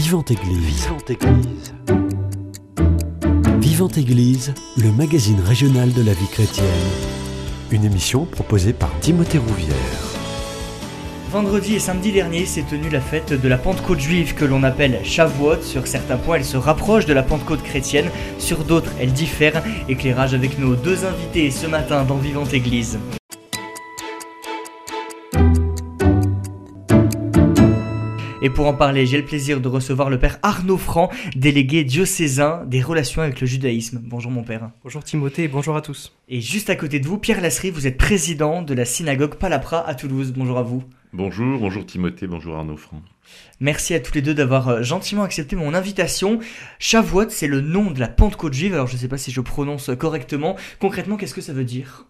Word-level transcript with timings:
Vivante 0.00 0.30
Église. 0.30 0.84
Vivante 0.84 1.10
Église. 1.10 1.74
Vivante 3.58 3.98
Église, 3.98 4.54
le 4.76 4.92
magazine 4.92 5.40
régional 5.40 5.92
de 5.92 6.02
la 6.02 6.12
vie 6.12 6.28
chrétienne. 6.28 6.68
Une 7.72 7.84
émission 7.84 8.24
proposée 8.24 8.72
par 8.72 8.96
Timothée 9.00 9.38
Rouvière. 9.38 9.74
Vendredi 11.32 11.74
et 11.74 11.80
samedi 11.80 12.12
dernier 12.12 12.46
s'est 12.46 12.62
tenue 12.62 12.90
la 12.90 13.00
fête 13.00 13.32
de 13.32 13.48
la 13.48 13.58
Pentecôte 13.58 13.98
juive 13.98 14.34
que 14.34 14.44
l'on 14.44 14.62
appelle 14.62 15.00
Shavuot. 15.02 15.62
Sur 15.62 15.88
certains 15.88 16.16
points, 16.16 16.36
elle 16.36 16.44
se 16.44 16.56
rapproche 16.56 17.04
de 17.04 17.12
la 17.12 17.24
Pentecôte 17.24 17.64
chrétienne, 17.64 18.08
sur 18.38 18.62
d'autres, 18.62 18.92
elle 19.00 19.12
diffère. 19.12 19.64
Éclairage 19.88 20.32
avec 20.32 20.60
nos 20.60 20.76
deux 20.76 21.06
invités 21.06 21.50
ce 21.50 21.66
matin 21.66 22.04
dans 22.04 22.18
Vivante 22.18 22.54
Église. 22.54 23.00
Et 28.40 28.50
pour 28.50 28.66
en 28.68 28.74
parler, 28.74 29.04
j'ai 29.04 29.16
le 29.16 29.24
plaisir 29.24 29.60
de 29.60 29.66
recevoir 29.66 30.10
le 30.10 30.18
père 30.18 30.38
Arnaud 30.44 30.76
Franc, 30.76 31.10
délégué 31.34 31.82
diocésain 31.82 32.64
des 32.66 32.80
relations 32.80 33.20
avec 33.20 33.40
le 33.40 33.48
judaïsme. 33.48 34.00
Bonjour 34.04 34.30
mon 34.30 34.44
père. 34.44 34.70
Bonjour 34.84 35.02
Timothée 35.02 35.44
et 35.44 35.48
bonjour 35.48 35.74
à 35.74 35.82
tous. 35.82 36.16
Et 36.28 36.40
juste 36.40 36.70
à 36.70 36.76
côté 36.76 37.00
de 37.00 37.08
vous, 37.08 37.18
Pierre 37.18 37.40
Lasserie, 37.40 37.72
vous 37.72 37.88
êtes 37.88 37.98
président 37.98 38.62
de 38.62 38.74
la 38.74 38.84
synagogue 38.84 39.34
Palapra 39.34 39.84
à 39.84 39.94
Toulouse. 39.96 40.32
Bonjour 40.36 40.56
à 40.56 40.62
vous. 40.62 40.84
Bonjour, 41.12 41.58
bonjour 41.58 41.84
Timothée, 41.84 42.28
bonjour 42.28 42.54
Arnaud 42.54 42.76
Franc. 42.76 43.02
Merci 43.58 43.94
à 43.94 44.00
tous 44.00 44.14
les 44.14 44.22
deux 44.22 44.34
d'avoir 44.34 44.68
euh, 44.68 44.82
gentiment 44.82 45.24
accepté 45.24 45.56
mon 45.56 45.74
invitation. 45.74 46.38
Shavuot, 46.78 47.30
c'est 47.30 47.48
le 47.48 47.60
nom 47.60 47.90
de 47.90 47.98
la 47.98 48.08
Pentecôte 48.08 48.54
juive, 48.54 48.74
alors 48.74 48.86
je 48.86 48.94
ne 48.94 48.98
sais 48.98 49.08
pas 49.08 49.18
si 49.18 49.32
je 49.32 49.40
prononce 49.40 49.90
correctement. 49.98 50.54
Concrètement, 50.78 51.16
qu'est-ce 51.16 51.34
que 51.34 51.40
ça 51.40 51.52
veut 51.52 51.64
dire? 51.64 52.06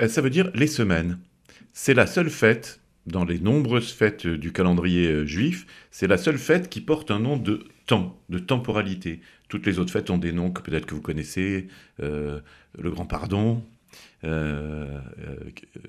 Euh, 0.00 0.08
Ça 0.08 0.22
veut 0.22 0.30
dire 0.30 0.50
les 0.54 0.68
semaines. 0.68 1.18
C'est 1.74 1.92
la 1.92 2.06
seule 2.06 2.30
fête, 2.30 2.80
dans 3.06 3.24
les 3.24 3.38
nombreuses 3.38 3.92
fêtes 3.92 4.26
du 4.26 4.52
calendrier 4.52 5.08
euh, 5.08 5.26
juif, 5.26 5.66
c'est 5.90 6.06
la 6.06 6.18
seule 6.18 6.38
fête 6.38 6.68
qui 6.68 6.80
porte 6.80 7.10
un 7.10 7.20
nom 7.20 7.36
de 7.36 7.64
temps, 7.86 8.20
de 8.28 8.38
temporalité. 8.38 9.20
Toutes 9.48 9.66
les 9.66 9.78
autres 9.78 9.92
fêtes 9.92 10.10
ont 10.10 10.18
des 10.18 10.32
noms 10.32 10.50
que 10.50 10.60
peut-être 10.60 10.86
que 10.86 10.94
vous 10.94 11.00
connaissez, 11.00 11.68
euh, 12.00 12.40
le 12.78 12.90
Grand 12.90 13.06
Pardon, 13.06 13.62
euh, 14.24 14.98
euh, 15.20 15.36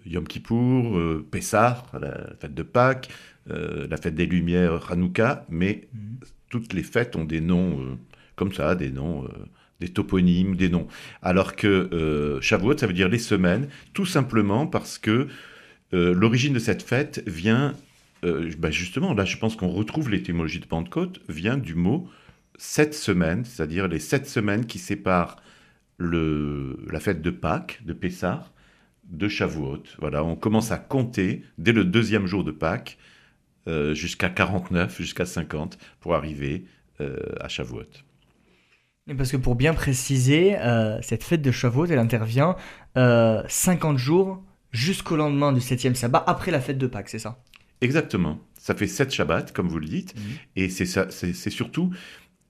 Yom 0.05 0.27
Kippour, 0.27 0.97
euh, 0.97 1.25
Pessah, 1.29 1.85
la 1.99 2.35
fête 2.39 2.53
de 2.53 2.63
Pâques, 2.63 3.09
euh, 3.49 3.87
la 3.89 3.97
fête 3.97 4.15
des 4.15 4.25
Lumières, 4.25 4.91
Hanouka, 4.91 5.45
mais 5.49 5.87
toutes 6.49 6.73
les 6.73 6.83
fêtes 6.83 7.15
ont 7.15 7.25
des 7.25 7.41
noms 7.41 7.81
euh, 7.81 7.95
comme 8.35 8.53
ça, 8.53 8.75
des 8.75 8.91
noms, 8.91 9.25
euh, 9.25 9.29
des 9.79 9.89
toponymes, 9.89 10.55
des 10.55 10.69
noms. 10.69 10.87
Alors 11.21 11.55
que 11.55 11.67
euh, 11.67 12.41
Shavuot, 12.41 12.77
ça 12.77 12.87
veut 12.87 12.93
dire 12.93 13.09
les 13.09 13.19
semaines, 13.19 13.67
tout 13.93 14.05
simplement 14.05 14.67
parce 14.67 14.97
que 14.97 15.27
euh, 15.93 16.13
l'origine 16.13 16.53
de 16.53 16.59
cette 16.59 16.83
fête 16.83 17.23
vient, 17.27 17.73
euh, 18.23 18.51
bah, 18.57 18.71
justement, 18.71 19.13
là 19.13 19.25
je 19.25 19.37
pense 19.37 19.55
qu'on 19.55 19.69
retrouve 19.69 20.09
l'étymologie 20.09 20.59
de 20.59 20.65
Pentecôte, 20.65 21.21
vient 21.29 21.57
du 21.57 21.75
mot 21.75 22.09
sept 22.57 22.93
semaines, 22.93 23.45
c'est-à-dire 23.45 23.87
les 23.87 23.99
sept 23.99 24.27
semaines 24.27 24.65
qui 24.65 24.79
séparent 24.79 25.37
la 25.99 26.99
fête 26.99 27.21
de 27.21 27.29
Pâques, 27.31 27.81
de 27.85 27.93
Pessah, 27.93 28.51
de 29.05 29.27
Shavuot. 29.27 29.83
Voilà, 29.99 30.23
on 30.23 30.35
commence 30.35 30.71
à 30.71 30.77
compter 30.77 31.43
dès 31.57 31.71
le 31.71 31.83
deuxième 31.83 32.27
jour 32.27 32.43
de 32.43 32.51
Pâques 32.51 32.97
euh, 33.67 33.93
jusqu'à 33.93 34.29
49, 34.29 34.97
jusqu'à 34.97 35.25
50 35.25 35.77
pour 35.99 36.15
arriver 36.15 36.65
euh, 37.01 37.17
à 37.39 37.47
Shavuot. 37.47 37.83
Parce 39.17 39.31
que 39.31 39.37
pour 39.37 39.55
bien 39.55 39.73
préciser, 39.73 40.57
cette 41.01 41.23
fête 41.23 41.41
de 41.41 41.51
Shavuot, 41.51 41.85
elle 41.85 41.99
intervient 41.99 42.57
euh, 42.97 43.41
50 43.47 43.97
jours 43.97 44.43
jusqu'au 44.71 45.15
lendemain 45.15 45.51
du 45.53 45.59
7e 45.59 45.95
sabbat, 45.95 46.23
après 46.27 46.51
la 46.51 46.61
fête 46.61 46.77
de 46.77 46.87
Pâques, 46.87 47.09
c'est 47.09 47.19
ça? 47.19 47.41
Exactement. 47.81 48.39
Ça 48.59 48.73
fait 48.75 48.87
sept 48.87 49.11
Shabbats, 49.13 49.51
comme 49.53 49.67
vous 49.67 49.79
le 49.79 49.87
dites. 49.87 50.15
Et 50.55 50.67
c'est 50.69 50.85
ça- 50.85 51.07
c'est 51.11 51.33
surtout 51.49 51.91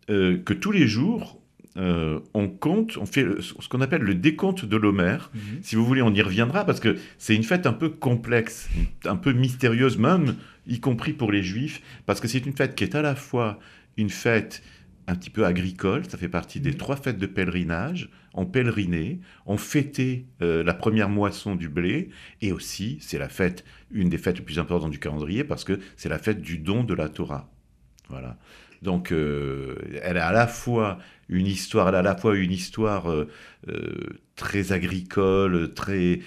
euh, 0.10 0.38
que 0.38 0.54
tous 0.54 0.72
les 0.72 0.88
jours, 0.88 1.42
euh, 1.76 2.20
on 2.34 2.48
compte, 2.48 2.96
on 2.98 3.06
fait 3.06 3.26
ce 3.42 3.68
qu'on 3.68 3.82
appelle 3.82 4.02
le 4.02 4.16
décompte 4.16 4.64
de 4.66 4.78
l'Homère. 4.78 5.32
Si 5.62 5.76
vous 5.76 5.86
voulez, 5.86 6.02
on 6.02 6.14
y 6.14 6.22
reviendra 6.22 6.64
parce 6.66 6.80
que 6.80 6.98
c'est 7.18 7.36
une 7.36 7.44
fête 7.44 7.68
un 7.68 7.74
peu 7.74 7.90
complexe, 7.90 8.70
un 9.06 9.18
peu 9.18 9.34
mystérieuse 9.34 9.98
même, 9.98 10.38
y 10.66 10.80
compris 10.80 11.12
pour 11.14 11.32
les 11.32 11.44
Juifs, 11.44 11.82
parce 12.06 12.20
que 12.22 12.28
c'est 12.30 12.46
une 12.46 12.56
fête 12.56 12.74
qui 12.76 12.84
est 12.86 12.96
à 12.96 13.02
la 13.02 13.16
fois 13.16 13.60
une 13.98 14.10
fête 14.10 14.64
un 15.08 15.16
petit 15.16 15.30
peu 15.30 15.46
agricole, 15.46 16.04
ça 16.10 16.18
fait 16.18 16.28
partie 16.30 16.60
des 16.60 16.76
trois 16.76 16.98
fêtes 16.98 17.18
de 17.18 17.26
pèlerinage. 17.28 18.10
On 18.34 18.46
pèlerinait, 18.46 19.20
on 19.46 19.58
fêtait 19.58 20.26
euh, 20.42 20.64
la 20.64 20.74
première 20.74 21.10
moisson 21.10 21.56
du 21.56 21.70
blé, 21.70 22.10
et 22.42 22.52
aussi 22.52 22.98
c'est 23.02 23.18
la 23.18 23.30
fête, 23.30 23.64
une 23.92 24.10
des 24.10 24.18
fêtes 24.18 24.38
les 24.38 24.44
plus 24.44 24.60
importantes 24.60 24.92
du 24.92 25.00
calendrier, 25.00 25.44
parce 25.44 25.64
que 25.64 25.80
c'est 25.96 26.10
la 26.10 26.20
fête 26.20 26.42
du 26.42 26.58
don 26.58 26.84
de 26.84 26.94
la 26.94 27.10
Torah. 27.10 27.50
Voilà. 28.10 28.38
Donc, 28.82 29.12
euh, 29.12 29.76
elle 30.04 30.18
a 30.18 30.28
à 30.28 30.32
la 30.34 30.46
fois 30.48 31.00
une 31.30 31.48
histoire, 31.48 31.90
elle 31.90 31.96
a 31.96 32.00
à 32.00 32.02
la 32.04 32.16
fois 32.16 32.36
une 32.38 32.52
histoire 32.52 33.10
euh, 33.12 33.28
euh, 33.70 34.20
très 34.36 34.72
agricole, 34.72 35.74
très 35.74 36.20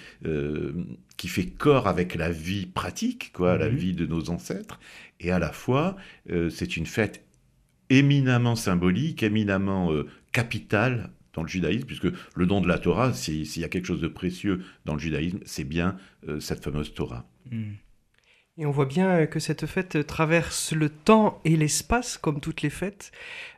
qui 1.17 1.27
fait 1.27 1.45
corps 1.45 1.87
avec 1.87 2.15
la 2.15 2.31
vie 2.31 2.65
pratique, 2.65 3.31
quoi, 3.33 3.57
la 3.57 3.69
Mhm. 3.69 3.75
vie 3.75 3.93
de 3.93 4.05
nos 4.07 4.29
ancêtres, 4.31 4.79
et 5.19 5.31
à 5.31 5.39
la 5.39 5.51
fois 5.51 5.95
c'est 6.49 6.77
une 6.77 6.85
fête 6.87 7.23
éminemment 7.99 8.55
symbolique, 8.55 9.23
éminemment 9.23 9.91
euh, 9.91 10.07
capitale 10.31 11.11
dans 11.33 11.43
le 11.43 11.47
judaïsme, 11.47 11.85
puisque 11.85 12.07
le 12.35 12.45
don 12.45 12.61
de 12.61 12.67
la 12.67 12.77
Torah, 12.77 13.13
si- 13.13 13.45
s'il 13.45 13.61
y 13.61 13.65
a 13.65 13.69
quelque 13.69 13.85
chose 13.87 14.01
de 14.01 14.07
précieux 14.07 14.61
dans 14.85 14.93
le 14.93 14.99
judaïsme, 14.99 15.39
c'est 15.45 15.63
bien 15.63 15.95
euh, 16.27 16.39
cette 16.39 16.63
fameuse 16.63 16.93
Torah. 16.93 17.25
Hmm. 17.49 17.73
Et 18.57 18.65
on 18.65 18.71
voit 18.71 18.85
bien 18.85 19.25
que 19.27 19.39
cette 19.39 19.65
fête 19.65 20.05
traverse 20.05 20.73
le 20.73 20.89
temps 20.89 21.39
et 21.45 21.55
l'espace, 21.55 22.17
comme 22.17 22.41
toutes 22.41 22.61
les 22.61 22.69
fêtes, 22.69 23.11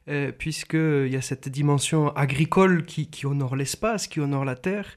euh, 0.08 0.32
puisqu'il 0.32 1.12
y 1.12 1.16
a 1.16 1.22
cette 1.22 1.50
dimension 1.50 2.16
agricole 2.16 2.86
qui, 2.86 3.26
honore 3.26 3.56
l'espace, 3.56 4.08
qui 4.08 4.20
honore 4.20 4.46
la 4.46 4.56
terre, 4.56 4.96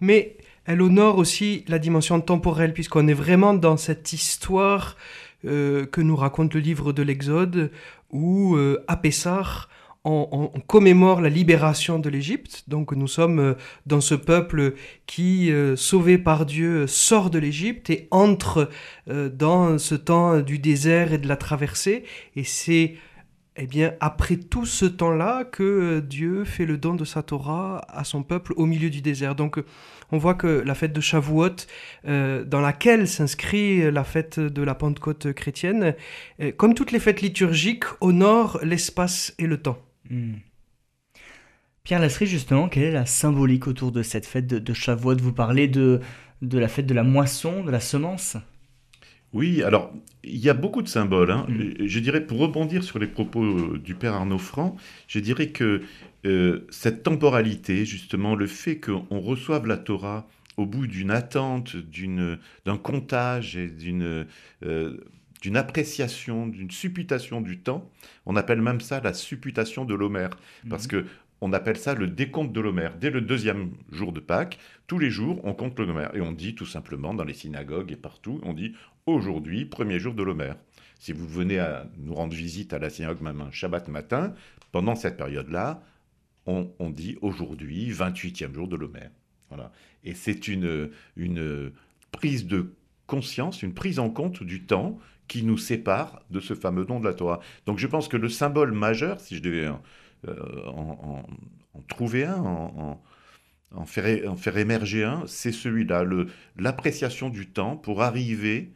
mais 0.00 0.36
elle 0.64 0.82
honore 0.82 1.16
aussi 1.18 1.64
la 1.68 1.78
dimension 1.78 2.20
temporelle, 2.20 2.72
puisqu'on 2.74 3.06
est 3.06 3.14
vraiment 3.14 3.54
dans 3.54 3.76
cette 3.76 4.12
histoire 4.12 4.96
euh, 5.44 5.86
que 5.86 6.00
nous 6.00 6.16
raconte 6.16 6.52
le 6.54 6.60
livre 6.60 6.92
de 6.92 7.02
l'Exode, 7.04 7.70
où 8.12 8.56
euh, 8.56 8.84
à 8.88 8.96
Pessah, 8.96 9.68
on, 10.04 10.28
on- 10.54 10.60
commémore 10.60 11.20
la 11.20 11.28
libération 11.28 11.98
de 11.98 12.08
l'Égypte. 12.08 12.64
Donc 12.68 12.92
nous 12.92 13.08
sommes 13.08 13.38
euh, 13.40 13.54
dans 13.86 14.00
ce 14.00 14.14
peuple 14.14 14.74
qui, 15.06 15.50
euh, 15.50 15.74
sauvé 15.76 16.16
par 16.18 16.46
Dieu, 16.46 16.86
sort 16.86 17.30
de 17.30 17.38
l'Égypte 17.38 17.90
et 17.90 18.08
entre 18.10 18.68
dans 19.06 19.78
ce 19.78 19.94
temps 19.94 20.40
du 20.40 20.58
désert 20.58 21.12
et 21.12 21.18
de 21.18 21.28
la 21.28 21.36
traversée. 21.36 22.04
Et 22.36 22.44
c'est 22.44 22.94
eh 23.56 23.66
bien, 23.66 23.94
après 24.00 24.36
tout 24.36 24.66
ce 24.66 24.84
temps-là 24.84 25.44
que 25.44 26.00
Dieu 26.00 26.44
fait 26.44 26.66
le 26.66 26.76
don 26.76 26.94
de 26.94 27.04
sa 27.04 27.22
Torah 27.22 27.84
à 27.88 28.04
son 28.04 28.22
peuple 28.22 28.52
au 28.56 28.66
milieu 28.66 28.90
du 28.90 29.00
désert. 29.00 29.34
Donc, 29.34 29.62
on 30.12 30.18
voit 30.18 30.34
que 30.34 30.62
la 30.64 30.74
fête 30.74 30.92
de 30.92 31.00
Shavuot, 31.00 31.66
euh, 32.06 32.44
dans 32.44 32.60
laquelle 32.60 33.08
s'inscrit 33.08 33.90
la 33.90 34.04
fête 34.04 34.38
de 34.38 34.62
la 34.62 34.74
Pentecôte 34.74 35.32
chrétienne, 35.32 35.94
euh, 36.40 36.52
comme 36.56 36.74
toutes 36.74 36.92
les 36.92 37.00
fêtes 37.00 37.22
liturgiques, 37.22 37.84
honore 38.00 38.58
l'espace 38.62 39.34
et 39.38 39.46
le 39.46 39.56
temps. 39.60 39.78
Hmm. 40.10 40.34
Pierre 41.82 42.00
Lasserie, 42.00 42.26
justement, 42.26 42.68
quelle 42.68 42.82
est 42.82 42.92
la 42.92 43.06
symbolique 43.06 43.68
autour 43.68 43.92
de 43.92 44.02
cette 44.02 44.26
fête 44.26 44.46
de, 44.46 44.58
de 44.58 44.74
Shavuot? 44.74 45.16
Vous 45.18 45.32
parlez 45.32 45.68
de, 45.68 46.00
de 46.42 46.58
la 46.58 46.68
fête 46.68 46.86
de 46.86 46.94
la 46.94 47.04
moisson, 47.04 47.64
de 47.64 47.70
la 47.70 47.80
semence? 47.80 48.36
Oui, 49.32 49.62
alors 49.62 49.92
il 50.24 50.38
y 50.38 50.48
a 50.48 50.54
beaucoup 50.54 50.82
de 50.82 50.88
symboles. 50.88 51.30
hein. 51.30 51.46
Mm. 51.48 51.86
Je 51.86 51.98
dirais, 52.00 52.24
pour 52.26 52.38
rebondir 52.38 52.82
sur 52.82 52.98
les 52.98 53.06
propos 53.06 53.44
euh, 53.44 53.78
du 53.78 53.94
père 53.94 54.14
Arnaud 54.14 54.38
Franc, 54.38 54.76
je 55.08 55.18
dirais 55.20 55.48
que 55.48 55.82
euh, 56.24 56.66
cette 56.70 57.02
temporalité, 57.02 57.84
justement, 57.84 58.34
le 58.34 58.46
fait 58.46 58.80
qu'on 58.80 59.20
reçoive 59.20 59.66
la 59.66 59.76
Torah 59.76 60.26
au 60.56 60.64
bout 60.66 60.86
d'une 60.86 61.10
attente, 61.10 61.76
d'un 61.76 62.78
comptage 62.78 63.56
et 63.56 63.68
d'une 63.68 64.26
euh, 64.64 64.96
d'une 65.42 65.58
appréciation, 65.58 66.46
d'une 66.46 66.70
supputation 66.70 67.42
du 67.42 67.58
temps, 67.58 67.88
on 68.24 68.36
appelle 68.36 68.62
même 68.62 68.80
ça 68.80 69.00
la 69.00 69.12
supputation 69.12 69.84
de 69.84 69.94
l'Homère, 69.94 70.30
parce 70.70 70.86
que 70.86 71.04
on 71.40 71.52
appelle 71.52 71.76
ça 71.76 71.94
le 71.94 72.06
décompte 72.06 72.52
de 72.52 72.60
l'Homère. 72.60 72.96
Dès 72.96 73.10
le 73.10 73.20
deuxième 73.20 73.72
jour 73.92 74.12
de 74.12 74.20
Pâques, 74.20 74.58
tous 74.86 74.98
les 74.98 75.10
jours, 75.10 75.40
on 75.44 75.52
compte 75.52 75.78
l'Homère. 75.78 76.14
Et 76.14 76.20
on 76.20 76.32
dit 76.32 76.54
tout 76.54 76.66
simplement, 76.66 77.14
dans 77.14 77.24
les 77.24 77.34
synagogues 77.34 77.92
et 77.92 77.96
partout, 77.96 78.40
on 78.42 78.54
dit 78.54 78.74
aujourd'hui, 79.06 79.64
premier 79.66 79.98
jour 79.98 80.14
de 80.14 80.22
l'Homère. 80.22 80.56
Si 80.98 81.12
vous 81.12 81.28
venez 81.28 81.58
à 81.58 81.86
nous 81.98 82.14
rendre 82.14 82.34
visite 82.34 82.72
à 82.72 82.78
la 82.78 82.88
synagogue 82.88 83.20
même 83.20 83.42
un 83.42 83.50
Shabbat 83.50 83.88
matin, 83.88 84.34
pendant 84.72 84.94
cette 84.94 85.16
période-là, 85.16 85.82
on, 86.46 86.90
dit 86.90 87.18
aujourd'hui, 87.22 87.90
28e 87.90 88.54
jour 88.54 88.68
de 88.68 88.76
l'Homère. 88.76 89.10
Voilà. 89.48 89.72
Et 90.04 90.14
c'est 90.14 90.46
une, 90.46 90.90
une 91.16 91.72
prise 92.12 92.46
de 92.46 92.72
conscience, 93.06 93.62
une 93.62 93.74
prise 93.74 93.98
en 93.98 94.10
compte 94.10 94.44
du 94.44 94.62
temps 94.62 94.98
qui 95.28 95.42
nous 95.42 95.58
sépare 95.58 96.22
de 96.30 96.38
ce 96.38 96.54
fameux 96.54 96.84
don 96.84 97.00
de 97.00 97.04
la 97.04 97.14
Torah. 97.14 97.40
Donc 97.66 97.78
je 97.78 97.86
pense 97.86 98.06
que 98.06 98.16
le 98.16 98.28
symbole 98.28 98.72
majeur, 98.72 99.20
si 99.20 99.36
je 99.36 99.42
devais 99.42 99.68
en, 100.66 101.24
en- 101.74 101.82
trouver 101.88 102.24
un, 102.24 102.38
en, 103.74 103.86
faire, 103.86 104.56
émerger 104.56 105.04
un, 105.04 105.24
c'est 105.26 105.52
celui-là, 105.52 106.04
l'appréciation 106.56 107.28
du 107.28 107.48
temps 107.48 107.76
pour 107.76 108.02
arriver 108.02 108.72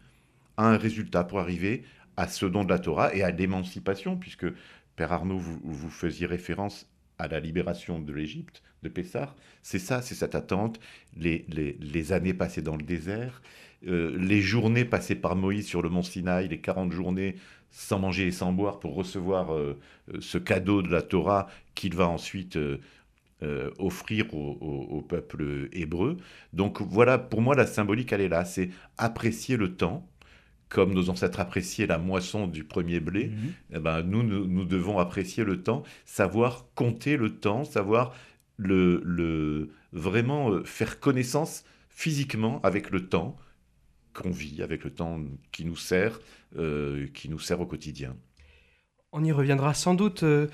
à 0.57 0.67
un 0.67 0.77
résultat, 0.77 1.25
pour 1.25 1.41
arriver 1.41 1.85
à 2.17 2.29
ce 2.29 2.47
don 2.47 2.65
de 2.65 2.71
la 2.71 2.79
Torah 2.79 3.15
et 3.15 3.23
à 3.23 3.31
l'émancipation, 3.31 4.17
puisque 4.17 4.47
Père 4.97 5.13
Arnaud, 5.13 5.39
vous, 5.39 5.59
vous 5.65 5.91
faisiez 5.91 6.27
référence 6.27 6.87
à 7.19 7.29
la 7.29 7.41
libération 7.41 7.99
de 7.99 8.13
l'Égypte, 8.13 8.63
de 8.83 8.89
Pessar. 8.89 9.37
C'est 9.63 9.79
ça, 9.79 10.03
c'est 10.03 10.15
cette 10.15 10.35
attente, 10.35 10.81
les, 11.17 12.13
années 12.13 12.35
passées 12.35 12.63
dans 12.63 12.77
le 12.77 12.83
désert, 12.83 13.43
euh, 13.87 14.17
les 14.19 14.41
journées 14.41 14.85
passées 14.85 15.15
par 15.15 15.37
Moïse 15.37 15.67
sur 15.67 15.83
le 15.83 15.89
mont 15.89 16.03
Sinaï, 16.03 16.49
les 16.49 16.61
40 16.61 16.93
journées 16.93 17.37
sans 17.71 17.99
manger 17.99 18.27
et 18.27 18.33
sans 18.33 18.53
boire 18.53 18.81
pour 18.81 18.95
recevoir 18.95 19.55
euh, 19.55 19.79
ce 20.19 20.39
cadeau 20.39 20.83
de 20.83 20.91
la 20.91 21.03
Torah 21.03 21.47
qu'il 21.75 21.95
va 21.95 22.09
ensuite 22.09 22.59
offrir 23.79 24.35
au, 24.35 24.59
au, 24.91 25.01
peuple 25.01 25.71
hébreu. 25.73 26.19
Donc 26.53 26.83
voilà, 26.83 27.17
pour 27.17 27.41
moi, 27.41 27.55
la 27.55 27.67
symbolique, 27.67 28.13
elle 28.13 28.21
est 28.21 28.29
là, 28.29 28.45
c'est 28.45 28.69
apprécier 28.99 29.57
le 29.57 29.77
temps, 29.77 30.07
comme 30.71 30.95
nos 30.95 31.11
ancêtres 31.11 31.41
appréciaient 31.41 31.87
la 31.87 31.99
moisson 31.99 32.47
du 32.47 32.65
premier 32.65 33.01
blé, 33.01 33.27
mhm. 33.27 33.53
eh 33.75 33.79
ben, 33.81 34.03
nous, 34.03 34.23
nous, 34.23 34.65
devons 34.65 34.99
apprécier 34.99 35.45
le 35.45 35.63
temps, 35.63 35.83
savoir 36.07 36.67
compter 36.75 37.17
le 37.17 37.37
temps, 37.37 37.65
savoir 37.65 38.15
le, 38.57 39.03
le, 39.05 39.71
vraiment 39.93 40.51
euh, 40.51 40.65
faire 40.65 41.01
connaissance 41.01 41.65
physiquement 41.89 42.61
avec 42.63 42.91
le 42.91 43.09
temps 43.09 43.37
qu'on 44.15 44.31
vit, 44.31 44.63
avec 44.63 44.85
le 44.85 44.91
temps 44.93 45.21
qui 45.53 45.65
nous 45.65 45.77
sert, 45.77 46.21
euh, 46.57 47.07
qui 47.15 47.29
nous 47.29 47.39
sert 47.39 47.61
au 47.61 47.67
quotidien. 47.67 48.17
On 49.13 49.25
y 49.25 49.33
reviendra 49.33 49.75
sans 49.75 49.95
doute, 49.95 50.23
euh, 50.23 50.47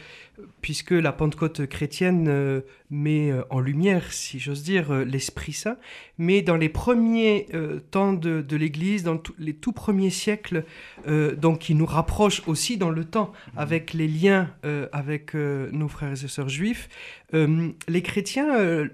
puisque 0.60 0.90
la 0.90 1.12
Pentecôte 1.12 1.66
chrétienne 1.66 2.26
euh, 2.28 2.60
met 2.90 3.30
euh, 3.30 3.42
en 3.50 3.60
lumière, 3.60 4.12
si 4.12 4.38
j'ose 4.38 4.62
dire, 4.62 4.92
l'Esprit 4.92 5.52
Saint. 5.52 5.76
Mais 6.18 6.42
dans 6.42 6.56
les 6.56 6.68
premiers 6.68 7.46
temps 7.90 8.12
de, 8.12 8.56
l'Église, 8.56 9.02
dans 9.02 9.20
les 9.38 9.54
tout 9.54 9.72
premiers 9.72 10.10
siècles, 10.10 10.64
donc 11.36 11.58
qui 11.60 11.74
nous 11.74 11.86
rapprochent 11.86 12.42
aussi 12.46 12.78
dans 12.78 12.90
le 12.90 13.04
temps 13.04 13.32
avec 13.56 13.92
les 13.92 14.08
liens 14.08 14.50
avec 14.92 15.34
nos 15.34 15.88
frères 15.88 16.12
et 16.12 16.28
sœurs 16.28 16.48
juifs, 16.48 16.88
les 17.32 18.02
chrétiens 18.02 18.88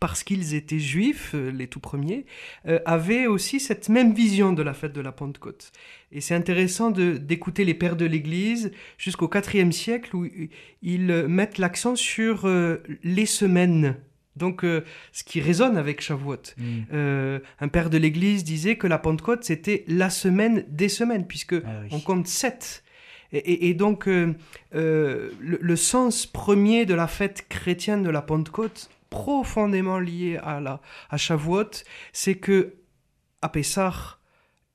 parce 0.00 0.22
qu'ils 0.22 0.54
étaient 0.54 0.78
juifs, 0.78 1.32
euh, 1.34 1.50
les 1.50 1.66
tout 1.66 1.80
premiers, 1.80 2.24
euh, 2.66 2.78
avaient 2.84 3.26
aussi 3.26 3.58
cette 3.58 3.88
même 3.88 4.12
vision 4.12 4.52
de 4.52 4.62
la 4.62 4.74
fête 4.74 4.92
de 4.92 5.00
la 5.00 5.12
Pentecôte. 5.12 5.72
Et 6.12 6.20
c'est 6.20 6.34
intéressant 6.34 6.90
d'écouter 6.90 7.64
les 7.64 7.74
pères 7.74 7.96
de 7.96 8.06
l'Église 8.06 8.72
jusqu'au 8.96 9.28
IVe 9.30 9.72
siècle 9.72 10.16
où 10.16 10.26
ils 10.82 11.26
mettent 11.26 11.58
l'accent 11.58 11.96
sur 11.96 12.46
euh, 12.46 12.82
les 13.02 13.26
semaines. 13.26 13.96
Donc, 14.36 14.62
ce 14.62 15.24
qui 15.24 15.40
résonne 15.40 15.76
avec 15.76 16.00
Shavuot. 16.00 16.54
Mm. 16.58 17.40
un 17.58 17.68
père 17.68 17.90
de 17.90 17.98
l'Église 17.98 18.44
disait 18.44 18.76
que 18.76 18.86
la 18.86 18.98
Pentecôte, 18.98 19.42
c'était 19.42 19.82
la 19.88 20.10
semaine 20.10 20.64
des 20.68 20.88
semaines, 20.88 21.26
puisque 21.26 21.54
ah 21.54 21.82
on 21.90 21.98
compte 21.98 22.28
sept. 22.28 22.84
Et, 23.32 23.74
donc, 23.74 24.06
le, 24.06 24.36
le, 25.40 25.76
sens 25.76 26.24
premier 26.24 26.86
de 26.86 26.94
la 26.94 27.08
fête 27.08 27.48
chrétienne 27.48 28.04
de 28.04 28.10
la 28.10 28.22
Pentecôte 28.22 28.88
profondément 29.10 29.98
lié 29.98 30.38
à, 30.42 30.60
la, 30.60 30.80
à 31.10 31.16
Shavuot, 31.16 31.82
c'est 32.12 32.36
que 32.36 32.74
à 33.42 33.48
Pessah, 33.48 34.18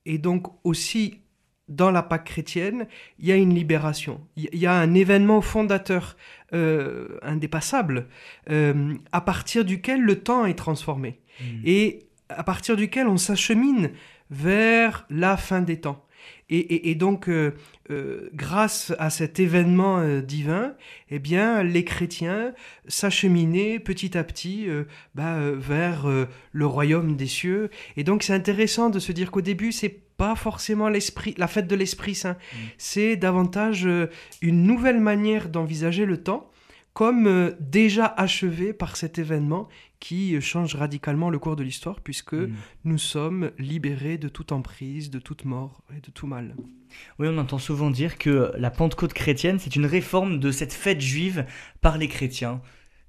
et 0.06 0.18
donc 0.18 0.48
aussi 0.64 1.23
dans 1.70 1.92
la 1.92 2.04
Pâque 2.04 2.26
chrétienne, 2.26 2.88
il 3.20 3.28
y 3.28 3.32
a 3.32 3.36
une 3.36 3.54
libération. 3.54 4.22
Il 4.36 4.58
y 4.58 4.66
a 4.66 4.74
un 4.74 4.94
événement 4.94 5.42
fondateur 5.42 6.18
euh, 6.54 7.18
indépassable 7.22 8.08
euh, 8.50 8.94
à 9.12 9.22
partir 9.22 9.64
duquel 9.64 10.02
le 10.02 10.20
temps 10.20 10.46
est 10.46 10.58
transformé 10.58 11.20
mmh. 11.40 11.44
et 11.66 12.08
à 12.30 12.44
partir 12.44 12.76
duquel 12.76 13.08
on 13.08 13.18
s'achemine 13.18 13.92
vers 14.30 15.06
la 15.10 15.38
fin 15.38 15.62
des 15.62 15.80
temps. 15.80 16.06
Et, 16.50 16.94
donc, 16.94 17.30
euh, 17.30 17.52
grâce 18.36 18.94
à 19.00 19.10
cet 19.10 19.40
événement 19.40 20.20
divin, 20.20 20.76
eh 21.10 21.18
bien, 21.18 21.64
les 21.64 21.84
chrétiens 21.84 22.54
s'acheminaient 22.88 23.80
petit 23.80 24.16
à 24.16 24.24
petit 24.24 24.68
bah, 25.16 25.40
vers 25.52 26.06
le 26.52 26.66
royaume 26.68 27.16
des 27.16 27.26
cieux. 27.26 27.72
Et 27.98 28.04
donc, 28.04 28.22
c'est 28.22 28.34
intéressant 28.34 28.92
de 28.92 29.00
se 29.00 29.12
dire 29.12 29.32
qu'au 29.32 29.42
début, 29.42 29.72
c'est 29.72 30.03
pas 30.18 30.36
forcément 30.36 30.90
l'esprit, 30.90 31.34
la 31.38 31.48
fête 31.48 31.68
de 31.68 31.76
l'Esprit 31.76 32.16
Saint. 32.16 32.34
Mmh. 32.34 32.58
C'est 32.78 33.16
davantage 33.16 33.88
une 34.42 34.64
nouvelle 34.64 35.00
manière 35.00 35.50
d'envisager 35.50 36.06
le 36.06 36.22
temps 36.22 36.50
comme 36.94 37.28
euh, 37.28 37.52
déjà 37.60 38.06
achevé 38.06 38.72
par 38.72 38.96
cet 38.96 39.18
événement 39.18 39.68
qui 40.00 40.40
change 40.42 40.76
radicalement 40.76 41.30
le 41.30 41.40
cours 41.40 41.56
de 41.56 41.64
l'histoire 41.64 42.02
puisque 42.02 42.34
mm. 42.34 42.54
nous 42.84 42.98
sommes 42.98 43.52
libérés 43.58 44.18
de 44.18 44.28
toute 44.28 44.52
emprise, 44.52 45.10
de 45.10 45.20
toute 45.20 45.46
mort 45.46 45.82
et 45.96 46.02
de 46.02 46.12
tout 46.12 46.28
mal. 46.28 46.56
Oui, 47.20 47.28
on 47.30 47.38
entend 47.38 47.58
souvent 47.58 47.90
dire 47.90 48.18
que 48.18 48.52
la 48.58 48.70
Pentecôte 48.70 49.14
chrétienne, 49.14 49.60
c'est 49.60 49.76
une 49.76 49.86
réforme 49.86 50.40
de 50.40 50.52
cette 50.52 50.74
fête 50.74 51.02
juive 51.02 51.46
par 51.82 51.98
les 51.98 52.08
chrétiens. 52.08 52.62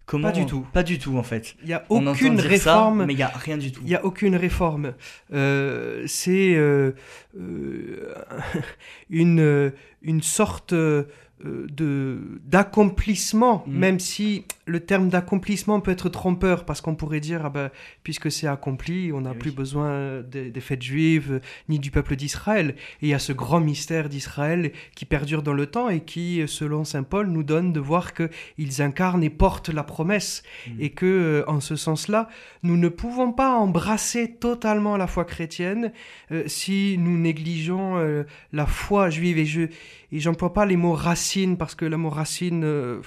Comment... 0.06 0.28
Pas 0.28 0.34
du 0.34 0.46
tout. 0.46 0.66
Pas 0.72 0.82
du 0.82 0.98
tout, 0.98 1.16
en 1.16 1.22
fait. 1.22 1.56
Il 1.62 1.68
n'y 1.68 1.74
a 1.74 1.84
aucune 1.88 2.38
réforme. 2.38 3.06
mais 3.06 3.14
il 3.14 3.16
n'y 3.16 3.22
a 3.22 3.28
rien 3.28 3.56
du 3.56 3.72
tout. 3.72 3.80
Il 3.84 3.88
n'y 3.88 3.94
a 3.94 4.04
aucune 4.04 4.36
réforme. 4.36 4.94
Euh, 5.32 6.04
c'est 6.06 6.54
euh, 6.54 6.92
une, 9.10 9.72
une 10.02 10.22
sorte 10.22 10.74
euh, 10.74 11.04
d'accomplissement, 11.42 13.64
mm. 13.66 13.78
même 13.78 13.98
si 13.98 14.44
le 14.66 14.80
terme 14.80 15.08
d'accomplissement 15.08 15.80
peut 15.80 15.90
être 15.90 16.08
trompeur, 16.08 16.64
parce 16.64 16.80
qu'on 16.80 16.94
pourrait 16.94 17.20
dire, 17.20 17.42
ah 17.44 17.50
ben, 17.50 17.70
puisque 18.02 18.30
c'est 18.30 18.46
accompli, 18.46 19.12
on 19.12 19.22
n'a 19.22 19.32
eh 19.34 19.38
plus 19.38 19.50
besoin 19.50 20.22
des, 20.22 20.52
fêtes 20.60 20.82
juives 20.82 21.40
ni 21.68 21.78
du 21.78 21.90
peuple 21.90 22.16
d'Israël. 22.16 22.76
Et 23.02 23.06
il 23.06 23.08
y 23.08 23.14
a 23.14 23.18
ce 23.18 23.32
grand 23.32 23.60
mystère 23.60 24.08
d'Israël 24.08 24.72
qui 24.94 25.04
perdure 25.04 25.42
dans 25.42 25.52
le 25.52 25.66
temps 25.66 25.90
et 25.90 26.00
qui, 26.00 26.42
selon 26.46 26.84
saint 26.84 27.02
Paul, 27.02 27.26
nous 27.26 27.42
donne 27.42 27.72
de 27.72 27.80
voir 27.80 28.12
qu'ils 28.14 28.80
incarnent 28.80 29.24
et 29.24 29.30
portent 29.30 29.70
la 29.70 29.82
promesse, 29.82 30.44
mm. 30.66 30.80
et 30.80 30.90
que, 30.90 31.04
euh, 31.04 31.50
en 31.50 31.60
ce 31.60 31.76
sens-là, 31.76 32.28
nous 32.62 32.76
ne 32.76 32.88
pouvons 32.88 33.32
pas 33.32 33.56
embrasser 33.56 34.36
totalement 34.36 34.96
la 34.96 35.08
foi 35.08 35.24
chrétienne 35.24 35.92
euh, 36.30 36.44
si 36.46 36.96
nous 36.98 37.18
négligeons 37.18 38.24
la 38.52 38.66
foi 38.66 39.10
juive. 39.10 39.38
Et 39.38 39.46
je 39.46 39.68
et 40.14 40.20
j'emploie 40.20 40.52
pas 40.52 40.64
les 40.64 40.76
mots 40.76 40.92
racines 40.92 41.24
parce 41.58 41.74
que 41.74 41.84
le 41.84 41.96
mot 41.96 42.10
racine, 42.10 42.62
euh, 42.64 43.00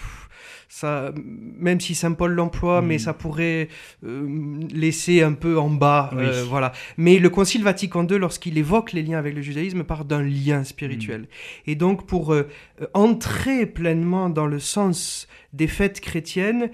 ça, 0.69 1.11
même 1.57 1.79
si 1.79 1.95
Saint 1.95 2.13
Paul 2.13 2.33
l'emploie, 2.33 2.81
mais 2.81 2.95
hmm. 2.95 2.99
ça 2.99 3.13
pourrait 3.13 3.69
euh, 4.05 4.59
laisser 4.71 5.21
un 5.21 5.33
peu 5.33 5.57
en 5.57 5.69
bas, 5.69 6.11
euh, 6.13 6.43
voilà. 6.47 6.71
Mais 6.97 7.19
le 7.19 7.29
Concile 7.29 7.63
Vatican 7.63 8.05
II, 8.07 8.17
lorsqu'il 8.17 8.57
évoque 8.57 8.93
les 8.93 9.03
liens 9.03 9.17
avec 9.17 9.35
le 9.35 9.41
judaïsme, 9.41 9.83
part 9.83 10.05
d'un 10.05 10.23
lien 10.23 10.63
spirituel. 10.63 11.21
Hmm. 11.21 11.69
Et 11.71 11.75
donc, 11.75 12.05
pour 12.05 12.35
entrer 12.93 13.65
pleinement 13.65 14.29
dans 14.29 14.47
le 14.47 14.59
sens 14.59 15.27
des 15.53 15.67
fêtes 15.67 16.01
chrétiennes, 16.01 16.69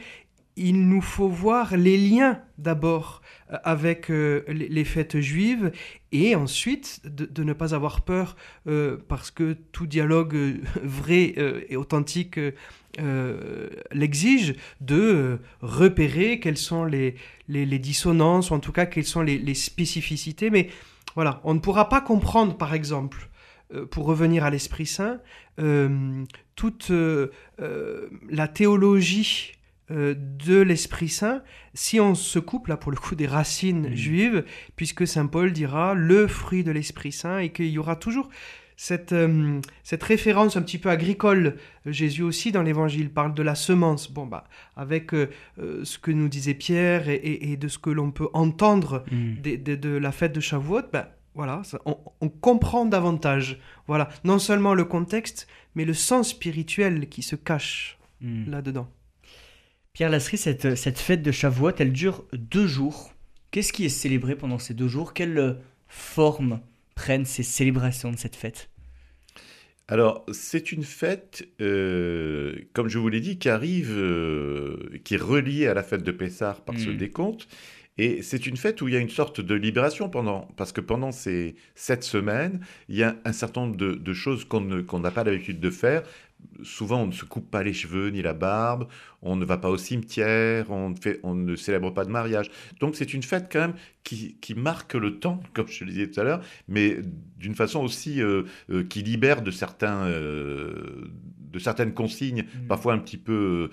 il 0.56 0.88
nous 0.88 1.02
faut 1.02 1.30
voir 1.30 1.76
les 1.76 1.98
liens 1.98 2.40
d'abord 2.58 3.22
avec 3.64 4.10
euh, 4.10 4.44
les 4.48 4.84
fêtes 4.84 5.20
juives 5.20 5.72
et 6.12 6.36
ensuite 6.36 7.02
de, 7.06 7.44
ne 7.44 7.54
pas 7.54 7.76
avoir 7.76 8.02
peur 8.02 8.36
euh, 8.68 8.98
parce 9.08 9.32
que 9.32 9.54
tout 9.72 9.86
dialogue 9.86 10.36
euh, 10.36 10.62
vrai 10.84 11.36
et 11.70 11.76
authentique 11.78 12.40
l'exige 13.92 14.54
de 14.80 15.40
repérer 15.62 16.40
quelles 16.40 16.58
sont 16.58 16.86
les, 16.86 17.16
les, 17.48 17.80
dissonances 17.80 18.52
ou 18.52 18.54
en 18.54 18.60
tout 18.60 18.72
cas 18.72 18.86
quelles 18.86 19.06
sont 19.06 19.22
les, 19.22 19.40
les 19.40 19.56
spécificités. 19.56 20.52
Mais 20.52 20.70
voilà 21.16 21.42
on 21.44 21.56
ne 21.56 21.60
pourra 21.60 21.90
pas 21.90 22.02
comprendre 22.02 22.56
par 22.56 22.74
exemple 22.74 23.30
pour 23.90 24.06
revenir 24.06 24.44
à 24.44 24.52
l'Esprit 24.52 24.86
Saint, 24.86 25.20
toute 26.56 26.92
la 27.58 28.48
théologie 28.48 29.54
euh, 29.94 30.16
de 30.18 30.60
l'Esprit 30.60 31.10
Saint 31.10 31.44
si 31.74 32.00
on 32.00 32.16
se 32.16 32.40
coupe 32.40 32.68
là 32.68 32.78
pour 32.78 32.92
le 32.92 32.98
coup 32.98 33.16
des 33.16 33.28
racines 33.28 33.90
mmh. 33.90 33.96
juives, 33.96 34.46
puisque 34.76 35.08
Saint 35.08 35.28
Paul 35.28 35.52
dira 35.52 35.94
le 35.94 36.28
fruit 36.28 36.64
de 36.64 36.72
l'Esprit 36.72 37.12
Saint 37.12 37.40
et 37.40 37.50
qu'il 37.50 37.68
y 37.68 37.78
aura 37.78 37.96
toujours 37.96 38.30
cette, 38.76 39.14
euh, 39.14 39.60
cette 39.84 40.04
référence 40.04 40.58
un 40.58 40.62
petit 40.62 40.78
peu 40.78 40.90
agricole. 40.90 41.58
Jésus 41.86 42.24
aussi 42.24 42.52
dans 42.52 42.64
l'Évangile 42.64 43.10
parle 43.12 43.34
de 43.34 43.44
la 43.44 43.56
semence. 43.56 44.12
Bon 44.12 44.26
bah 44.26 44.46
avec 44.76 45.14
euh, 45.14 45.28
ce 45.84 45.98
que 45.98 46.12
nous 46.12 46.28
disait 46.28 46.54
Pierre 46.54 47.08
et, 47.08 47.58
de 47.58 47.68
ce 47.68 47.78
que 47.78 47.90
l'on 47.90 48.12
peut 48.12 48.30
entendre 48.34 49.04
mmh. 49.12 49.42
de, 49.42 49.90
la 49.90 50.12
fête 50.12 50.34
de 50.34 50.40
Shavuot, 50.40 50.84
ben 50.92 51.08
voilà, 51.36 51.62
on, 51.86 52.30
comprend 52.30 52.86
davantage. 52.86 53.60
Voilà, 53.88 54.10
non 54.24 54.38
seulement 54.38 54.74
le 54.74 54.86
contexte, 54.86 55.48
mais 55.76 55.86
le 55.86 55.94
sens 55.94 56.30
spirituel 56.30 57.10
qui 57.10 57.24
se 57.24 57.36
cache 57.36 57.98
mmh. 58.22 58.52
là-dedans. 58.52 58.88
Pierre 59.94 60.10
Lasserie, 60.10 60.40
cette, 60.40 60.74
cette 60.74 60.98
fête 60.98 61.22
de 61.22 61.32
Shavuot, 61.32 61.74
elle 61.78 61.92
dure 61.92 62.26
deux 62.34 62.66
jours. 62.66 63.14
Qu'est-ce 63.52 63.72
qui 63.72 63.86
est 63.86 63.90
célébré 63.90 64.36
pendant 64.36 64.58
ces 64.58 64.74
deux 64.74 64.88
jours? 64.88 65.14
Quelle 65.14 65.38
euh, 65.38 65.54
forme 65.88 66.62
prennent 66.96 67.26
ces 67.26 67.44
célébrations 67.44 68.12
de 68.12 68.18
cette 68.18 68.36
fête? 68.36 68.72
Alors, 69.88 70.26
c'est 70.32 70.72
une 70.72 70.84
fête, 70.84 71.48
euh, 71.62 72.56
comme 72.74 72.88
je 72.90 72.98
vous 72.98 73.08
l'ai 73.08 73.20
dit, 73.20 73.38
qui 73.38 73.50
arrive, 73.50 73.92
euh, 73.92 75.00
qui 75.04 75.14
est 75.14 75.22
reliée 75.22 75.68
à 75.68 75.76
la 75.76 75.84
fête 75.84 76.02
de 76.02 76.12
Pessah 76.12 76.58
par 76.66 76.80
ce 76.80 76.90
hmm. 76.90 76.98
décompte. 76.98 77.48
Et 78.00 78.24
c'est 78.24 78.48
une 78.48 78.58
fête 78.58 78.82
où 78.82 78.88
il 78.88 78.96
y 78.96 78.98
a 78.98 79.00
une 79.00 79.10
sorte 79.10 79.40
de 79.42 79.54
libération 79.54 80.10
pendant, 80.10 80.48
parce 80.58 80.72
que 80.72 80.82
pendant 80.82 81.12
ces 81.12 81.54
sept 81.76 82.04
semaines, 82.04 82.60
il 82.90 82.96
y 82.96 83.04
a 83.04 83.16
un 83.24 83.34
certain 83.34 83.62
nombre 83.62 83.76
de, 83.76 84.14
choses 84.14 84.46
qu'on 84.46 84.62
n'a 84.62 85.12
pas 85.12 85.24
l'habitude 85.24 85.60
de 85.60 85.70
faire, 85.70 86.02
souvent, 86.64 87.02
on 87.02 87.08
ne 87.08 87.12
se 87.12 87.26
coupe 87.26 87.50
pas 87.50 87.64
les 87.64 87.74
cheveux 87.74 88.10
ni 88.10 88.22
la 88.22 88.34
barbe, 88.34 88.88
on 89.22 89.36
ne 89.36 89.46
va 89.46 89.58
pas 89.58 89.70
au 89.70 89.78
cimetière, 89.78 90.70
on 90.70 90.90
ne, 90.90 90.96
fait, 90.96 91.20
on 91.24 91.34
ne 91.34 91.56
célèbre 91.56 91.92
pas 91.92 92.06
de 92.06 92.12
mariage. 92.12 92.50
Donc 92.80 92.96
c'est 92.96 93.14
une 93.14 93.24
fête 93.24 93.50
quand 93.52 93.60
même 93.60 93.74
qui, 94.04 94.36
qui, 94.42 94.54
marque 94.54 94.94
le 94.94 95.20
temps, 95.20 95.42
comme 95.54 95.68
je 95.68 95.86
le 95.86 95.92
disais 95.92 96.10
tout 96.10 96.20
à 96.20 96.24
l'heure, 96.24 96.42
mais 96.68 96.98
d'une 97.38 97.56
façon 97.56 97.84
aussi 97.84 98.22
euh, 98.22 98.44
euh, 98.70 98.84
qui 98.84 99.02
libère 99.02 99.42
de, 99.42 99.52
certains, 99.52 100.06
euh, 100.06 101.10
de 101.40 101.60
certaines 101.60 101.94
consignes, 101.94 102.44
mmh. 102.44 102.68
parfois 102.68 102.94
un 102.94 103.00
petit 103.00 103.18
peu 103.18 103.72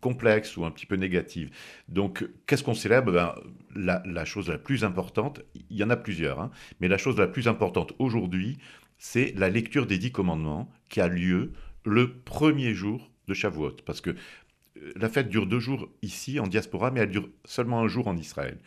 complexes 0.00 0.56
ou 0.56 0.64
un 0.64 0.70
petit 0.70 0.86
peu 0.86 0.96
négatives. 0.96 1.50
Donc 1.88 2.26
qu'est-ce 2.46 2.62
qu'on 2.62 2.74
célèbre? 2.74 3.12
Ben, 3.12 3.34
la, 3.74 4.02
la, 4.04 4.24
chose 4.24 4.48
la 4.48 4.58
plus 4.58 4.84
importante, 4.84 5.40
il 5.70 5.76
y 5.76 5.84
en 5.84 5.90
a 5.90 5.96
plusieurs, 5.96 6.40
hein, 6.40 6.50
mais 6.80 6.88
la 6.88 6.98
chose 6.98 7.16
la 7.18 7.26
plus 7.26 7.48
importante 7.48 7.94
aujourd'hui, 7.98 8.58
c'est 9.04 9.36
la 9.36 9.50
lecture 9.50 9.86
des 9.86 9.98
dix 9.98 10.12
commandements 10.12 10.70
qui 10.88 11.00
a 11.00 11.08
lieu 11.08 11.50
le 11.84 12.12
premier 12.12 12.72
jour 12.72 13.10
de 13.26 13.34
Shavuot. 13.34 13.78
Parce 13.84 14.00
que 14.00 14.10
euh, 14.10 14.92
la 14.94 15.08
fête 15.08 15.28
dure 15.28 15.48
deux 15.48 15.58
jours 15.58 15.88
ici 16.02 16.38
en 16.38 16.46
diaspora, 16.46 16.92
mais 16.92 17.00
elle 17.00 17.10
dure 17.10 17.28
seulement 17.44 17.80
un 17.80 17.88
jour 17.88 18.06
en 18.06 18.16
Israël. 18.16 18.58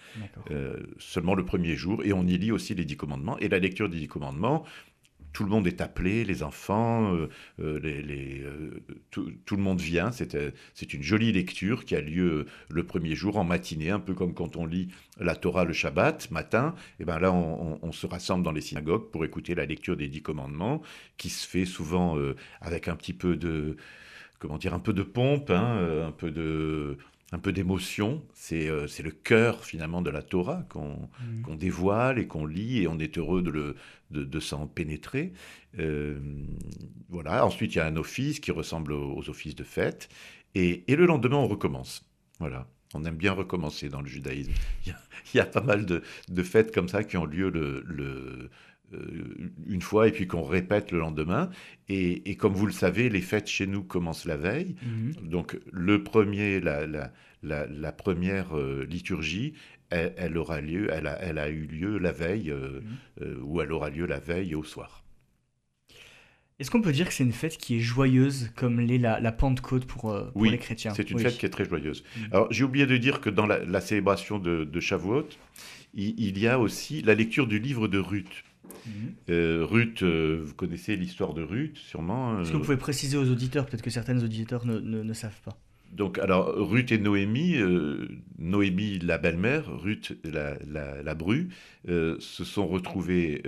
Euh, 0.51 0.75
seulement 1.00 1.36
le 1.36 1.46
premier 1.46 1.77
jour. 1.77 2.04
Et 2.04 2.12
on 2.12 2.27
y 2.27 2.38
lit 2.38 2.51
aussi 2.51 2.75
les 2.75 2.84
dix 2.84 2.98
commandements. 2.98 3.39
Et 3.39 3.48
la 3.48 3.60
lecture 3.60 3.88
des 3.88 3.98
dix 3.98 4.10
commandements, 4.10 4.65
tout 5.36 5.44
le 5.44 5.50
monde 5.50 5.68
est 5.68 5.82
appelé, 5.82 6.24
les 6.24 6.44
enfants, 6.44 7.13
euh, 7.13 7.27
euh, 7.60 7.77
les, 7.77 8.42
euh, 8.42 8.82
tout, 9.12 9.27
le 9.51 9.62
monde 9.62 9.82
vient. 9.82 10.10
C'est 10.13 10.94
une 10.94 11.04
jolie 11.04 11.34
lecture 11.34 11.84
qui 11.84 11.94
a 11.94 12.00
lieu 12.00 12.46
le 12.70 12.84
premier 12.86 13.15
jour 13.15 13.36
en 13.36 13.44
matinée, 13.44 13.89
un 13.89 14.00
peu 14.00 14.13
comme 14.13 14.34
quand 14.34 14.56
on 14.56 14.65
lit 14.65 14.88
la 15.20 15.36
Torah 15.36 15.65
le 15.65 15.74
Shabbat 15.74 16.32
matin. 16.32 16.74
Et 17.01 17.06
ben 17.06 17.20
là, 17.20 17.34
on, 17.34 17.92
se 17.92 18.08
rassemble 18.08 18.46
dans 18.46 18.54
les 18.54 18.62
synagogues 18.62 19.12
pour 19.12 19.25
écouter 19.25 19.56
la 19.56 19.65
lecture 19.65 19.98
des 19.98 20.08
dix 20.08 20.22
commandements, 20.22 20.82
qui 21.18 21.30
se 21.30 21.46
fait 21.46 21.65
souvent 21.65 22.18
avec 22.62 22.88
un 22.88 22.96
petit 22.96 23.13
peu 23.13 23.36
de 23.36 23.75
comment 24.39 24.58
dire, 24.58 24.74
un 24.74 24.80
peu 24.80 24.94
de 24.94 25.04
pompe, 25.04 25.50
hein, 25.50 26.06
un 26.08 26.12
peu 26.12 26.32
de 26.32 26.98
un 27.32 27.39
peu 27.39 27.51
d'émotion. 27.51 28.24
C'est 28.34 28.67
euh, 28.67 28.88
le 29.03 29.12
cœur 29.12 29.63
finalement 29.65 30.01
de 30.01 30.10
la 30.10 30.22
Torah 30.22 30.65
mm. 30.75 31.41
qu'on 31.44 31.55
dévoile 31.55 32.20
et 32.20 32.27
qu'on 32.27 32.46
lit 32.46 32.84
et 32.84 32.88
on 32.88 33.00
est 33.00 33.17
heureux 33.17 33.41
de, 33.41 33.50
le, 33.50 33.75
de, 34.12 34.39
s'en 34.39 34.67
pénétrer. 34.67 35.34
Euh, 35.79 36.20
voilà. 37.10 37.46
Ensuite, 37.46 37.75
il 37.75 37.77
y 37.79 37.82
a 37.82 37.86
un 37.86 37.98
office 37.98 38.39
qui 38.39 38.51
ressemble 38.51 38.94
aux, 38.94 39.29
offices 39.29 39.55
de 39.55 39.63
fête. 39.63 40.10
Et, 40.53 40.89
et, 40.91 40.96
le 40.96 41.05
lendemain, 41.05 41.38
on 41.38 41.48
recommence. 41.48 42.03
Voilà. 42.39 42.67
On 42.94 43.03
aime 43.03 43.17
bien 43.17 43.34
recommencer 43.34 43.89
dans 43.89 44.01
le 44.01 44.08
judaïsme. 44.08 44.53
Il 44.86 45.38
y 45.38 45.39
a, 45.39 45.46
pas 45.46 45.62
mal 45.62 45.86
de, 45.86 46.01
de, 46.29 46.44
fêtes 46.44 46.74
comme 46.74 46.88
ça 46.88 47.03
qui 47.03 47.17
ont 47.17 47.25
lieu 47.25 47.50
le, 47.50 47.84
le 47.86 48.50
une 49.68 49.82
fois 49.82 50.08
et 50.08 50.12
puis 50.12 50.27
qu'on 50.27 50.44
répète 50.44 50.92
le 50.92 51.00
lendemain. 51.00 51.50
Et, 51.89 52.36
comme 52.36 52.54
vous 52.54 52.65
le 52.65 52.72
savez, 52.72 53.10
les 53.10 53.22
fêtes 53.22 53.48
chez 53.48 53.68
nous 53.68 53.84
commencent 53.84 54.25
la 54.25 54.38
veille. 54.38 54.75
Mhm. 54.84 55.30
Donc 55.30 55.60
le 55.72 56.04
premier, 56.04 56.60
la, 56.60 56.86
la, 57.44 57.92
première 57.92 58.58
euh, 58.58 58.86
liturgie, 58.89 59.54
elle, 59.89 60.38
aura 60.38 60.62
lieu, 60.62 60.89
elle 60.92 61.08
a, 61.08 61.22
elle 61.22 61.38
a, 61.38 61.50
eu 61.50 61.65
lieu 61.68 61.98
la 61.98 62.12
veille, 62.12 62.51
euh, 62.51 62.82
mhm. 63.20 63.44
ou 63.44 63.62
elle 63.62 63.72
aura 63.72 63.89
lieu 63.89 64.06
la 64.06 64.20
veille 64.20 64.56
au 64.56 64.63
soir. 64.63 65.04
Est-ce 66.58 66.72
qu'on 66.72 66.82
peut 66.82 66.94
dire 66.94 67.08
que 67.08 67.13
c'est 67.13 67.25
une 67.25 67.34
fête 67.34 67.58
qui 67.58 67.75
est 67.75 67.82
joyeuse, 67.82 68.50
comme 68.56 68.80
l'est 68.80 68.98
la, 68.98 69.20
la 69.20 69.34
Pentecôte 69.34 69.86
pour, 69.86 70.32
pour 70.32 70.46
les 70.46 70.58
chrétiens? 70.58 70.94
c'est 70.94 71.12
une 71.12 71.20
fête 71.20 71.38
qui 71.38 71.46
est 71.46 71.50
très 71.50 71.65
joyeuse. 71.65 72.04
Mhm. 72.18 72.27
Alors 72.32 72.51
j'ai 72.51 72.63
oublié 72.63 72.86
de 72.86 72.98
dire 72.98 73.20
que 73.20 73.30
dans 73.30 73.46
la, 73.46 73.82
célébration 73.82 74.39
de, 74.39 74.63
de 74.63 74.80
Shavuot, 74.80 75.27
il, 75.94 76.20
il, 76.20 76.39
y 76.39 76.48
a 76.48 76.60
aussi 76.60 77.01
la 77.01 77.13
lecture 77.13 77.48
du 77.48 77.60
livre 77.60 77.88
de 77.88 78.00
Ruth. 78.00 78.44
Euh, 79.29 79.65
Ruth, 79.65 80.03
euh, 80.03 80.41
vous 80.43 80.53
connaissez 80.53 80.95
l'histoire 80.95 81.34
de 81.34 81.41
Ruth, 81.41 81.77
sûrement. 81.77 82.41
Est-ce 82.41 82.51
que 82.51 82.57
vous 82.57 82.62
euh, 82.62 82.65
pouvez 82.65 82.77
préciser 82.77 83.17
aux 83.17 83.29
auditeurs 83.29 83.65
Peut-être 83.65 83.81
que 83.81 83.89
certains 83.89 84.22
auditeurs 84.24 84.65
ne, 84.65 84.79
ne, 84.79 85.13
savent 85.13 85.41
pas. 85.43 85.57
Donc, 85.91 86.19
alors, 86.19 86.53
Ruth 86.55 86.91
et 86.91 86.98
Noémie, 86.98 87.57
Noémie, 88.38 89.00
la 89.00 89.17
belle-mère, 89.17 89.65
Ruth, 89.81 90.17
la, 90.25 90.57
la, 90.67 91.01
la 91.01 91.15
bru, 91.15 91.50
se 91.88 92.43
sont 92.43 92.67
retrouvées 92.67 93.41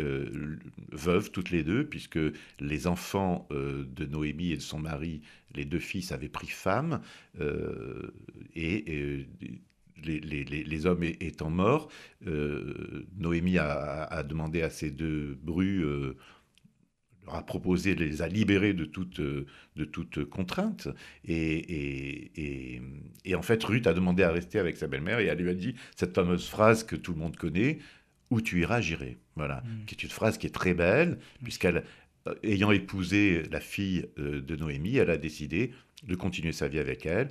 veuves 0.92 1.32
toutes 1.32 1.52
les 1.52 1.64
deux, 1.64 1.86
puisque 1.86 2.20
les 2.60 2.88
enfants 2.88 3.50
de 3.52 4.06
Noémie 4.06 4.52
et 4.52 4.58
de 4.58 4.62
son 4.62 4.80
mari, 4.80 5.22
les 5.56 5.66
deux 5.66 5.80
fils, 5.80 6.14
avaient 6.14 6.30
pris 6.30 6.48
femme, 6.48 7.02
et, 8.56 9.26
les, 10.04 10.86
hommes 10.86 11.04
étant 11.04 11.50
morts, 11.50 11.90
euh, 12.26 13.06
Noémie 13.18 13.58
a, 13.58 14.24
demandé 14.24 14.62
à 14.62 14.70
ces 14.70 14.92
deux 14.92 15.38
brus, 15.42 15.84
euh, 15.84 16.18
leur 17.26 17.36
a 17.36 17.46
proposé, 17.46 17.96
les 17.96 18.22
a 18.22 18.28
libérés 18.28 18.74
de 18.74 18.86
toute, 18.86 19.20
de 19.20 19.86
toute 19.86 20.26
contrainte. 20.26 20.88
Et, 21.26 22.82
et, 23.26 23.36
en 23.36 23.42
fait, 23.42 23.64
Ruth 23.64 23.88
a 23.88 23.94
demandé 23.94 24.24
à 24.24 24.32
rester 24.32 24.60
avec 24.60 24.78
sa 24.78 24.88
belle-mère 24.88 25.20
et 25.20 25.26
elle 25.26 25.40
lui 25.40 25.50
a 25.50 25.54
dit 25.54 25.76
cette 25.96 26.16
fameuse 26.16 26.48
phrase 26.48 26.84
que 26.84 26.96
tout 26.96 27.14
le 27.14 27.20
monde 27.20 27.36
connaît 27.36 27.80
Où 28.30 28.42
tu 28.42 28.62
iras, 28.62 28.82
j'irai. 28.82 29.18
Voilà, 29.36 29.62
mm. 29.66 29.86
qui 29.86 29.96
est 29.96 30.04
une 30.04 30.10
phrase 30.10 30.38
qui 30.38 30.48
est 30.48 30.56
très 30.56 30.74
belle, 30.74 31.20
puisqu'elle, 31.44 31.84
euh, 32.28 32.36
ayant 32.44 32.72
épousé 32.72 33.44
la 33.52 33.60
fille 33.60 34.08
de 34.18 34.56
Noémie, 34.56 34.98
elle 34.98 35.10
a 35.10 35.18
décidé 35.18 35.72
de 36.04 36.16
continuer 36.16 36.52
sa 36.52 36.68
vie 36.68 36.80
avec 36.80 37.06
elle 37.06 37.30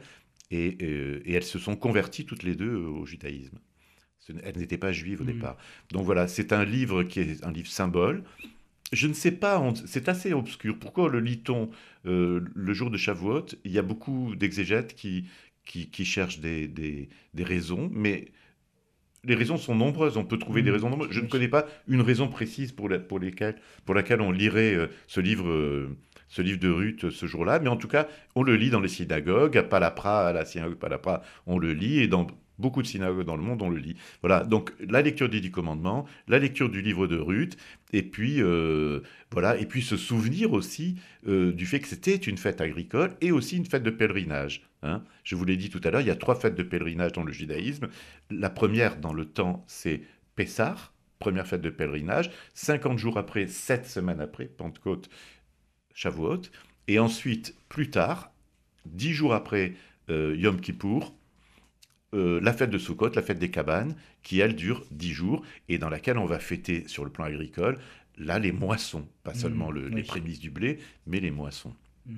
euh, 0.53 1.21
et, 1.25 1.33
elles 1.33 1.43
se 1.43 1.59
sont 1.59 1.77
converties 1.77 2.25
toutes 2.25 2.43
les 2.43 2.55
deux 2.55 2.75
au 2.75 3.05
judaïsme. 3.07 3.59
Elles 4.43 4.59
n'étaient 4.59 4.79
pas 4.79 4.93
juives 4.93 5.21
au 5.21 5.25
mm. 5.25 5.33
départ. 5.33 5.57
Donc 5.91 6.05
voilà, 6.05 6.29
c'est 6.29 6.53
un 6.53 6.65
livre 6.65 7.03
qui 7.05 7.21
est 7.21 7.45
un 7.45 7.53
livre 7.53 7.69
symbole. 7.69 8.25
Je 8.93 9.09
ne 9.09 9.13
sais 9.13 9.33
pas, 9.33 9.63
c'est 9.87 10.09
assez 10.09 10.33
obscur. 10.33 10.79
Pourquoi 10.79 11.09
le 11.09 11.21
lit-on 11.21 11.71
euh, 12.07 12.45
le 12.55 12.75
jour 12.75 12.91
de 12.91 12.97
Shavuot? 12.97 13.47
Il 13.65 13.73
y 13.73 13.79
a 13.79 13.83
beaucoup 13.83 14.37
d'exégètes 14.37 14.95
qui, 14.95 15.29
qui, 15.65 16.05
cherchent 16.05 16.39
des, 16.39 16.69
des, 16.69 17.09
raisons, 17.45 17.91
mais 17.93 18.27
les 19.25 19.35
raisons 19.35 19.57
sont 19.57 19.75
nombreuses. 19.75 20.17
On 20.17 20.25
peut 20.25 20.39
trouver 20.39 20.63
des 20.63 20.71
mm. 20.71 20.75
raisons 20.75 20.91
nombreuses. 20.91 21.11
Je 21.11 21.21
ne 21.21 21.27
connais 21.27 21.49
pas 21.49 21.67
une 21.89 22.01
raison 22.01 22.29
précise 22.29 22.71
pour, 22.71 22.89
pour, 23.09 23.19
lesquelles, 23.19 23.61
pour 23.85 23.95
laquelle 23.95 24.21
on 24.21 24.31
lirait 24.31 24.75
euh, 24.75 24.87
ce 25.09 25.21
livre 25.21 25.89
ce 26.29 26.43
livre 26.43 26.59
de 26.59 26.69
Ruth 26.69 27.11
ce 27.11 27.27
jour-là, 27.27 27.59
mais 27.59 27.69
en 27.69 27.77
tout 27.77 27.89
cas, 27.89 28.09
on 28.35 28.43
le 28.43 28.57
lit 28.57 28.71
dans 28.71 28.81
les 28.81 28.89
synagogues, 28.89 29.57
à 29.57 29.63
Palapra, 29.63 30.29
à 30.29 30.33
la 30.33 30.45
synagogue 30.45 30.79
Palapra, 30.79 31.23
on 31.47 31.59
le 31.59 31.73
lit, 31.73 32.01
et 32.01 32.09
dans 32.09 32.27
beaucoup 32.59 32.83
de 32.83 32.87
synagogues 32.87 33.27
dans 33.27 33.37
le 33.37 33.43
monde, 33.43 33.63
on 33.63 33.69
le 33.69 33.79
lit. 33.79 33.97
Voilà, 34.23 34.45
donc 34.45 34.73
la 34.81 35.03
lecture 35.03 35.29
des 35.29 35.41
dix 35.41 35.51
commandements, 35.51 36.07
la 36.29 36.39
lecture 36.39 36.71
du 36.71 36.83
livre 36.83 37.07
de 37.07 37.17
Ruth, 37.17 37.57
et 37.93 38.03
puis 38.03 38.43
euh, 38.43 39.01
voilà, 39.31 39.59
et 39.59 39.67
puis 39.67 39.83
se 39.83 39.97
souvenir 39.97 40.53
aussi 40.53 40.97
euh, 41.29 41.53
du 41.53 41.67
fait 41.67 41.81
que 41.81 41.89
c'était 41.89 42.17
une 42.17 42.39
fête 42.39 42.61
agricole 42.61 43.15
et 43.21 43.33
aussi 43.33 43.57
une 43.57 43.67
fête 43.67 43.83
de 43.83 43.91
pèlerinage. 43.91 44.63
Hein. 44.83 45.03
Je 45.25 45.37
vous 45.37 45.45
l'ai 45.45 45.57
dit 45.57 45.71
tout 45.71 45.81
à 45.85 45.91
l'heure, 45.91 46.01
il 46.01 46.07
y 46.07 46.11
a 46.11 46.17
trois 46.17 46.35
fêtes 46.35 46.55
de 46.55 46.63
pèlerinage 46.63 47.13
dans 47.13 47.25
le 47.25 47.33
judaïsme. 47.33 47.89
La 48.31 48.51
première 48.51 48.97
dans 48.97 49.13
le 49.13 49.25
temps, 49.25 49.65
c'est 49.67 50.03
Pessah, 50.35 50.77
première 51.19 51.47
fête 51.47 51.63
de 51.63 51.71
pèlerinage. 51.71 52.31
50 52.55 52.99
jours 52.99 53.19
après, 53.19 53.47
7 53.47 53.87
semaines 53.87 54.21
après, 54.21 54.47
Pentecôte, 54.47 55.09
Shavuot, 55.97 56.43
et 56.89 56.99
ensuite, 56.99 57.57
plus 57.71 57.91
tard, 57.91 58.31
dix 58.85 59.13
jours 59.13 59.35
après 59.35 59.73
euh, 60.11 60.37
Yom 60.37 60.61
Kippour, 60.61 61.15
euh, 62.15 62.39
la 62.43 62.53
fête 62.53 62.71
de 62.71 62.79
Sukkot, 62.79 63.11
la 63.15 63.23
fête 63.23 63.39
des 63.39 63.51
cabanes, 63.51 63.97
qui 64.23 64.39
elle 64.39 64.55
dure 64.55 64.85
dix 64.91 65.13
jours, 65.13 65.43
et 65.71 65.79
dans 65.79 65.89
laquelle 65.89 66.19
on 66.19 66.27
va 66.27 66.39
fêter 66.39 66.87
sur 66.87 67.05
le 67.05 67.11
plan 67.11 67.25
agricole, 67.25 67.79
là, 68.19 68.39
les 68.39 68.53
moissons, 68.53 69.09
pas 69.25 69.33
mmh, 69.33 69.37
seulement 69.37 69.71
les 69.71 70.03
prémices 70.03 70.39
du 70.39 70.51
blé, 70.51 70.79
mais 71.07 71.19
les 71.19 71.31
moissons. 71.31 71.75
Mmh. 72.05 72.17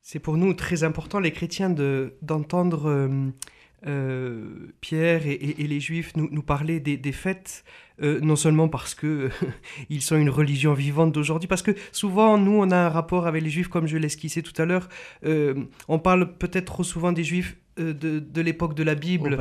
C'est 0.00 0.20
pour 0.20 0.38
nous 0.38 0.54
très 0.54 0.82
important, 0.82 1.20
les 1.20 1.32
chrétiens, 1.32 1.70
d'entendre... 1.70 2.86
Euh, 2.88 3.30
euh, 3.86 4.44
Pierre 4.80 5.26
et, 5.26 5.54
les 5.58 5.80
Juifs 5.80 6.12
nous, 6.16 6.28
nous 6.30 6.42
parler 6.42 6.80
des, 6.80 7.12
fêtes, 7.12 7.64
euh, 8.02 8.20
non 8.20 8.36
seulement 8.36 8.68
parce 8.68 8.94
que 8.94 9.30
ils 9.90 10.02
sont 10.02 10.16
une 10.16 10.30
religion 10.30 10.74
vivante 10.74 11.12
d'aujourd'hui, 11.12 11.48
parce 11.48 11.62
que 11.62 11.72
souvent 11.92 12.36
nous 12.36 12.52
on 12.52 12.70
a 12.70 12.76
un 12.76 12.88
rapport 12.88 13.26
avec 13.26 13.42
les 13.42 13.50
Juifs, 13.50 13.68
comme 13.68 13.86
je 13.86 13.96
l'esquissais 13.96 14.42
tout 14.42 14.60
à 14.60 14.66
l'heure. 14.66 14.88
Euh, 15.24 15.54
on 15.88 15.98
parle 15.98 16.36
peut-être 16.36 16.66
trop 16.66 16.84
souvent 16.84 17.12
des 17.12 17.24
Juifs 17.24 17.56
de, 17.78 18.42
l'époque 18.42 18.74
de 18.74 18.82
la 18.82 18.94
Bible, 18.94 19.38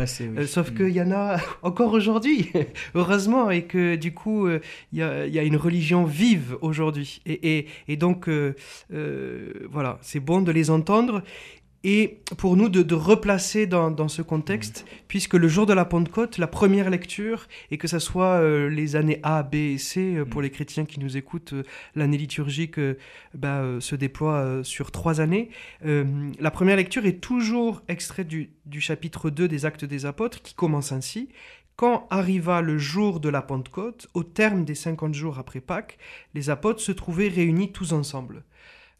sauf 0.48 0.72
mm. 0.72 0.76
qu'il 0.76 0.90
y 0.92 1.02
en 1.02 1.12
a 1.12 1.40
encore 1.62 1.92
aujourd'hui, 1.92 2.50
heureusement, 2.96 3.52
et 3.52 3.64
que 3.64 3.98
du 3.98 4.14
coup 4.14 4.48
il 4.50 4.62
y, 5.00 5.02
a, 5.02 5.44
une 5.44 5.58
religion 5.58 6.06
vive 6.06 6.56
aujourd'hui. 6.62 7.22
Et, 7.26 7.66
et, 7.90 7.98
donc 7.98 8.30
voilà, 8.90 9.98
c'est 10.02 10.22
bon 10.22 10.42
de 10.42 10.54
les 10.54 10.70
entendre 10.70 11.24
et 11.84 12.20
pour 12.38 12.58
nous 12.58 12.68
de, 12.68 12.94
replacer 12.94 13.66
dans, 13.66 14.08
ce 14.10 14.22
contexte, 14.22 14.86
puisque 15.08 15.36
le 15.36 15.48
jour 15.48 15.66
de 15.66 15.74
la 15.74 15.86
Pentecôte, 15.86 16.38
la 16.38 16.48
première 16.48 16.90
lecture, 16.90 17.48
et 17.72 17.78
que 17.78 17.88
ce 17.88 18.00
soit 18.00 18.42
euh, 18.42 18.70
les 18.70 18.98
années 18.98 19.20
A, 19.24 19.44
B 19.44 19.56
et 19.56 19.78
C, 19.78 20.16
euh, 20.16 20.26
pour 20.26 20.42
mm. 20.42 20.44
les 20.44 20.50
chrétiens 20.50 20.86
qui 20.86 21.00
nous 21.00 21.16
écoutent, 21.16 21.54
euh, 21.54 21.64
l'année 21.96 22.18
liturgique 22.18 22.80
bah, 23.34 23.64
se 23.80 23.96
déploie 23.96 24.62
sur 24.64 24.92
trois 24.92 25.22
années, 25.22 25.50
la 25.82 26.52
première 26.52 26.76
lecture 26.76 27.06
est 27.06 27.20
toujours 27.20 27.82
extraite 27.88 28.28
du, 28.28 28.52
du 28.66 28.82
chapitre 28.82 29.30
2 29.30 29.48
des 29.48 29.66
Actes 29.66 29.86
des 29.86 30.06
Apôtres, 30.06 30.42
qui 30.42 30.54
commence 30.54 30.92
ainsi. 30.92 31.30
quand 31.76 32.08
arriva 32.10 32.62
le 32.62 32.78
jour 32.78 33.20
de 33.20 33.30
la 33.30 33.42
Pentecôte, 33.42 34.08
au 34.14 34.24
terme 34.24 34.66
des 34.66 34.76
50 34.76 35.14
jours 35.14 35.40
après 35.40 35.62
Pâques, 35.62 35.98
les 36.34 36.50
apôtres 36.50 36.82
se 36.82 36.92
trouvaient 36.92 37.30
réunis 37.30 37.72
tous 37.72 37.94
ensemble. 37.94 38.44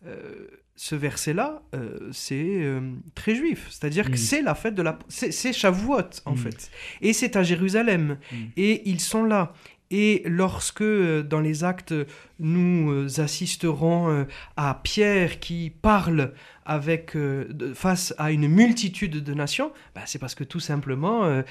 Euh, 0.06 0.48
ce 0.82 0.96
verset-là, 0.96 1.62
euh, 1.76 1.98
c'est 2.14 2.36
euh, 2.64 2.80
très 3.14 3.36
juif. 3.36 3.68
C'est-à-dire 3.70 4.06
que 4.06 4.14
Mm. 4.14 4.28
c'est 4.30 4.42
la 4.42 4.56
fête 4.56 4.76
de 4.76 4.82
la... 4.82 4.98
C'est 5.10 5.52
Shavuot, 5.52 6.10
en 6.26 6.32
Mm. 6.36 6.38
fait. 6.38 6.72
Et 7.02 7.12
c'est 7.12 7.36
à 7.36 7.44
Jérusalem. 7.44 8.18
Mm. 8.32 8.36
Et 8.56 8.90
ils 8.90 9.02
sont 9.02 9.26
là. 9.26 9.52
Et 9.92 10.22
lorsque, 10.26 10.82
euh, 10.82 11.22
dans 11.22 11.42
les 11.42 11.66
actes, 11.66 11.94
nous 12.40 12.92
euh, 12.92 13.22
assisterons 13.22 14.10
euh, 14.10 14.24
à 14.58 14.80
Pierre 14.84 15.40
qui 15.40 15.72
parle 15.82 16.34
avec, 16.66 17.16
euh, 17.16 17.48
face 17.74 18.14
à 18.20 18.32
une 18.32 18.48
multitude 18.48 19.24
de 19.24 19.34
nations, 19.34 19.72
bah, 19.96 20.02
c'est 20.06 20.20
parce 20.20 20.36
que 20.36 20.44
tout 20.44 20.60
simplement, 20.60 21.42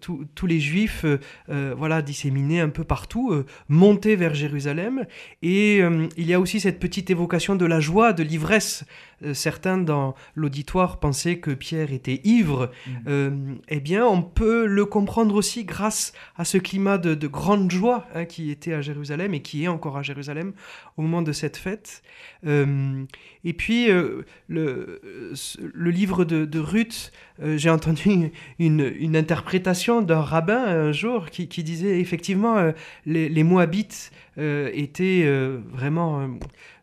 tous- 0.00 0.46
les 0.46 0.60
juifs, 0.60 1.06
voilà, 1.48 2.02
disséminés 2.02 2.60
un 2.60 2.68
peu 2.68 2.84
partout, 2.84 3.32
montaient 3.68 4.16
vers 4.16 4.34
Jérusalem. 4.34 5.06
Et 5.40 5.78
il 5.78 6.26
y 6.26 6.34
a 6.34 6.40
aussi 6.40 6.60
cette 6.60 6.78
petite 6.78 7.08
évocation 7.08 7.56
de 7.56 7.64
la 7.64 7.80
joie, 7.80 8.12
de 8.12 8.22
l'ivresse. 8.22 8.84
Certains 9.32 9.78
dans 9.78 10.14
l'auditoire 10.34 10.98
pensaient 10.98 11.38
que 11.38 11.50
Pierre 11.52 11.92
était 11.92 12.20
ivre. 12.24 12.70
Mm. 12.86 12.90
Euh, 13.06 13.30
eh 13.68 13.80
bien, 13.80 14.06
on 14.06 14.22
peut 14.22 14.66
le 14.66 14.84
comprendre 14.86 15.34
aussi 15.34 15.64
grâce 15.64 16.12
à 16.36 16.44
ce 16.44 16.58
climat 16.58 16.98
de, 16.98 17.14
de 17.14 17.26
grande 17.26 17.70
joie 17.70 18.06
hein, 18.14 18.24
qui 18.24 18.50
était 18.50 18.72
à 18.72 18.80
Jérusalem 18.80 19.34
et 19.34 19.42
qui 19.42 19.64
est 19.64 19.68
encore 19.68 19.96
à 19.96 20.02
Jérusalem 20.02 20.19
au 20.96 21.02
moment 21.02 21.22
de 21.22 21.32
cette 21.32 21.56
fête. 21.56 22.02
Euh, 22.46 23.04
et 23.44 23.52
puis, 23.52 23.90
euh, 23.90 24.22
le, 24.48 25.00
le 25.72 25.90
livre 25.90 26.24
de, 26.24 26.58
Ruth, 26.58 27.12
euh, 27.42 27.56
j'ai 27.56 27.70
entendu 27.70 28.32
une, 28.58 28.92
une 28.98 29.16
interprétation 29.16 30.02
d'un 30.02 30.20
rabbin 30.20 30.64
un 30.64 30.92
jour 30.92 31.30
qui, 31.30 31.46
disait 31.62 32.00
effectivement 32.00 32.72
les, 33.06 33.28
les 33.28 33.42
Moabites 33.44 34.12
euh, 34.40 34.70
étaient 34.72 35.22
euh, 35.24 35.60
vraiment 35.70 36.28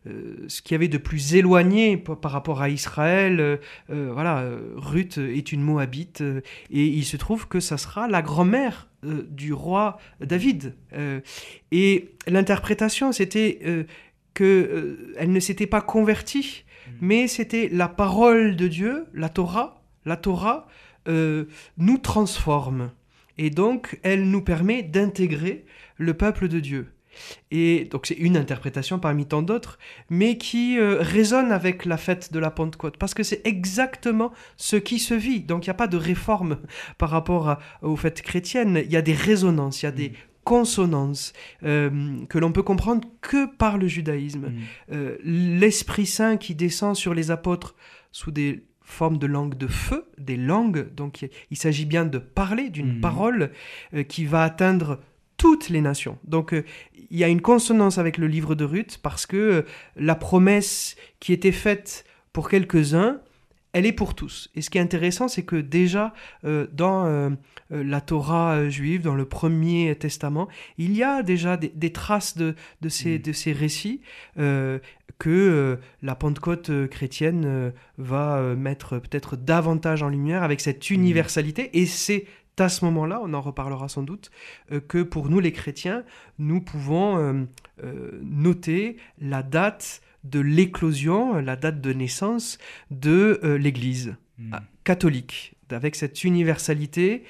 euh, 0.06 0.36
ce 0.48 0.62
qu'il 0.62 0.72
y 0.72 0.76
avait 0.76 0.88
de 0.88 0.98
plus 0.98 1.34
éloigné 1.34 1.96
par 1.96 2.30
rapport 2.30 2.62
à 2.62 2.70
Israël. 2.70 3.60
Voilà, 3.88 4.44
Ruth 4.76 5.18
est 5.18 5.52
une 5.52 5.62
Moabite 5.62 6.22
et 6.70 6.86
il 6.86 7.04
se 7.04 7.16
trouve 7.16 7.48
que 7.48 7.60
ça 7.60 7.76
sera 7.76 8.08
la 8.08 8.22
grand-mère 8.22 8.88
du 9.02 9.52
roi 9.52 9.98
David. 10.20 10.74
Et 11.70 12.08
l'interprétation, 12.26 13.12
c'était 13.12 13.58
euh, 13.64 13.84
que 14.34 14.44
euh, 14.44 15.14
elle 15.18 15.32
ne 15.32 15.40
s'était 15.40 15.66
pas 15.66 15.80
convertie, 15.80 16.64
mais 17.00 17.28
c'était 17.28 17.68
la 17.72 17.88
parole 17.88 18.56
de 18.56 18.68
Dieu, 18.68 19.06
la 19.14 19.28
Torah. 19.28 19.82
La 20.04 20.16
Torah 20.16 20.68
euh, 21.08 21.46
nous 21.76 21.98
transforme 21.98 22.92
et 23.36 23.50
donc 23.50 23.98
elle 24.02 24.30
nous 24.30 24.42
permet 24.42 24.82
d'intégrer 24.82 25.64
le 25.96 26.14
peuple 26.14 26.48
de 26.48 26.60
Dieu. 26.60 26.92
Et 27.50 27.84
donc 27.90 28.06
c'est 28.06 28.14
une 28.14 28.36
interprétation 28.36 28.98
parmi 28.98 29.26
tant 29.26 29.42
d'autres, 29.42 29.78
mais 30.10 30.36
qui 30.38 30.78
euh, 30.78 30.98
résonne 31.00 31.52
avec 31.52 31.84
la 31.84 31.96
fête 31.96 32.32
de 32.32 32.38
la 32.38 32.50
Pentecôte, 32.50 32.96
parce 32.98 33.14
que 33.14 33.22
c'est 33.22 33.40
exactement 33.46 34.32
ce 34.56 34.76
qui 34.76 34.98
se 34.98 35.14
vit. 35.14 35.40
Donc 35.40 35.66
il 35.66 35.68
n'y 35.68 35.72
a 35.72 35.74
pas 35.74 35.86
de 35.88 35.96
réforme 35.96 36.58
par 36.98 37.10
rapport 37.10 37.48
à- 37.48 37.58
aux 37.82 37.96
fêtes 37.96 38.22
chrétiennes, 38.22 38.82
il 38.84 38.90
y 38.92 38.96
a 38.96 39.02
des 39.02 39.14
résonances, 39.14 39.82
il 39.82 39.86
y 39.86 39.88
a 39.88 39.92
des 39.92 40.12
consonances 40.44 41.32
euh, 41.62 41.90
que 42.28 42.38
l'on 42.38 42.52
peut 42.52 42.62
comprendre 42.62 43.06
que 43.20 43.46
par 43.46 43.76
le 43.78 43.86
judaïsme. 43.86 44.46
Mm. 44.48 44.54
Euh, 44.92 45.16
L'Esprit 45.22 46.06
Saint 46.06 46.36
qui 46.38 46.54
descend 46.54 46.96
sur 46.96 47.12
les 47.14 47.30
apôtres 47.30 47.74
sous 48.12 48.30
des 48.30 48.64
formes 48.80 49.18
de 49.18 49.26
langue 49.26 49.54
de 49.58 49.66
feu, 49.66 50.06
des 50.16 50.38
langues, 50.38 50.88
donc 50.94 51.28
il- 51.50 51.56
s'agit 51.58 51.84
bien 51.84 52.06
de 52.06 52.16
parler 52.16 52.70
d'une 52.70 52.94
Mhm. 52.94 53.00
parole 53.02 53.50
euh, 53.94 54.02
qui 54.02 54.24
va 54.24 54.42
atteindre 54.42 55.00
toutes 55.38 55.70
les 55.70 55.80
nations. 55.80 56.18
Donc 56.24 56.52
euh, 56.52 56.64
il 57.10 57.16
y 57.16 57.24
a 57.24 57.28
une 57.28 57.40
consonance 57.40 57.96
avec 57.96 58.18
le 58.18 58.26
livre 58.26 58.54
de 58.54 58.64
Ruth 58.64 58.98
parce 59.02 59.24
que 59.24 59.36
euh, 59.36 59.62
la 59.96 60.14
promesse 60.14 60.96
qui 61.20 61.32
était 61.32 61.52
faite 61.52 62.04
pour 62.34 62.50
quelques-uns, 62.50 63.20
elle 63.72 63.86
est 63.86 63.92
pour 63.92 64.14
tous. 64.14 64.50
Et 64.54 64.62
ce 64.62 64.68
qui 64.68 64.78
est 64.78 64.80
intéressant, 64.80 65.28
c'est 65.28 65.44
que 65.44 65.56
déjà 65.56 66.12
euh, 66.44 66.66
dans 66.72 67.36
la 67.70 68.00
Torah 68.00 68.68
juive, 68.68 69.02
dans 69.02 69.14
le 69.14 69.26
Premier 69.26 69.94
Testament, 69.94 70.48
il 70.78 70.96
y 70.96 71.02
a 71.02 71.22
déjà 71.22 71.56
des, 71.58 71.68
des 71.68 71.92
traces 71.92 72.36
de, 72.36 72.54
de, 72.80 72.88
ces, 72.88 73.18
de 73.18 73.32
ces 73.32 73.52
récits 73.52 74.00
que 74.36 75.78
la 76.02 76.14
Pentecôte 76.14 76.70
chrétienne 76.88 77.72
va 77.98 78.40
mettre 78.56 78.98
peut-être 78.98 79.36
davantage 79.36 80.02
en 80.02 80.08
lumière 80.08 80.42
avec 80.42 80.62
cette 80.62 80.90
universalité. 80.90 81.78
Et 81.78 81.84
c'est 81.84 82.24
à 82.60 82.68
ce 82.68 82.84
moment-là, 82.84 83.20
on 83.22 83.32
en 83.34 83.40
reparlera 83.40 83.88
sans 83.88 84.02
doute, 84.02 84.30
euh, 84.72 84.80
que 84.80 85.02
pour 85.02 85.28
nous 85.28 85.40
les 85.40 85.52
chrétiens, 85.52 86.04
nous 86.38 86.60
pouvons 86.60 87.18
euh, 87.18 87.44
euh, 87.84 88.18
noter 88.22 88.96
la 89.20 89.42
date 89.42 90.00
de 90.24 90.40
l'éclosion, 90.40 91.34
la 91.40 91.56
date 91.56 91.80
de 91.80 91.92
naissance 91.92 92.58
de 92.90 93.40
l'Église 93.60 94.16
Mm. 94.38 94.50
ah, 94.52 94.62
catholique, 94.84 95.54
avec 95.70 95.96
cette 95.96 96.22
universalité 96.22 97.24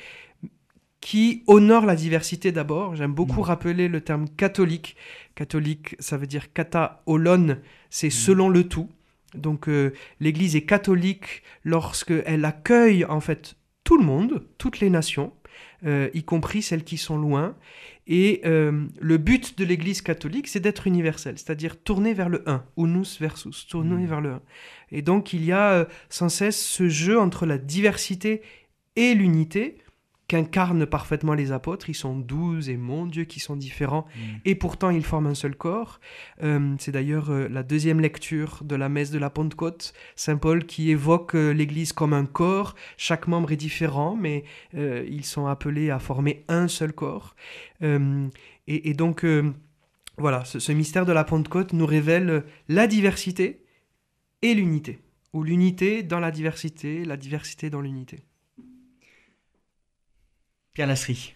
qui 1.01 1.43
honore 1.47 1.87
la 1.87 1.95
diversité 1.97 2.53
d'abord. 2.53 2.97
J'aime 2.97 3.12
beaucoup 3.14 3.41
Mm. 3.41 3.45
rappeler 3.45 3.88
le 3.88 4.01
terme 4.01 4.29
catholique. 4.29 4.97
Catholique, 5.35 5.97
ça 6.01 6.17
veut 6.17 6.27
dire 6.27 6.53
kata 6.53 7.03
olon, 7.07 7.57
c'est 7.88 8.09
Mm. 8.09 8.11
selon 8.11 8.49
le 8.49 8.64
tout. 8.69 8.91
Donc 9.35 9.69
euh, 9.69 9.93
l'Église 10.21 10.57
est 10.57 10.64
catholique 10.67 11.43
lorsque 11.64 12.12
elle 12.27 12.45
accueille 12.45 13.05
en 13.05 13.21
fait 13.21 13.57
tout 13.88 13.96
le 13.96 14.05
monde, 14.05 14.44
toutes 14.59 14.81
les 14.81 14.90
nations, 14.90 15.33
euh, 15.87 16.11
y 16.12 16.22
compris 16.22 16.61
celles 16.61 16.85
qui 16.85 16.98
sont 16.98 17.16
loin. 17.16 17.57
Et 18.07 18.42
euh, 18.44 18.85
le 19.01 19.16
but 19.16 19.59
de 19.59 19.64
l'Église 19.64 20.03
catholique, 20.03 20.46
c'est 20.46 20.61
d'être 20.61 20.87
universel, 20.87 21.38
c'est-à-dire 21.38 21.83
tourner 21.83 22.12
vers 22.12 22.29
le 22.29 22.46
un, 22.46 22.62
unus 22.77 23.18
versus, 23.18 23.66
tourner 23.66 24.05
Mm. 24.05 24.07
vers 24.07 24.20
le 24.20 24.33
un. 24.33 24.42
Et 24.92 25.01
donc 25.01 25.33
il 25.33 25.42
y 25.42 25.53
a 25.53 25.70
euh, 25.70 25.85
sans 26.11 26.29
cesse 26.29 26.62
ce 26.62 26.90
jeu 26.90 27.18
entre 27.18 27.46
la 27.46 27.57
diversité 27.57 28.42
et 28.94 29.14
l'unité 29.14 29.79
qu'incarnent 30.29 30.87
parfaitement 30.87 31.35
les 31.35 31.53
apôtres. 31.53 31.88
Ils 31.88 31.95
sont 31.95 32.17
douze 32.17 32.69
et 32.69 32.77
mon 32.77 33.07
Dieu 33.07 33.25
qui 33.25 33.41
sont 33.41 33.57
différents 33.57 34.07
Mm. 34.17 34.21
et 34.45 34.55
pourtant 34.55 34.91
ils 34.91 35.05
forment 35.05 35.29
un 35.29 35.35
seul 35.35 35.57
corps. 35.57 36.01
Euh, 36.43 36.75
c'est 36.79 36.93
d'ailleurs 36.93 37.31
euh, 37.31 37.49
la 37.49 37.62
deuxième 37.62 38.01
lecture 38.01 38.61
de 38.62 38.77
la 38.77 38.88
messe 38.88 39.11
de 39.11 39.19
la 39.19 39.31
Pentecôte, 39.31 39.93
Saint 40.17 40.37
Paul 40.37 40.64
qui 40.67 40.91
évoque 40.91 41.35
euh, 41.35 41.53
l'Église 41.53 41.93
comme 41.93 42.12
un 42.12 42.27
corps. 42.27 42.75
Chaque 42.97 43.27
membre 43.27 43.53
est 43.53 43.57
différent, 43.57 44.17
mais 44.17 44.45
ils 44.75 45.25
sont 45.25 45.47
appelés 45.47 45.91
à 45.91 45.99
former 45.99 46.45
un 46.49 46.69
seul 46.69 46.93
corps. 46.93 47.35
Et, 47.81 48.29
et 48.67 48.95
donc 48.95 49.25
voilà, 50.17 50.45
ce, 50.45 50.59
ce 50.59 50.73
mystère 50.73 51.07
de 51.07 51.12
la 51.12 51.25
Pentecôte 51.25 51.73
nous 51.73 51.87
révèle 51.87 52.45
la 52.69 52.87
diversité 52.87 53.64
et 54.43 54.55
l'unité, 54.55 55.01
ou 55.33 55.43
l'unité 55.43 56.03
dans 56.03 56.21
la 56.21 56.31
diversité, 56.31 57.05
la 57.05 57.17
diversité 57.17 57.71
dans 57.71 57.81
l'unité. 57.81 58.21
Pierre 60.79 60.87
Lasserie. 60.87 61.35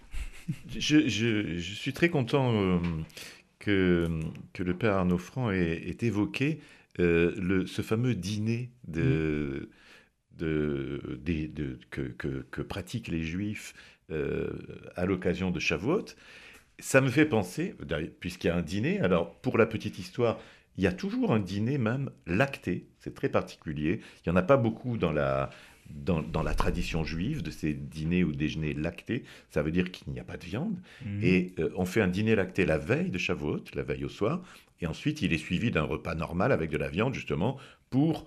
Je, 0.68 1.08
je- 1.08 1.58
je 1.58 1.74
suis 1.74 1.92
très 1.92 2.10
content 2.10 2.52
euh, 2.54 2.78
que, 3.58 4.08
que 4.52 4.62
le 4.62 4.78
père 4.78 4.92
Arnaud 4.94 5.18
Franc 5.18 5.50
ait, 5.50 5.82
ait 5.88 5.96
évoqué 6.06 6.60
euh, 7.00 7.34
le, 7.36 7.66
ce 7.66 7.82
fameux 7.82 8.14
dîner 8.14 8.70
de, 8.86 9.68
de, 10.38 11.18
des- 11.24 11.48
de- 11.48 11.76
que, 11.90 12.02
que- 12.02 12.46
que 12.52 12.62
pratiquent 12.62 13.08
les 13.08 13.24
Juifs 13.24 13.74
euh, 14.12 14.52
à 14.94 15.06
l'occasion 15.06 15.50
de 15.50 15.58
Shavuot. 15.58 16.04
Ça 16.78 17.00
me 17.00 17.08
fait 17.10 17.26
penser, 17.26 17.74
puisqu'il 18.20 18.46
y 18.46 18.50
a 18.50 18.54
un 18.56 18.62
dîner, 18.62 19.00
alors 19.00 19.34
pour 19.40 19.58
la 19.58 19.66
petite 19.66 19.98
histoire, 19.98 20.38
il 20.76 20.84
y 20.84 20.86
a 20.86 20.92
toujours 20.92 21.32
un 21.32 21.40
dîner 21.40 21.78
même 21.78 22.10
lacté, 22.28 22.86
c'est 23.00 23.12
très 23.12 23.28
particulier. 23.28 24.02
Il 24.24 24.30
n'y 24.30 24.34
en 24.34 24.36
a 24.36 24.42
pas 24.42 24.56
beaucoup 24.56 24.98
dans 24.98 25.10
la, 25.12 25.50
dans, 25.94 26.22
dans 26.22 26.42
la 26.42 26.54
tradition 26.54 27.04
juive 27.04 27.42
de 27.42 27.50
ces 27.50 27.74
dîners 27.74 28.24
ou 28.24 28.32
déjeuners 28.32 28.74
lactés. 28.74 29.24
Ça 29.50 29.62
veut 29.62 29.70
dire 29.70 29.90
qu'il 29.90 30.12
n'y 30.12 30.20
a 30.20 30.24
pas 30.24 30.36
de 30.36 30.44
viande. 30.44 30.76
Mm. 31.04 31.22
Et 31.22 31.54
euh, 31.58 31.70
on 31.76 31.84
fait 31.84 32.00
un 32.00 32.08
dîner 32.08 32.34
lacté 32.34 32.64
la 32.64 32.78
veille 32.78 33.10
de 33.10 33.18
Shavuot, 33.18 33.64
la 33.74 33.82
veille 33.82 34.04
au 34.04 34.08
soir, 34.08 34.42
et 34.80 34.86
ensuite 34.86 35.22
il 35.22 35.32
est 35.32 35.38
suivi 35.38 35.70
d'un 35.70 35.82
repas 35.82 36.14
normal 36.14 36.52
avec 36.52 36.70
de 36.70 36.78
la 36.78 36.88
viande, 36.88 37.14
justement, 37.14 37.58
pour 37.90 38.26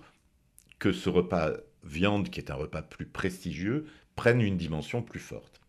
que 0.78 0.92
ce 0.92 1.08
repas 1.08 1.52
viande, 1.84 2.30
qui 2.30 2.40
est 2.40 2.50
un 2.50 2.54
repas 2.54 2.82
plus 2.82 3.06
prestigieux, 3.06 3.86
prenne 4.14 4.40
une 4.40 4.56
dimension 4.56 5.02
plus 5.02 5.20
forte. 5.20 5.60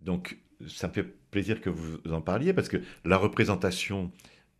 Donc, 0.00 0.38
ça 0.66 0.88
me 0.88 0.92
fait 0.92 1.06
plaisir 1.30 1.60
que 1.60 1.70
vous 1.70 1.98
en 2.10 2.20
parliez, 2.20 2.52
parce 2.52 2.68
que 2.68 2.78
la 3.04 3.16
représentation 3.16 4.10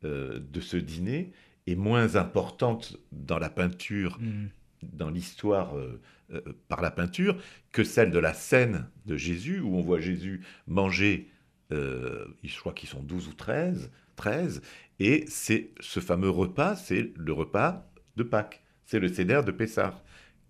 euh, 0.04 0.38
de 0.38 0.60
ce 0.60 0.76
dîner 0.76 1.32
est 1.66 1.74
moins 1.76 2.16
importante 2.16 2.96
dans 3.12 3.38
la 3.38 3.50
peinture 3.50 4.18
Mm. 4.20 4.48
Dans 4.82 5.10
l'histoire 5.10 5.76
euh, 5.76 6.00
euh, 6.32 6.40
par 6.68 6.80
la 6.80 6.90
peinture 6.90 7.36
que 7.72 7.84
celle 7.84 8.10
de 8.10 8.18
la 8.18 8.34
scène 8.34 8.88
de 9.06 9.16
Jésus, 9.16 9.60
où 9.60 9.76
on 9.76 9.80
voit 9.80 10.00
Jésus 10.00 10.42
manger, 10.66 11.30
euh, 11.72 12.26
je 12.42 12.58
crois 12.58 12.72
qu'ils 12.72 12.88
sont 12.88 13.02
12 13.02 13.28
ou 13.28 13.34
13, 13.34 13.90
13 14.16 14.62
et 14.98 15.24
c'est 15.28 15.70
ce 15.80 16.00
fameux 16.00 16.30
repas, 16.30 16.76
c'est 16.76 17.12
le 17.16 17.32
repas 17.32 17.90
de 18.16 18.22
Pâques, 18.22 18.62
c'est 18.84 18.98
le 18.98 19.08
Seder 19.08 19.42
de 19.44 19.52
Pessah, 19.52 20.02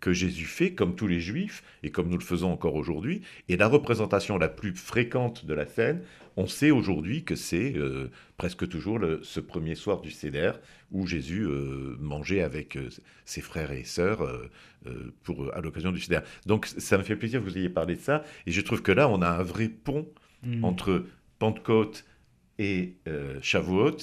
que 0.03 0.13
Jésus 0.13 0.47
fait, 0.47 0.75
comme 0.75 0.97
tous 0.97 1.07
les 1.07 1.21
juifs, 1.21 1.63
et 1.85 1.91
comme 1.93 2.09
nous 2.09 2.19
le 2.19 2.25
faisons 2.25 2.51
encore 2.51 2.75
aujourd'hui. 2.75 3.23
Et 3.49 3.57
la 3.57 3.69
représentation 3.69 4.37
la 4.37 4.49
plus 4.49 4.75
fréquente 4.75 5.47
de 5.47 5.55
la 5.55 5.65
scène, 5.65 6.03
on 6.37 6.49
sait 6.49 6.73
aujourd'hui 6.73 7.23
que 7.23 7.37
c'est 7.37 7.75
euh, 7.77 8.11
presque 8.37 8.69
toujours 8.69 8.99
ce 9.23 9.39
premier 9.39 9.77
soir 9.77 10.01
du 10.01 10.11
Céder 10.11 10.53
où 10.91 11.07
Jésus 11.07 11.45
euh, 11.45 11.97
mangeait 12.01 12.43
avec 12.43 12.77
euh, 12.77 12.89
ses 13.25 13.41
frères 13.43 13.71
et 13.71 13.85
sœurs 13.85 14.29
pour, 15.23 15.55
à 15.55 15.61
l'occasion 15.61 15.93
du 15.93 16.01
Céder. 16.01 16.21
Donc 16.47 16.67
ça 16.67 16.99
me 16.99 17.05
fait 17.05 17.17
plaisir 17.17 17.41
que 17.41 17.45
vous 17.45 17.57
ayez 17.57 17.71
parlé 17.71 17.95
de 17.95 18.01
ça. 18.01 18.25
Et 18.47 18.51
je 18.51 18.61
trouve 18.61 18.83
que 18.83 18.93
là, 18.93 19.09
on 19.09 19.23
a 19.23 19.29
un 19.29 19.43
vrai 19.45 19.69
pont 19.69 20.09
mmh. 20.43 20.65
entre 20.65 21.07
Pentecôte 21.39 22.05
et 22.63 22.97
Shavuot, 23.41 23.97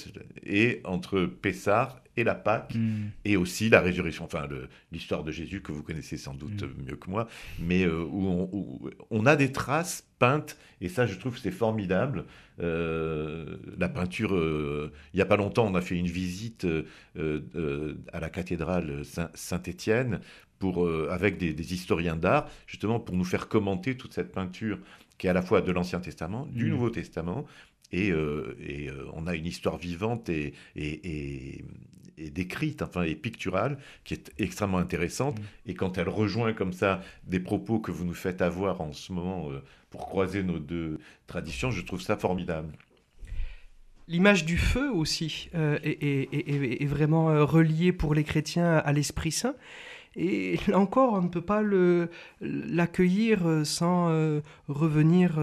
et 0.44 0.80
entre 0.84 1.24
Pessah 1.24 2.00
et 2.16 2.24
la 2.24 2.34
Pâque, 2.34 2.74
mm. 2.74 3.10
et 3.24 3.36
aussi 3.36 3.68
la 3.68 3.80
résurrection, 3.80 4.24
enfin 4.24 4.48
l'histoire 4.92 5.24
de 5.24 5.32
Jésus 5.32 5.62
que 5.62 5.72
vous 5.72 5.82
connaissez 5.82 6.16
sans 6.16 6.34
doute 6.34 6.62
mm. 6.62 6.84
mieux 6.86 6.96
que 6.96 7.10
moi, 7.10 7.28
mais 7.58 7.84
euh, 7.84 8.04
où, 8.04 8.90
on, 9.10 9.26
a 9.26 9.36
des 9.36 9.52
traces 9.52 10.06
peintes, 10.18 10.56
et 10.80 10.88
ça 10.88 11.06
je 11.06 11.16
trouve 11.16 11.38
c'est 11.38 11.50
formidable. 11.50 12.24
Euh, 12.60 13.56
la 13.78 13.88
peinture, 13.88 14.34
euh, 14.34 14.92
il 15.14 15.16
n'y 15.16 15.22
a 15.22 15.26
pas 15.26 15.36
longtemps, 15.36 15.66
on 15.66 15.74
a 15.74 15.80
fait 15.80 15.96
une 15.96 16.08
visite 16.08 16.66
à 17.16 18.20
la 18.20 18.30
cathédrale 18.30 19.02
Saint-Étienne 19.34 20.20
pour, 20.58 20.86
avec 21.10 21.38
des, 21.38 21.54
des 21.54 21.74
historiens 21.74 22.16
d'art, 22.16 22.48
justement 22.66 23.00
pour 23.00 23.16
nous 23.16 23.24
faire 23.24 23.48
commenter 23.48 23.96
toute 23.96 24.12
cette 24.12 24.32
peinture 24.32 24.78
qui 25.20 25.26
est 25.26 25.30
à 25.30 25.34
la 25.34 25.42
fois 25.42 25.60
de 25.60 25.70
l'Ancien 25.70 26.00
Testament, 26.00 26.46
du 26.46 26.64
mm. 26.64 26.68
Nouveau 26.70 26.88
Testament, 26.88 27.44
et, 27.92 28.08
et 28.08 28.90
on 29.14 29.26
a 29.26 29.34
une 29.34 29.46
histoire 29.46 29.76
vivante 29.76 30.28
et, 30.28 30.54
et, 30.76 31.64
et 32.20 32.30
décrite, 32.30 32.82
enfin, 32.82 33.02
et 33.02 33.14
picturale, 33.14 33.78
qui 34.04 34.14
est 34.14 34.32
extrêmement 34.38 34.78
intéressante. 34.78 35.38
Mm. 35.38 35.70
Et 35.70 35.74
quand 35.74 35.98
elle 35.98 36.08
rejoint 36.08 36.52
comme 36.52 36.72
ça 36.72 37.02
des 37.24 37.40
propos 37.40 37.80
que 37.80 37.90
vous 37.90 38.04
nous 38.04 38.14
faites 38.14 38.42
avoir 38.42 38.80
en 38.80 38.92
ce 38.92 39.12
moment 39.12 39.50
euh, 39.50 39.62
pour 39.90 40.06
croiser 40.06 40.42
nos 40.42 40.58
deux 40.58 40.98
traditions, 41.26 41.70
je 41.70 41.82
trouve 41.82 42.00
ça 42.00 42.16
formidable. 42.16 42.76
L'image 44.08 44.44
du 44.44 44.58
feu 44.58 44.90
aussi 44.90 45.50
euh, 45.54 45.78
est, 45.84 46.86
vraiment 46.86 47.30
euh, 47.30 47.44
reliée 47.44 47.92
pour 47.92 48.12
les 48.12 48.24
chrétiens 48.24 48.78
à 48.78 48.92
l'Esprit 48.92 49.30
Saint. 49.30 49.54
Et 50.16 50.58
là 50.66 50.78
encore, 50.78 51.12
on 51.14 51.22
ne 51.22 51.28
peut 51.28 51.40
pas 51.40 51.62
l'accueillir 52.40 53.62
sans 53.64 54.08
revenir 54.68 55.38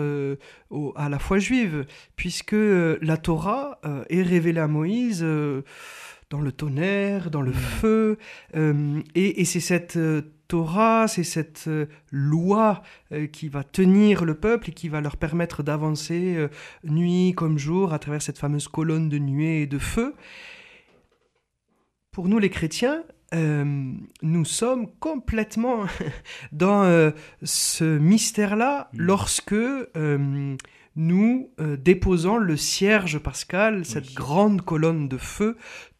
à 0.95 1.09
la 1.09 1.19
foi 1.19 1.39
juive, 1.39 1.85
puisque 2.15 2.55
la 2.55 3.17
Torah 3.17 3.79
est 4.09 4.23
révélée 4.23 4.59
à 4.59 4.67
Moïse 4.67 5.25
dans 6.29 6.41
le 6.41 6.51
tonnerre, 6.51 7.31
dans 7.31 7.41
le 7.41 7.51
mm. 7.51 7.55
feu. 7.55 8.17
Euh, 8.55 9.01
et, 9.15 9.45
c'est 9.45 9.59
cette 9.59 9.97
euh, 9.97 10.21
Torah, 10.47 11.07
c'est 11.07 11.23
cette 11.23 11.65
euh, 11.67 11.87
loi 12.11 12.81
qui 13.31 13.49
va 13.49 13.63
tenir 13.63 14.23
le 14.23 14.35
peuple 14.35 14.69
et 14.69 14.73
qui 14.73 14.89
va 14.89 15.01
leur 15.01 15.17
permettre 15.17 15.63
d'avancer 15.63 16.47
nuit 16.83 17.33
comme 17.35 17.57
jour 17.57 17.93
à 17.93 17.99
travers 17.99 18.21
cette 18.21 18.37
fameuse 18.37 18.67
colonne 18.67 19.09
de 19.09 19.17
nuée 19.17 19.61
et 19.61 19.67
de 19.67 19.77
feu. 19.77 20.13
Pour 22.11 22.27
nous 22.29 22.39
les 22.39 22.49
chrétiens, 22.49 23.03
nous 23.33 24.45
sommes 24.45 24.87
complètement 24.99 25.85
dans 26.51 27.11
ce 27.43 27.97
mystère-là 27.97 28.89
mm. 28.93 29.01
lorsque 29.01 29.55
nous 30.95 31.49
déposons 31.77 32.37
le 32.37 32.57
cierge 32.57 33.19
pascal, 33.19 33.85
cette 33.85 34.13
grande 34.13 34.61
colonne 34.61 35.07
de 35.07 35.17
feu 35.17 35.57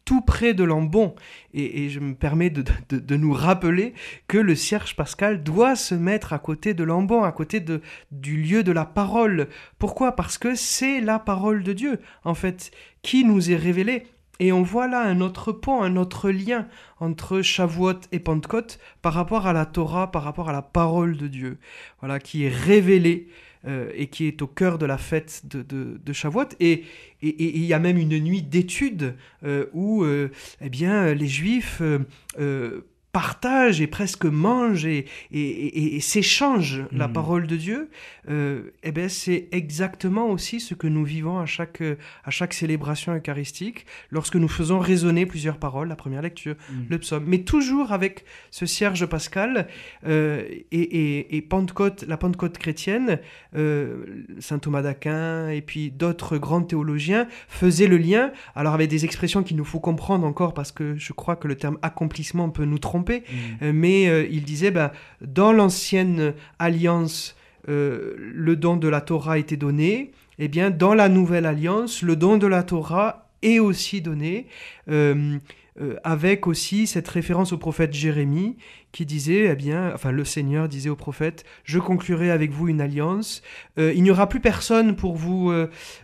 tout 0.08 0.22
près 0.22 0.54
de 0.54 0.64
l'ambon. 0.64 1.16
Et, 1.54 1.90
je 1.90 2.00
me 2.00 2.16
permets 2.16 2.50
de, 2.50 3.16
nous 3.18 3.34
rappeler 3.34 3.94
que 4.30 4.38
le 4.38 4.56
cierge 4.56 4.96
pascal 4.96 5.44
doit 5.44 5.76
se 5.76 5.96
mettre 5.96 6.32
à 6.32 6.40
côté 6.40 6.74
de 6.74 6.86
l'ambon, 6.86 7.24
à 7.24 7.32
côté 7.34 7.60
de, 7.60 7.82
du 8.12 8.38
lieu 8.38 8.64
de 8.64 8.72
la 8.72 8.86
parole. 8.86 9.50
Pourquoi? 9.80 10.14
Parce 10.14 10.38
que 10.38 10.56
c'est 10.56 11.02
la 11.02 11.20
parole 11.20 11.62
de 11.62 11.74
Dieu, 11.74 12.00
en 12.24 12.36
fait, 12.36 12.72
qui 13.02 13.26
nous 13.26 13.52
est 13.52 13.58
révélée. 13.58 14.08
Et 14.40 14.52
on 14.52 14.62
voit 14.62 14.88
là 14.88 15.02
un 15.02 15.22
autre 15.22 15.52
pont, 15.52 15.82
un 15.82 15.96
autre 15.96 16.30
lien 16.30 16.68
entre 17.00 17.42
Shavuot 17.42 18.02
et 18.12 18.20
Pentecôte 18.20 18.80
par 19.02 19.14
rapport 19.14 19.48
à 19.48 19.54
la 19.54 19.66
Torah, 19.66 20.12
par 20.12 20.24
rapport 20.24 20.50
à 20.50 20.54
la 20.54 20.62
parole 20.62 21.18
de 21.18 21.28
Dieu, 21.28 21.58
voilà, 22.00 22.20
qui 22.20 22.44
est 22.46 22.50
révélée 22.50 23.28
euh, 23.68 23.92
et 23.96 24.08
qui 24.08 24.28
est 24.28 24.42
au 24.42 24.48
cœur 24.48 24.78
de 24.78 24.86
la 24.86 24.98
fête 24.98 25.42
de, 25.46 25.64
de, 25.64 26.14
Shavuot. 26.14 26.50
Et 26.60 26.84
il 27.22 27.66
y 27.66 27.74
a 27.74 27.80
même 27.80 27.98
une 27.98 28.20
nuit 28.20 28.44
d'études 28.44 29.16
euh, 29.44 29.66
où 29.74 30.04
euh, 30.04 30.30
eh 30.62 30.70
bien, 30.70 31.14
les 31.14 31.28
Juifs 31.28 31.82
partagent 33.12 33.82
et 33.82 33.88
presque 33.88 34.26
mangent 34.26 34.86
et, 34.86 35.06
et, 35.32 35.96
et, 35.96 36.00
s'échangent 36.02 36.84
la 36.92 37.08
hmm. 37.08 37.14
parole 37.14 37.48
de 37.48 37.56
Dieu, 37.56 37.90
euh, 38.30 38.74
eh 38.84 38.92
ben 38.92 39.10
c'est 39.10 39.48
exactement 39.52 40.30
aussi 40.30 40.60
ce 40.60 40.76
que 40.76 40.88
nous 40.88 41.04
vivons 41.04 41.40
à 41.40 41.46
chaque, 41.46 41.82
à 41.82 42.30
chaque 42.30 42.54
célébration 42.54 43.16
eucharistique, 43.16 43.86
lorsque 44.12 44.36
nous 44.36 44.48
faisons 44.48 44.80
résonner 44.80 45.26
plusieurs 45.26 45.58
paroles, 45.58 45.88
la 45.88 45.96
première 45.96 46.22
lecture, 46.22 46.56
hmm. 46.70 46.84
le 46.90 46.98
psaume, 47.00 47.24
mais 47.26 47.40
toujours 47.40 47.92
avec 47.92 48.26
ce 48.52 48.66
cierge 48.66 49.06
pascal 49.06 49.68
euh, 50.06 50.44
et, 50.72 51.46
Pentecôte, 51.50 52.04
la 52.08 52.18
Pentecôte 52.18 52.58
chrétienne, 52.58 53.20
euh, 53.56 54.26
saint 54.40 54.60
Thomas 54.60 54.82
d'Aquin 54.82 55.50
et 55.50 55.62
puis 55.62 55.92
d'autres 55.92 56.38
grands 56.38 56.62
théologiens 56.62 57.28
faisaient 57.48 57.88
le 57.88 57.98
lien, 57.98 58.32
alors 58.56 58.74
avec 58.74 58.90
des 58.90 59.06
expressions 59.06 59.44
qu'il 59.44 59.58
nous 59.58 59.66
faut 59.66 59.80
comprendre 59.80 60.26
encore 60.26 60.54
parce 60.54 60.72
que 60.72 60.96
je 60.98 61.14
crois 61.14 61.36
que 61.36 61.48
le 61.48 61.56
terme 61.56 61.78
accomplissement 61.82 62.50
peut 62.50 62.66
nous 62.66 62.80
tromper, 62.80 62.97
Mm. 63.00 63.64
Euh, 63.64 63.72
mais 63.74 64.08
euh, 64.08 64.28
il 64.30 64.44
disait, 64.44 64.72
ben, 64.72 64.92
dans 65.22 65.52
l'ancienne 65.52 66.34
alliance, 66.60 67.36
euh, 67.70 68.16
le 68.18 68.56
don 68.56 68.78
de 68.78 68.88
la 68.88 69.02
Torah 69.02 69.38
était 69.38 69.58
donné, 69.58 70.12
et 70.40 70.46
eh 70.46 70.48
bien, 70.48 70.70
dans 70.70 70.94
la 70.94 71.10
nouvelle 71.10 71.48
alliance, 71.48 72.04
le 72.04 72.16
don 72.16 72.38
de 72.38 72.48
la 72.48 72.64
Torah 72.64 73.30
est 73.42 73.60
aussi 73.60 74.02
donné. 74.02 74.48
avec 76.04 76.48
aussi 76.48 76.88
cette 76.88 77.08
référence 77.08 77.54
au 77.54 77.60
prophète 77.60 77.94
Jérémie 77.94 78.58
qui 78.92 79.06
disait, 79.06 79.50
eh 79.52 79.56
bien, 79.56 79.92
enfin 79.94 80.12
le 80.12 80.26
Seigneur 80.26 80.68
disait 80.68 80.90
au 80.90 80.96
prophète, 80.96 81.46
je 81.66 81.78
conclurai 81.78 82.32
avec 82.32 82.50
vous 82.50 82.68
une 82.68 82.82
alliance, 82.82 83.44
il 83.78 84.02
n'y 84.02 84.10
aura 84.10 84.28
plus 84.28 84.40
personne 84.40 84.96
pour 84.96 85.16
vous 85.16 85.54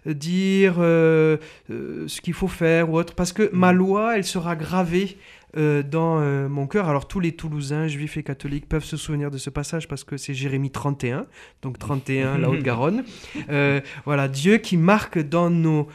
dire 0.06 0.76
ce 0.78 2.22
qu'il 2.22 2.34
faut 2.34 2.48
faire 2.48 2.92
ou 2.92 2.98
autre, 2.98 3.16
parce 3.16 3.34
que 3.34 3.50
ma 3.52 3.74
mm. 3.74 3.78
loi, 3.78 4.18
elle 4.18 4.26
sera 4.26 4.56
gravée 4.56 5.18
euh, 5.56 5.84
dans 5.84 6.20
euh, 6.20 6.50
mon 6.50 6.66
cœur. 6.66 6.90
Alors 6.90 7.08
tous 7.08 7.20
les 7.20 7.34
Toulousains, 7.34 7.88
juifs 7.88 8.18
et 8.18 8.24
catholiques 8.24 8.68
peuvent 8.68 8.84
se 8.84 8.98
souvenir 8.98 9.30
de 9.30 9.38
ce 9.38 9.52
passage 9.52 9.88
parce 9.88 10.04
que 10.04 10.18
c'est 10.18 10.34
Jérémie 10.34 10.72
31, 10.72 11.28
donc 11.62 11.78
31, 11.78 12.40
la 12.40 12.50
Haute-Garonne. 12.52 13.04
Euh, 13.50 13.80
voilà, 14.06 14.28
Dieu 14.28 14.58
qui 14.58 14.78
marque 14.78 15.20
dans 15.20 15.52
nos 15.52 15.88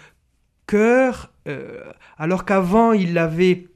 cœurs, 0.68 1.32
alors 2.18 2.44
qu'avant 2.44 2.92
il 2.92 3.14
l'avait 3.14 3.66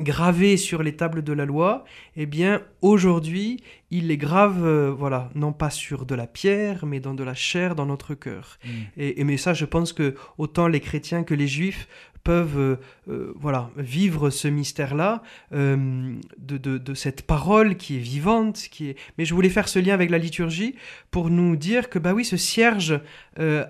gravé 0.00 0.56
sur 0.56 0.82
les 0.82 0.96
tables 0.96 1.22
de 1.22 1.34
la 1.34 1.44
loi, 1.44 1.84
eh 2.16 2.24
bien 2.24 2.62
aujourd'hui 2.80 3.62
il 3.90 4.08
les 4.08 4.16
grave, 4.16 4.88
voilà, 4.96 5.28
non 5.34 5.52
pas 5.52 5.70
sur 5.70 6.06
de 6.06 6.14
la 6.14 6.26
pierre, 6.26 6.86
mais 6.86 6.98
dans 6.98 7.14
de 7.14 7.22
la 7.22 7.34
chair 7.34 7.74
dans 7.74 7.86
notre 7.86 8.14
cœur. 8.14 8.58
Mm. 8.64 8.68
Et, 8.96 9.20
et, 9.20 9.24
mais 9.24 9.36
ça, 9.36 9.52
je 9.52 9.66
pense 9.66 9.92
que 9.92 10.14
autant 10.38 10.66
les 10.66 10.80
chrétiens 10.80 11.22
que 11.24 11.34
les 11.34 11.46
juifs 11.46 11.86
peuvent 12.24 12.58
euh, 12.58 12.76
euh, 13.08 13.32
voilà, 13.36 13.70
vivre 13.76 14.30
ce 14.30 14.48
mystère-là, 14.48 15.22
euh, 15.52 16.14
de, 16.38 16.58
de, 16.58 16.94
cette 16.94 17.22
parole 17.22 17.76
qui 17.76 17.96
est 17.96 18.00
vivante. 18.00 18.56
Qui 18.70 18.90
est... 18.90 18.96
Mais 19.18 19.24
je 19.24 19.34
voulais 19.34 19.48
faire 19.48 19.68
ce 19.68 19.78
lien 19.78 19.94
avec 19.94 20.10
la 20.10 20.18
liturgie 20.18 20.74
pour 21.10 21.30
nous 21.30 21.56
dire 21.56 21.88
que 21.88 21.98
bah 21.98 22.12
oui, 22.12 22.24
ce 22.24 22.36
cierge 22.36 23.00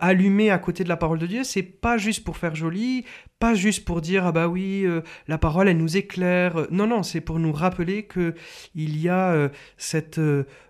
allumé 0.01 0.51
à 0.51 0.59
côté 0.59 0.83
de 0.83 0.89
la 0.89 0.97
parole 0.97 1.21
de 1.21 1.27
Dieu, 1.27 1.45
c'est 1.45 1.63
pas 1.63 1.97
juste 1.97 2.25
pour 2.25 2.37
faire 2.37 2.57
joli, 2.57 3.05
pas 3.39 3.55
juste 3.55 3.85
pour 3.85 4.01
dire 4.01 4.27
ah 4.27 4.33
bah 4.33 4.49
oui, 4.49 4.85
la 5.29 5.39
parole 5.39 5.69
elle 5.69 5.77
nous 5.77 5.97
éclaire. 5.97 6.67
Non, 6.73 6.89
non, 6.89 7.05
c'est 7.05 7.21
pour 7.21 7.39
nous 7.39 7.53
rappeler 7.53 8.03
que 8.03 8.35
il 8.75 9.01
y 9.01 9.09
a 9.09 9.51
cette 9.77 10.21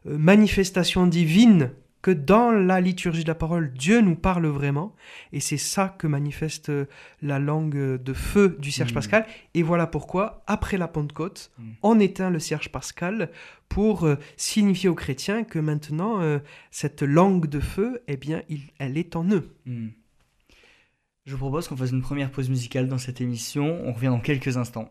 manifestation 0.04 1.06
divine 1.06 1.70
que 2.02 2.10
dans 2.10 2.50
la 2.50 2.80
liturgie 2.80 3.24
de 3.24 3.28
la 3.28 3.34
parole, 3.34 3.72
Dieu 3.72 4.00
nous 4.00 4.16
parle 4.16 4.46
vraiment, 4.46 4.94
et 5.32 5.40
c'est 5.40 5.58
ça 5.58 5.94
que 5.98 6.06
manifeste 6.06 6.70
euh, 6.70 6.86
la 7.20 7.38
langue 7.38 8.02
de 8.02 8.12
feu 8.12 8.56
du 8.58 8.70
Cierge 8.70 8.92
mm. 8.92 8.94
pascal. 8.94 9.26
Et 9.54 9.62
voilà 9.62 9.86
pourquoi, 9.86 10.42
après 10.46 10.78
la 10.78 10.88
Pentecôte, 10.88 11.52
mm. 11.58 11.70
on 11.82 12.00
éteint 12.00 12.30
le 12.30 12.38
Cierge 12.38 12.70
pascal 12.70 13.30
pour 13.68 14.04
euh, 14.04 14.16
signifier 14.36 14.88
aux 14.88 14.94
chrétiens 14.94 15.44
que 15.44 15.58
maintenant, 15.58 16.20
euh, 16.20 16.38
cette 16.70 17.02
langue 17.02 17.46
de 17.46 17.60
feu, 17.60 18.02
eh 18.08 18.16
bien, 18.16 18.42
elle 18.78 18.96
est 18.96 19.14
en 19.16 19.24
eux. 19.30 19.54
Mm. 19.66 19.88
Je 21.26 21.32
vous 21.32 21.38
propose 21.38 21.68
qu'on 21.68 21.76
fasse 21.76 21.90
une 21.90 22.02
première 22.02 22.30
pause 22.30 22.48
musicale 22.48 22.88
dans 22.88 22.98
cette 22.98 23.20
émission. 23.20 23.78
On 23.84 23.92
revient 23.92 24.06
dans 24.06 24.20
quelques 24.20 24.56
instants. 24.56 24.90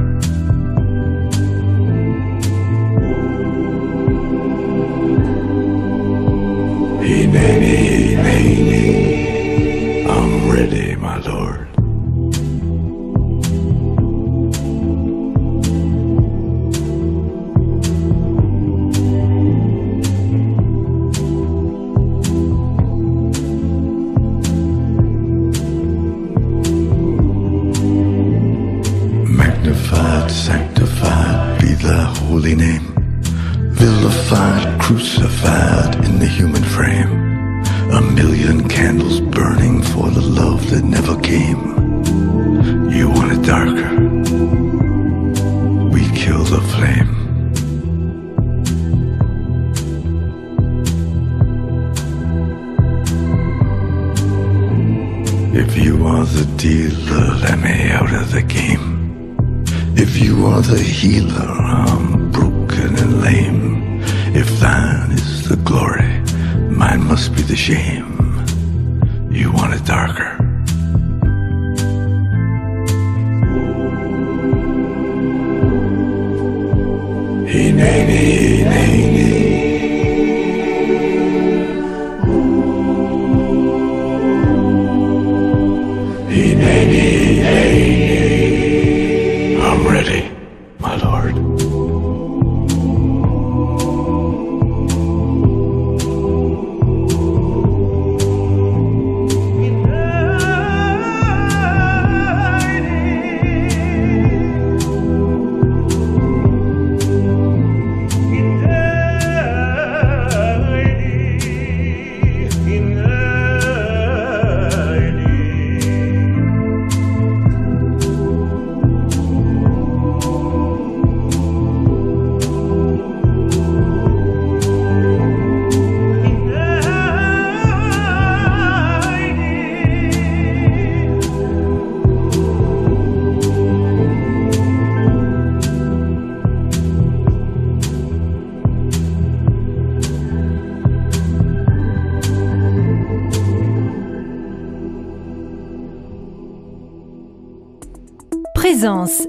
Shame. 67.61 68.10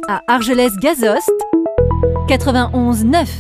À 0.07 0.21
Argelès-Gazost, 0.27 1.33
91 2.29 3.05
9. 3.07 3.31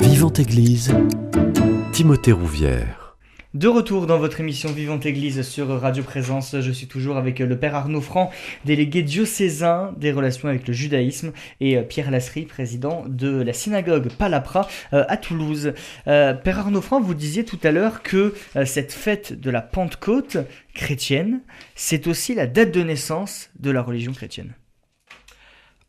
Vivante 0.00 0.38
Église, 0.38 0.92
Timothée 1.92 2.32
Rouvière. 2.32 3.09
De 3.52 3.66
retour 3.66 4.06
dans 4.06 4.18
votre 4.18 4.38
émission 4.38 4.70
Vivante 4.70 5.06
Église 5.06 5.42
sur 5.42 5.66
Radio 5.80 6.04
Présence, 6.04 6.54
je 6.60 6.70
suis 6.70 6.86
toujours 6.86 7.16
avec 7.16 7.40
le 7.40 7.58
Père 7.58 7.74
Arnaud 7.74 8.00
Franc, 8.00 8.30
délégué 8.64 9.02
diocésain 9.02 9.92
des 9.96 10.12
relations 10.12 10.48
avec 10.48 10.68
le 10.68 10.72
judaïsme, 10.72 11.32
et 11.58 11.76
euh, 11.76 11.82
Pierre 11.82 12.12
Lasserie, 12.12 12.46
président 12.46 13.04
de 13.08 13.42
la 13.42 13.52
synagogue 13.52 14.08
Palapra 14.12 14.68
euh, 14.92 15.04
à 15.08 15.16
Toulouse. 15.16 15.72
Euh, 16.06 16.32
Père 16.32 16.60
Arnaud 16.60 16.80
Franc, 16.80 17.00
vous 17.00 17.14
disiez 17.14 17.44
tout 17.44 17.58
à 17.64 17.72
l'heure 17.72 18.04
que 18.04 18.34
euh, 18.54 18.64
cette 18.64 18.92
fête 18.92 19.32
de 19.32 19.50
la 19.50 19.62
Pentecôte 19.62 20.36
chrétienne, 20.72 21.40
c'est 21.74 22.06
aussi 22.06 22.36
la 22.36 22.46
date 22.46 22.70
de 22.70 22.84
naissance 22.84 23.50
de 23.58 23.72
la 23.72 23.82
religion 23.82 24.12
chrétienne. 24.12 24.54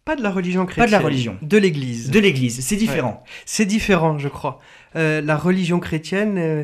Pas 0.03 0.15
de 0.15 0.23
la 0.23 0.31
religion 0.31 0.65
Pas 0.65 0.71
chrétienne. 0.71 0.87
de 0.87 0.91
la 0.91 0.99
religion. 0.99 1.37
De 1.43 1.57
l'Église. 1.57 2.09
De 2.09 2.19
l'Église, 2.19 2.65
c'est 2.65 2.75
différent. 2.75 3.23
C'est 3.45 3.67
différent, 3.67 4.17
je 4.17 4.29
crois. 4.29 4.59
Euh, 4.95 5.21
la 5.21 5.37
religion 5.37 5.79
chrétienne, 5.79 6.37
euh, 6.37 6.63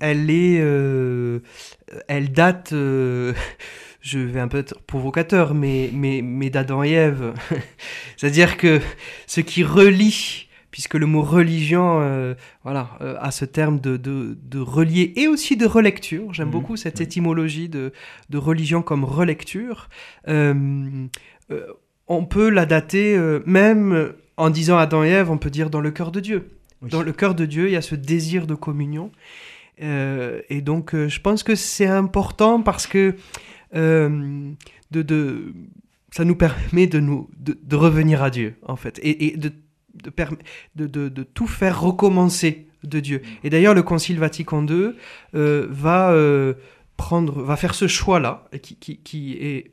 elle 0.00 0.30
est, 0.30 0.58
euh, 0.60 1.40
elle 2.08 2.32
date 2.32 2.72
euh, 2.72 3.32
je 4.00 4.18
vais 4.18 4.40
un 4.40 4.48
peu 4.48 4.58
être 4.58 4.80
provocateur, 4.82 5.54
mais, 5.54 5.90
mais, 5.92 6.22
mais 6.22 6.50
d'Adam 6.50 6.82
et 6.82 6.90
Ève. 6.92 7.34
C'est-à-dire 8.16 8.56
que 8.56 8.80
ce 9.26 9.40
qui 9.40 9.62
relie, 9.62 10.48
puisque 10.70 10.94
le 10.94 11.06
mot 11.06 11.22
religion 11.22 11.98
euh, 12.00 12.34
voilà, 12.64 12.90
euh, 13.02 13.16
a 13.20 13.30
ce 13.30 13.44
terme 13.44 13.78
de, 13.78 13.96
de, 13.96 14.38
de, 14.42 14.58
relier 14.58 15.12
et 15.16 15.28
aussi 15.28 15.56
de 15.56 15.66
relecture, 15.66 16.32
j'aime 16.32 16.46
Mhm. 16.46 16.52
beaucoup 16.52 16.76
cette 16.76 17.00
étymologie 17.00 17.68
de, 17.68 17.92
de 18.30 18.38
religion 18.38 18.82
comme 18.82 19.04
relecture, 19.04 19.88
euh, 20.28 20.54
euh, 21.50 21.66
on 22.08 22.24
peut 22.24 22.48
la 22.48 22.66
dater 22.66 23.16
euh, 23.16 23.40
même 23.46 24.12
en 24.36 24.50
disant 24.50 24.78
Adam 24.78 25.04
et 25.04 25.08
Ève, 25.10 25.30
on 25.30 25.38
peut 25.38 25.50
dire 25.50 25.70
dans 25.70 25.80
le 25.80 25.90
cœur 25.90 26.10
de 26.10 26.20
Dieu. 26.20 26.48
Dans 26.82 27.02
le 27.02 27.12
cœur 27.12 27.34
de 27.34 27.44
Dieu, 27.44 27.68
il 27.68 27.72
y 27.72 27.76
a 27.76 27.82
ce 27.82 27.94
désir 27.94 28.46
de 28.46 28.54
communion. 28.54 29.10
Euh, 29.82 30.40
et 30.48 30.60
donc, 30.60 30.94
euh, 30.94 31.08
je 31.08 31.20
pense 31.20 31.42
que 31.42 31.54
c'est 31.54 31.86
important 31.86 32.62
parce 32.62 32.86
que 32.86 33.16
euh, 33.74 34.52
ça 36.10 36.24
nous 36.24 36.36
permet 36.36 36.86
de, 36.86 37.76
revenir 37.76 38.22
à 38.22 38.30
Dieu, 38.30 38.56
en 38.66 38.76
fait, 38.76 38.98
et, 39.02 39.36
de, 39.36 41.22
tout 41.22 41.46
faire 41.46 41.80
recommencer 41.80 42.66
de 42.82 43.00
Dieu. 43.00 43.22
Et 43.44 43.50
d'ailleurs, 43.50 43.74
le 43.74 43.82
Concile 43.82 44.18
Vatican 44.18 44.66
II 44.66 44.92
va, 45.32 46.14
faire 47.56 47.74
ce 47.74 47.86
choix-là, 47.86 48.48
qui 48.62 49.32
est 49.32 49.72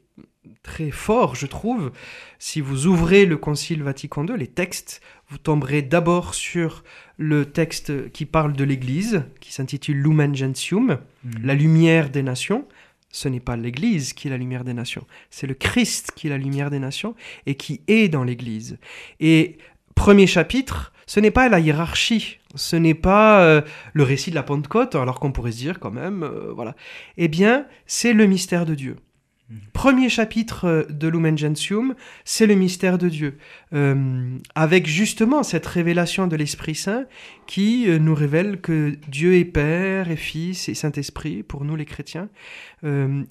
très 0.64 0.92
fort, 0.92 1.36
je 1.36 1.46
trouve. 1.46 1.92
Si 2.40 2.62
vous 2.62 2.88
ouvrez 2.88 3.26
le 3.26 3.38
Concile 3.38 3.84
Vatican 3.84 4.26
II, 4.26 4.38
les 4.38 4.48
textes, 4.48 5.02
vous 5.30 5.38
tomberez 5.38 5.82
d'abord 5.82 6.34
sur 6.34 6.84
le 7.18 7.46
texte 7.46 8.12
qui 8.12 8.26
parle 8.26 8.54
de 8.54 8.64
l'Église, 8.64 9.24
qui 9.42 9.52
s'intitule 9.54 9.98
Lumen 9.98 10.36
Gentium, 10.36 11.00
Mhm. 11.24 11.32
la 11.44 11.54
lumière 11.54 12.10
des 12.10 12.24
nations. 12.24 12.66
Ce 13.10 13.28
n'est 13.30 13.40
pas 13.40 13.56
l'Église 13.56 14.14
qui 14.14 14.28
est 14.28 14.32
la 14.32 14.38
lumière 14.38 14.64
des 14.66 14.74
nations, 14.74 15.06
c'est 15.30 15.48
le 15.48 15.54
Christ 15.54 16.12
qui 16.16 16.28
est 16.28 16.30
la 16.30 16.38
lumière 16.38 16.70
des 16.70 16.80
nations 16.80 17.16
et 17.46 17.56
qui 17.56 17.82
est 17.88 18.10
dans 18.10 18.24
l'Église. 18.24 18.78
Et 19.22 19.58
premier 19.96 20.28
chapitre, 20.28 20.92
ce 21.08 21.22
n'est 21.22 21.32
pas 21.32 21.48
la 21.50 21.60
hiérarchie, 21.60 22.40
ce 22.56 22.76
n'est 22.76 22.94
pas 22.94 23.42
euh, 23.42 23.62
le 23.94 24.04
récit 24.04 24.30
de 24.30 24.36
la 24.36 24.44
Pentecôte, 24.44 24.94
alors 24.96 25.20
qu'on 25.22 25.32
pourrait 25.32 25.54
se 25.54 25.58
dire 25.58 25.80
quand 25.80 25.90
même, 25.90 26.24
euh, 26.24 26.52
voilà. 26.54 26.76
Eh 27.16 27.30
bien, 27.30 27.66
c'est 27.86 28.12
le 28.14 28.26
mystère 28.28 28.66
de 28.66 28.76
Dieu. 28.76 28.98
Premier 29.72 30.10
chapitre 30.10 30.66
euh, 30.66 30.84
de 30.90 31.08
Lumen 31.08 31.38
Gentium, 31.38 31.96
c'est 32.26 32.48
le 32.48 32.56
mystère 32.56 32.98
de 32.98 33.08
Dieu, 33.08 33.38
Euh, 33.74 34.38
avec 34.56 34.88
justement 34.88 35.44
cette 35.44 35.66
révélation 35.66 36.28
de 36.28 36.36
l'Esprit 36.36 36.76
Saint 36.76 37.06
qui 37.48 37.90
euh, 37.90 38.00
nous 38.00 38.16
révèle 38.16 38.62
que 38.62 38.98
Dieu 39.10 39.36
est 39.36 39.46
Père 39.46 40.10
et 40.10 40.16
Fils 40.16 40.70
et 40.70 40.74
Saint-Esprit 40.74 41.44
pour 41.44 41.66
nous 41.66 41.76
les 41.76 41.86
chrétiens, 41.86 42.30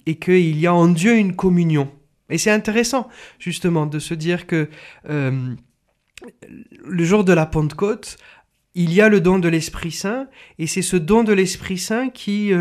et 0.05 0.15
qu'il 0.15 0.59
y 0.59 0.67
a 0.67 0.73
en 0.73 0.87
Dieu 0.87 1.15
une 1.15 1.35
communion. 1.35 1.91
Et 2.29 2.37
c'est 2.37 2.51
intéressant 2.51 3.07
justement 3.39 3.85
de 3.85 3.99
se 3.99 4.13
dire 4.13 4.45
que 4.45 4.69
le 5.07 5.55
jour 7.03 7.23
de 7.23 7.33
la 7.33 7.45
Pentecôte, 7.45 8.17
il 8.75 8.93
y 8.93 9.01
a 9.01 9.09
le 9.09 9.21
don 9.21 9.39
de 9.39 9.47
l'Esprit 9.49 9.91
Saint, 9.91 10.27
et 10.59 10.67
c'est 10.67 10.81
ce 10.81 10.97
don 10.97 11.23
de 11.23 11.33
l'Esprit 11.33 11.77
Saint 11.77 12.09
qui 12.09 12.51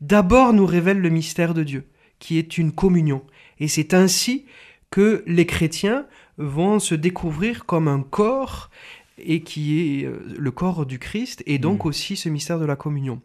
d'abord 0.00 0.52
nous 0.52 0.66
révèle 0.66 1.00
le 1.00 1.10
mystère 1.10 1.54
de 1.54 1.64
Dieu, 1.64 1.84
qui 2.18 2.38
est 2.38 2.58
une 2.58 2.72
communion. 2.72 3.22
Et 3.60 3.68
c'est 3.68 3.94
ainsi 3.94 4.46
que 4.90 5.22
les 5.26 5.46
chrétiens 5.46 6.06
vont 6.38 6.78
se 6.78 6.94
découvrir 6.94 7.66
comme 7.66 7.88
un 7.88 8.02
corps 8.02 8.70
et 9.18 9.40
qui 9.40 10.02
est 10.02 10.06
euh, 10.06 10.20
le 10.38 10.50
corps 10.50 10.86
du 10.86 10.98
Christ 10.98 11.42
et 11.46 11.58
donc 11.58 11.84
aussi 11.84 12.16
ce 12.16 12.28
mystère 12.28 12.60
de 12.60 12.64
la 12.64 12.76
communion. 12.76 13.20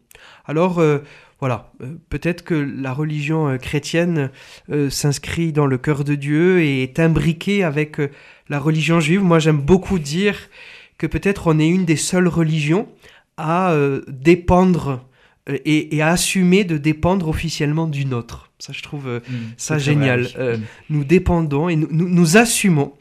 Alors 0.45 0.79
euh, 0.79 0.99
voilà, 1.39 1.71
euh, 1.81 1.95
peut-être 2.09 2.43
que 2.43 2.53
la 2.53 2.93
religion 2.93 3.49
euh, 3.49 3.57
chrétienne 3.57 4.29
s'inscrit 4.89 5.51
dans 5.51 5.65
le 5.65 5.77
cœur 5.77 6.03
de 6.03 6.15
Dieu 6.15 6.61
et 6.61 6.83
est 6.83 6.99
imbriquée 6.99 7.63
avec 7.63 7.97
la 8.49 8.59
religion 8.59 8.99
juive. 8.99 9.21
Moi 9.21 9.39
j'aime 9.39 9.59
beaucoup 9.59 9.99
dire 9.99 10.49
que 10.97 11.07
peut-être 11.07 11.47
on 11.47 11.59
est 11.59 11.67
une 11.67 11.85
des 11.85 11.95
seules 11.95 12.27
religions 12.27 12.87
à 13.37 13.75
dépendre 14.07 15.03
et, 15.47 15.95
et 15.95 16.01
à 16.01 16.09
assumer 16.09 16.63
de 16.63 16.77
dépendre 16.77 17.27
officiellement 17.27 17.87
d'une 17.87 18.13
autre. 18.13 18.51
Ça 18.59 18.71
je 18.71 18.81
trouve 18.81 19.07
euh, 19.07 19.19
Mhm. 19.29 19.35
ça, 19.57 19.77
génial. 19.77 20.27
Euh, 20.37 20.57
Mhm. 20.57 20.63
nous 20.89 21.03
dépendons 21.03 21.67
et 21.69 21.75
nous, 21.75 21.89
nous, 21.91 22.07
nous 22.07 22.37
assumons 22.37 22.93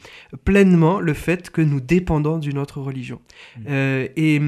pleinement 0.44 0.98
le 0.98 1.14
fait 1.14 1.50
que 1.50 1.60
nous 1.62 1.80
dépendons 1.80 2.38
d'une 2.38 2.58
autre 2.58 2.80
religion. 2.80 3.20
Mm. 3.58 3.62
Euh, 3.68 4.08
et 4.16 4.40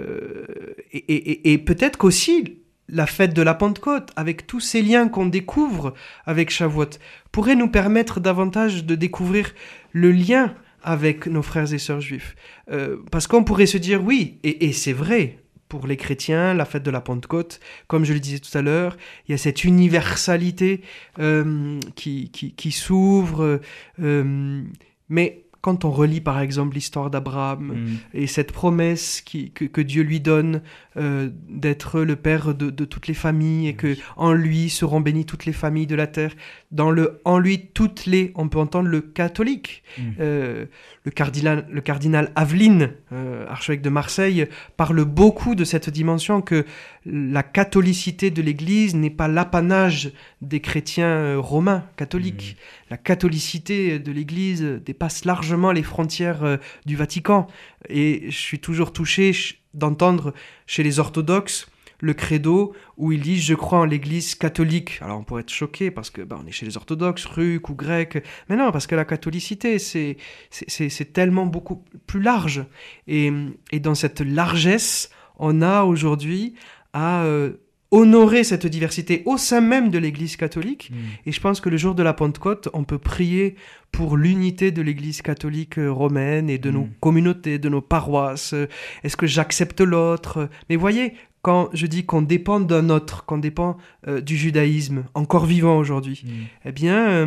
euh, 0.00 0.46
et, 0.92 1.58
peut-être 1.58 1.96
qu'aussi 1.96 2.58
la 2.88 3.06
fête 3.06 3.34
de 3.34 3.42
la 3.42 3.54
Pentecôte, 3.54 4.10
avec 4.16 4.46
tous 4.46 4.60
ces 4.60 4.80
liens 4.82 5.08
qu'on 5.08 5.26
découvre 5.26 5.94
avec 6.24 6.50
Shavuot, 6.50 6.90
pourrait 7.32 7.56
nous 7.56 7.68
permettre 7.68 8.20
davantage 8.20 8.84
de 8.84 8.94
découvrir 8.94 9.54
le 9.92 10.10
lien 10.10 10.54
avec 10.82 11.26
nos 11.26 11.42
frères 11.42 11.72
et 11.74 11.78
sœurs 11.78 12.00
juifs. 12.00 12.34
Euh, 12.70 12.96
parce 13.10 13.26
qu'on 13.26 13.44
pourrait 13.44 13.66
se 13.66 13.76
dire, 13.78 14.02
oui, 14.02 14.38
et 14.44 14.72
c'est 14.72 14.92
vrai, 14.94 15.38
pour 15.68 15.86
les 15.86 15.96
chrétiens, 15.96 16.54
la 16.54 16.64
fête 16.64 16.82
de 16.82 16.90
la 16.90 17.00
Pentecôte, 17.00 17.60
comme 17.86 18.04
je 18.04 18.12
le 18.12 18.20
disais 18.20 18.38
tout 18.38 18.56
à 18.56 18.62
l'heure, 18.62 18.96
il 19.26 19.32
y 19.32 19.34
a 19.34 19.38
cette 19.38 19.64
universalité 19.64 20.82
euh, 21.18 21.78
qui, 21.96 22.30
qui, 22.30 22.52
qui 22.52 22.70
s'ouvre. 22.72 23.60
euh, 24.02 24.62
mais 25.08 25.44
quand 25.60 25.84
on 25.84 25.90
relit 25.90 26.20
par 26.20 26.38
exemple 26.40 26.74
l'histoire 26.76 27.10
d'Abraham 27.10 27.72
Mhm. 27.72 27.98
et 28.14 28.26
cette 28.28 28.52
promesse 28.52 29.20
qui, 29.20 29.50
que, 29.50 29.64
que 29.64 29.80
Dieu 29.80 30.02
lui 30.04 30.20
donne 30.20 30.62
euh, 30.98 31.30
d'être 31.48 32.00
le 32.00 32.16
père 32.16 32.54
de, 32.54 32.70
de 32.70 32.84
toutes 32.84 33.06
les 33.06 33.14
familles 33.14 33.68
et 33.68 33.74
que 33.74 33.96
en 34.16 34.32
lui 34.32 34.68
seront 34.68 35.00
bénies 35.00 35.24
toutes 35.24 35.46
les 35.46 35.52
familles 35.52 35.86
de 35.86 35.94
la 35.94 36.06
terre, 36.06 36.32
dans 36.72 36.90
le 36.90 37.20
en 37.24 37.38
lui 37.38 37.66
toutes 37.72 38.06
les, 38.06 38.32
on 38.34 38.48
peut 38.48 38.58
entendre 38.58 38.88
le 38.88 39.00
catholique, 39.00 39.82
Mhm. 39.98 40.14
euh, 40.20 40.64
le 41.04 41.10
cardinal, 41.10 41.66
le 41.70 41.80
cardinal 41.80 42.30
Aveline, 42.36 42.90
euh, 43.12 43.46
archevêque 43.48 43.80
de 43.82 43.88
Marseille, 43.90 44.46
parle 44.76 45.04
beaucoup 45.04 45.54
de 45.54 45.64
cette 45.64 45.88
dimension 45.90 46.42
que 46.42 46.64
la 47.06 47.42
catholicité 47.42 48.30
de 48.30 48.42
l'Église 48.42 48.94
n'est 48.94 49.08
pas 49.08 49.28
l'apanage 49.28 50.10
des 50.42 50.60
chrétiens 50.60 51.36
romains 51.38 51.84
catholiques. 51.96 52.56
La 52.90 52.96
catholicité 52.96 53.98
de 53.98 54.12
l'Église 54.12 54.62
dépasse 54.84 55.24
largement 55.24 55.72
les 55.72 55.82
frontières 55.82 56.58
du 56.84 56.96
Vatican. 56.96 57.46
Et 57.88 58.30
je 58.30 58.36
suis 58.36 58.58
toujours 58.58 58.92
touché 58.92 59.32
ch- 59.32 59.62
d'entendre 59.74 60.34
chez 60.66 60.82
les 60.82 60.98
orthodoxes 60.98 61.66
le 62.00 62.14
credo 62.14 62.74
où 62.96 63.10
ils 63.10 63.20
disent 63.20 63.42
je 63.42 63.54
crois 63.54 63.80
en 63.80 63.84
l'Église 63.84 64.36
catholique. 64.36 64.98
Alors 65.00 65.18
on 65.18 65.24
pourrait 65.24 65.42
être 65.42 65.50
choqué 65.52 65.90
parce 65.90 66.10
que 66.10 66.22
bah, 66.22 66.38
on 66.40 66.46
est 66.46 66.52
chez 66.52 66.64
les 66.64 66.76
orthodoxes, 66.76 67.24
ruques 67.24 67.68
ou 67.70 67.74
grecs, 67.74 68.22
mais 68.48 68.54
non 68.56 68.70
parce 68.70 68.86
que 68.86 68.94
la 68.94 69.04
catholicité 69.04 69.78
c'est 69.80 70.16
c'est 70.50 71.12
tellement 71.12 71.46
beaucoup 71.46 71.84
plus 72.06 72.22
large 72.22 72.64
et, 73.08 73.32
et 73.72 73.80
dans 73.80 73.96
cette 73.96 74.20
largesse 74.20 75.10
on 75.38 75.60
a 75.60 75.82
aujourd'hui 75.82 76.54
à 76.92 77.24
euh, 77.24 77.54
honorer 77.90 78.44
cette 78.44 78.66
diversité 78.66 79.22
au 79.24 79.36
sein 79.38 79.60
même 79.62 79.90
de 79.90 79.98
l'Église 79.98 80.36
catholique 80.36 80.90
Mhm. 80.92 80.98
et 81.26 81.32
je 81.32 81.40
pense 81.40 81.60
que 81.60 81.68
le 81.70 81.76
jour 81.78 81.94
de 81.94 82.02
la 82.02 82.12
Pentecôte, 82.12 82.68
on 82.74 82.84
peut 82.84 82.98
prier 82.98 83.54
pour 83.92 84.16
l'unité 84.18 84.70
de 84.72 84.82
l'Église 84.82 85.22
catholique 85.22 85.78
euh, 85.78 85.90
romaine 85.90 86.50
et 86.50 86.58
de 86.58 86.70
nos 86.70 86.82
Mm. 86.84 86.90
communautés, 87.00 87.58
de 87.58 87.68
nos 87.70 87.80
paroisses. 87.80 88.52
Euh, 88.52 88.66
Est-ce 89.04 89.16
que 89.16 89.26
j'accepte 89.26 89.80
l'autre? 89.80 90.50
Mais 90.68 90.76
voyez, 90.76 91.14
quand 91.40 91.70
je 91.72 91.86
dis 91.86 92.04
qu'on 92.04 92.20
dépend 92.20 92.60
d'un 92.60 92.90
autre, 92.90 93.24
qu'on 93.24 93.38
dépend 93.38 93.78
euh, 94.06 94.20
du 94.20 94.36
judaïsme, 94.36 95.04
encore 95.14 95.46
vivant 95.46 95.78
aujourd'hui, 95.78 96.22
Mhm. 96.26 96.32
eh 96.66 96.72
bien, 96.72 97.08
euh, 97.08 97.26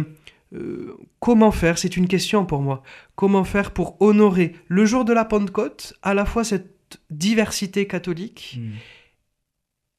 euh, 0.53 0.95
comment 1.19 1.51
faire? 1.51 1.79
C'est 1.79 1.97
une 1.97 2.07
question 2.07 2.45
pour 2.45 2.61
moi. 2.61 2.83
Comment 3.15 3.43
faire 3.45 3.71
pour 3.71 3.99
honorer 3.99 4.53
le 4.67 4.85
jour 4.85 5.05
de 5.05 5.13
la 5.13 5.25
Pentecôte, 5.25 5.93
à 6.03 6.13
la 6.13 6.25
fois 6.25 6.43
cette 6.43 6.99
diversité 7.09 7.87
catholique. 7.87 8.59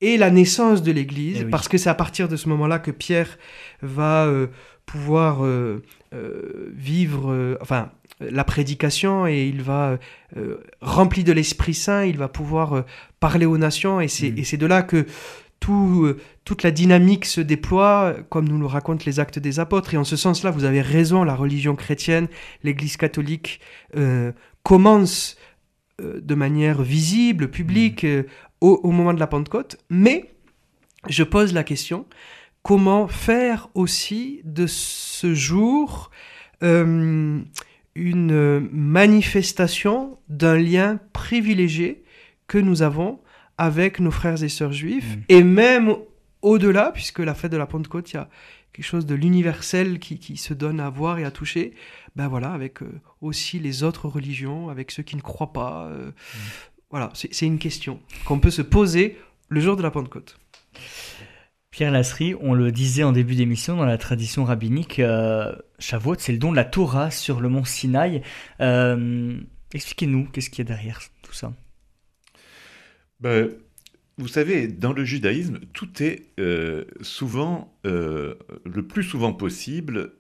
Et 0.03 0.19
la 0.19 0.31
naissance 0.31 0.83
de 0.83 0.93
l'Église, 0.93 1.39
Eh 1.41 1.45
oui. 1.45 1.51
parce 1.51 1.69
que 1.69 1.79
c'est 1.79 1.89
à 1.89 1.95
partir 1.95 2.29
de 2.29 2.37
ce 2.37 2.49
moment-là 2.51 2.79
que 2.81 2.91
Pierre 2.91 3.39
va 3.81 4.27
euh, 4.27 4.49
pouvoir 4.85 5.45
euh, 5.47 5.83
euh, 6.13 6.71
vivre, 6.77 7.57
enfin, 7.63 7.91
la 8.21 8.45
prédication 8.45 9.27
et 9.27 9.47
il 9.47 9.63
va, 9.63 9.99
rempli 10.81 11.25
de 11.25 11.33
l'Esprit 11.33 11.75
Saint, 11.75 12.05
il 12.05 12.19
va 12.19 12.29
pouvoir 12.29 12.85
parler 13.21 13.47
aux 13.47 13.59
nations 13.59 14.01
et 14.01 14.09
c'est 14.09 14.31
Mhm. 14.31 14.39
et 14.39 14.45
c'est 14.45 14.57
de 14.59 14.67
là 14.67 14.83
que 14.83 15.07
tout, 15.61 16.13
toute 16.45 16.63
la 16.65 16.71
dynamique 16.73 17.25
se 17.25 17.41
déploie, 17.41 18.15
comme 18.29 18.49
nous 18.49 18.59
le 18.59 18.67
racontent 18.67 19.05
les 19.07 19.21
actes 19.21 19.39
des 19.39 19.61
apôtres. 19.61 19.95
Et 19.95 19.97
en 19.97 20.05
ce 20.05 20.17
sens-là, 20.17 20.51
vous 20.51 20.65
avez 20.65 20.81
raison, 20.83 21.23
la 21.25 21.37
religion 21.37 21.77
chrétienne, 21.77 22.27
l'Église 22.65 22.97
catholique 22.97 23.61
commence 24.65 25.37
de 26.01 26.35
manière 26.35 26.83
visible, 26.83 27.49
publique, 27.49 28.05
euh, 28.05 28.25
au, 28.63 28.81
au 28.83 28.91
moment 28.93 29.13
de 29.13 29.21
la 29.21 29.27
Pentecôte. 29.27 29.77
Mais 29.91 30.31
je 31.09 31.25
pose 31.25 31.53
la 31.53 31.65
question, 31.65 32.07
comment 32.63 33.09
faire 33.09 33.69
aussi 33.75 34.41
de 34.45 34.67
ce 34.67 35.35
jour 35.35 36.11
euh, 36.63 37.41
une 37.95 38.69
manifestation 38.73 40.17
d'un 40.29 40.57
lien 40.57 41.01
privilégié 41.13 42.05
que 42.47 42.59
nous 42.59 42.83
avons 42.83 43.21
avec 43.59 44.01
nos 44.01 44.11
frères 44.11 44.43
et 44.43 44.49
sœurs 44.49 44.73
juifs, 44.73 45.17
Mm. 45.17 45.21
et 45.29 45.43
même 45.43 45.97
au-delà, 46.41 46.91
puisque 46.93 47.19
la 47.19 47.35
fête 47.35 47.53
de 47.53 47.57
la 47.57 47.67
Pentecôte, 47.67 48.13
il 48.13 48.17
y 48.17 48.19
a 48.19 48.29
quelque 48.73 48.87
chose 48.87 49.07
de 49.07 49.15
l'universel 49.15 49.99
qui, 49.99 50.19
qui, 50.19 50.37
se 50.37 50.55
donne 50.55 50.81
à 50.81 50.89
voir 50.89 51.19
et 51.19 51.25
à 51.25 51.31
toucher, 51.31 51.75
ben 52.17 52.29
voilà, 52.29 52.53
avec 52.53 52.79
aussi 53.21 53.59
les 53.59 53.83
autres 53.83 54.09
religions, 54.09 54.71
avec 54.71 54.91
ceux 54.91 55.03
qui 55.03 55.17
ne 55.17 55.21
croient 55.21 55.53
pas. 55.53 55.91
Mm. 55.91 56.13
Voilà, 56.93 57.11
c'est 57.15 57.47
une 57.47 57.59
question 57.59 58.01
qu'on 58.27 58.39
peut 58.39 58.51
se 58.51 58.61
poser 58.61 59.17
le 59.49 59.61
jour 59.61 59.77
de 59.77 59.83
la 59.83 59.91
Pentecôte. 59.91 60.39
Pierre 61.71 61.91
Lasserie, 61.91 62.35
on 62.39 62.53
le 62.53 62.71
disait 62.71 63.03
en 63.03 63.13
début 63.13 63.35
d'émission, 63.35 63.79
dans 63.79 63.87
la 63.87 63.97
tradition 63.97 64.45
rabbinique, 64.45 64.99
euh, 64.99 65.57
Shavuot, 65.79 66.17
c'est 66.19 66.33
le 66.33 66.39
don 66.39 66.51
de 66.51 66.57
la 66.57 66.67
Torah 66.67 67.11
sur 67.11 67.41
le 67.41 67.49
mont 67.49 67.65
Sinaï. 67.65 68.21
Euh, 68.61 69.41
expliquez-nous, 69.73 70.27
qu'est-ce 70.27 70.51
qu'il 70.51 70.59
y 70.59 70.69
a 70.69 70.69
derrière 70.69 71.01
tout 71.23 71.33
ça? 71.33 71.55
Ben, 73.21 73.49
Vous 74.19 74.29
savez, 74.29 74.69
dans 74.69 74.93
le 74.93 75.07
judaïsme, 75.07 75.61
tout 75.73 76.03
est 76.03 76.27
euh, 76.39 76.85
souvent, 77.01 77.75
euh, 77.87 78.35
le 78.67 78.87
plus 78.87 79.05
souvent 79.05 79.33
possible, 79.33 80.13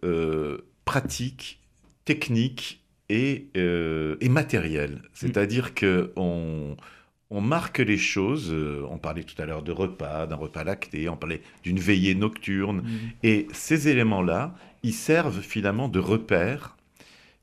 pratique, 0.86 1.60
technique 2.06 2.81
et, 3.08 3.48
et 3.54 4.28
matériel. 4.28 5.02
C'est-à-dire 5.12 5.74
qu'on 5.74 6.76
on 7.32 7.40
marque 7.40 7.78
les 7.78 7.96
choses. 7.96 8.52
Euh, 8.52 8.86
on 8.90 8.98
parlait 8.98 9.24
tout 9.24 9.40
à 9.40 9.46
l'heure 9.46 9.62
de 9.62 9.72
repas, 9.72 10.26
d'un 10.26 10.36
repas 10.36 10.64
lacté, 10.64 11.08
on 11.08 11.16
parlait 11.16 11.40
d'une 11.64 11.78
veillée 11.78 12.14
nocturne. 12.14 12.82
Mm. 12.82 12.98
Et 13.22 13.48
ces 13.52 13.88
éléments-là, 13.88 14.54
ils 14.82 14.92
servent 14.92 15.40
finalement 15.40 15.88
de 15.88 15.98
repères, 15.98 16.76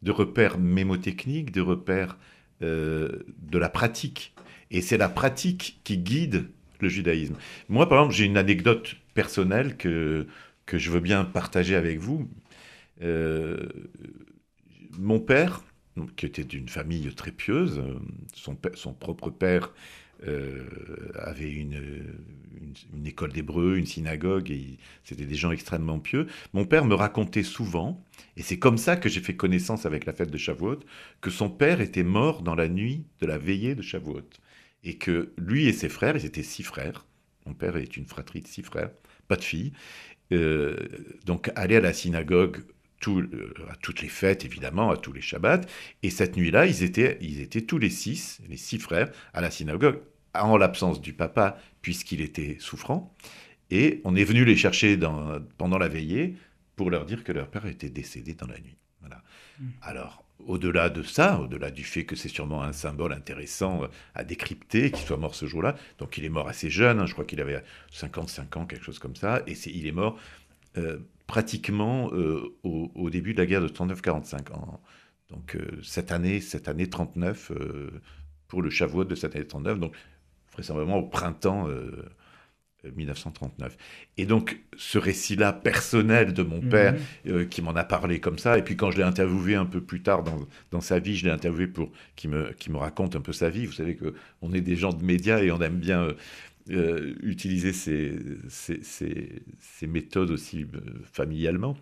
de 0.03 0.11
repères 0.11 0.59
mémotechniques, 0.59 1.51
de 1.51 1.61
repères 1.61 2.17
euh, 2.61 3.23
de 3.41 3.57
la 3.57 3.67
pratique. 3.67 4.33
Et 4.69 4.81
c'est 4.81 4.97
la 4.97 5.09
pratique 5.09 5.79
qui 5.83 5.97
guide 5.97 6.45
le 6.79 6.87
judaïsme. 6.87 7.35
Moi, 7.67 7.89
par 7.89 7.97
exemple, 7.99 8.15
j'ai 8.15 8.25
une 8.25 8.37
anecdote 8.37 8.95
personnelle 9.15 9.75
que, 9.75 10.27
que 10.67 10.77
je 10.77 10.91
veux 10.91 10.99
bien 10.99 11.25
partager 11.25 11.75
avec 11.75 11.97
vous. 11.97 12.29
Euh, 13.01 13.57
mon 14.99 15.19
père, 15.19 15.63
qui 16.15 16.25
était 16.25 16.43
d'une 16.43 16.69
famille 16.69 17.13
très 17.15 17.31
pieuse. 17.31 17.81
Son, 18.33 18.57
son 18.75 18.93
propre 18.93 19.29
père 19.29 19.73
euh, 20.27 20.65
avait 21.15 21.49
une, 21.49 22.03
une, 22.93 23.07
école 23.07 23.31
d'hébreu, 23.31 23.77
une 23.77 23.85
synagogue, 23.85 24.51
et 24.51 24.77
c'était 25.03 25.25
des 25.25 25.35
gens 25.35 25.51
extrêmement 25.51 25.99
pieux. 25.99 26.27
Mon 26.53 26.65
père 26.65 26.85
me 26.85 26.93
racontait 26.93 27.43
souvent, 27.43 28.03
et 28.35 28.41
c'est 28.41 28.59
comme 28.59 28.77
ça 28.77 28.97
que 28.97 29.07
j'ai 29.07 29.21
fait 29.21 29.35
connaissance 29.35 29.85
avec 29.85 30.05
la 30.05 30.13
fête 30.13 30.29
de 30.29 30.37
Shavuot, 30.37 30.79
que 31.21 31.29
son 31.29 31.49
père 31.49 31.79
était 31.79 32.03
mort 32.03 32.41
dans 32.41 32.55
la 32.55 32.67
nuit 32.67 33.05
de 33.21 33.27
la 33.27 33.37
veillée 33.37 33.75
de 33.75 33.81
Shavuot. 33.81 34.29
Et 34.83 34.97
que 34.97 35.33
lui 35.37 35.67
et 35.67 35.73
ses 35.73 35.89
frères, 35.89 36.17
ils 36.17 36.25
étaient 36.25 36.43
six 36.43 36.63
frères. 36.63 37.05
Mon 37.45 37.53
père 37.53 37.77
est 37.77 37.95
une 37.97 38.05
fratrie 38.05 38.41
de 38.41 38.47
six 38.47 38.63
frères, 38.63 38.91
pas 39.27 39.35
de 39.37 39.43
filles. 39.43 39.71
Euh, 40.31 40.75
donc 41.25 41.49
aller 41.55 41.77
à 41.77 41.81
la 41.81 41.93
synagogue 41.93 42.61
euh, 43.07 43.53
à 43.69 43.75
toutes 43.75 44.01
les 44.01 44.09
fêtes, 44.09 44.45
évidemment, 44.45 44.91
à 44.91 44.97
tous 44.97 45.13
les 45.13 45.21
Shabbats. 45.21 45.61
Et 46.03 46.09
cette 46.09 46.35
nuit-là, 46.35 46.65
ils 46.65 46.83
étaient, 46.83 47.17
ils 47.21 47.41
étaient 47.41 47.61
tous 47.61 47.77
les 47.77 47.89
six, 47.89 48.41
les 48.47 48.57
six 48.57 48.79
frères, 48.79 49.09
à 49.33 49.41
la 49.41 49.51
synagogue, 49.51 49.99
en 50.33 50.57
l'absence 50.57 51.01
du 51.01 51.13
papa, 51.13 51.57
puisqu'il 51.81 52.21
était 52.21 52.57
souffrant. 52.59 53.15
Et 53.71 54.01
on 54.03 54.15
est 54.15 54.23
venu 54.23 54.45
les 54.45 54.55
chercher 54.55 54.97
dans, 54.97 55.39
pendant 55.57 55.77
la 55.77 55.87
veillée 55.87 56.35
pour 56.75 56.89
leur 56.89 57.05
dire 57.05 57.23
que 57.23 57.31
leur 57.31 57.49
père 57.49 57.65
était 57.65 57.89
décédé 57.89 58.33
dans 58.33 58.47
la 58.47 58.59
nuit. 58.59 58.77
Voilà. 59.01 59.21
Hmm. 59.59 59.69
Alors, 59.81 60.23
au-delà 60.45 60.89
de 60.89 61.03
ça, 61.03 61.39
au-delà 61.39 61.71
du 61.71 61.83
fait 61.83 62.05
que 62.05 62.15
c'est 62.15 62.29
sûrement 62.29 62.63
un 62.63 62.73
symbole 62.73 63.13
intéressant 63.13 63.81
à 64.15 64.23
décrypter, 64.23 64.91
qu'il 64.91 65.05
soit 65.05 65.17
mort 65.17 65.35
ce 65.35 65.45
jour-là, 65.45 65.75
donc 65.97 66.17
il 66.17 66.25
est 66.25 66.29
mort 66.29 66.47
assez 66.47 66.69
jeune, 66.69 66.99
hein, 66.99 67.05
je 67.05 67.13
crois 67.13 67.25
qu'il 67.25 67.41
avait 67.41 67.61
55 67.91 68.57
ans, 68.57 68.65
quelque 68.65 68.83
chose 68.83 68.99
comme 68.99 69.15
ça, 69.15 69.43
et 69.47 69.55
c'est, 69.55 69.71
il 69.71 69.85
est 69.85 69.91
mort 69.91 70.17
euh, 70.77 70.99
pratiquement 71.29 72.09
euh, 72.11 72.57
au, 72.63 73.09
début 73.11 73.35
de 73.35 73.37
la 73.37 73.45
guerre 73.45 73.61
de 73.61 73.67
39-45. 73.67 74.47
Donc 75.29 75.55
euh, 75.55 75.79
cette 75.83 76.11
année, 76.11 76.41
cette 76.41 76.67
année 76.67 76.89
39 76.89 77.51
euh, 77.51 77.91
pour 78.47 78.63
le 78.63 78.71
Shavuot 78.71 79.03
de 79.03 79.13
cette 79.13 79.35
année 79.35 79.45
39, 79.45 79.79
donc 79.79 79.93
vraisemblablement 80.53 80.97
au 80.97 81.03
printemps 81.03 81.67
1939. 82.83 83.77
Et 84.17 84.25
donc 84.25 84.59
ce 84.75 84.97
récit-là 84.97 85.53
personnel 85.53 86.33
de 86.33 86.41
mon 86.41 86.61
père 86.61 86.95
mhm. 87.25 87.47
qui 87.47 87.61
m'en 87.61 87.75
a 87.75 87.83
parlé 87.83 88.19
comme 88.19 88.39
ça, 88.39 88.57
et 88.57 88.63
puis 88.63 88.75
quand 88.75 88.89
je 88.89 88.97
l'ai 88.97 89.03
interviewé 89.03 89.53
un 89.53 89.67
peu 89.67 89.81
plus 89.81 90.01
tard 90.01 90.23
dans, 90.23 90.39
dans 90.71 90.81
sa 90.81 90.97
vie, 90.97 91.15
je 91.15 91.25
l'ai 91.25 91.31
interviewé 91.31 91.67
pour 91.67 91.91
qu'il 92.15 92.31
me, 92.31 92.53
qui 92.53 92.71
me 92.71 92.77
raconte 92.77 93.15
un 93.15 93.21
peu 93.21 93.33
sa 93.33 93.51
vie. 93.51 93.67
Vous 93.67 93.73
savez 93.73 93.95
que 93.95 94.15
on 94.41 94.51
est 94.51 94.61
des 94.61 94.75
gens 94.75 94.93
de 94.93 95.05
médias 95.05 95.43
et 95.43 95.51
on 95.51 95.61
aime 95.61 95.77
bien 95.77 96.07
euh, 96.71 97.15
utiliser 97.23 97.73
ces, 97.73 98.11
méthodes 99.87 100.29
aussi 100.29 100.63
euh, 100.63 100.79
familialement, 101.11 101.75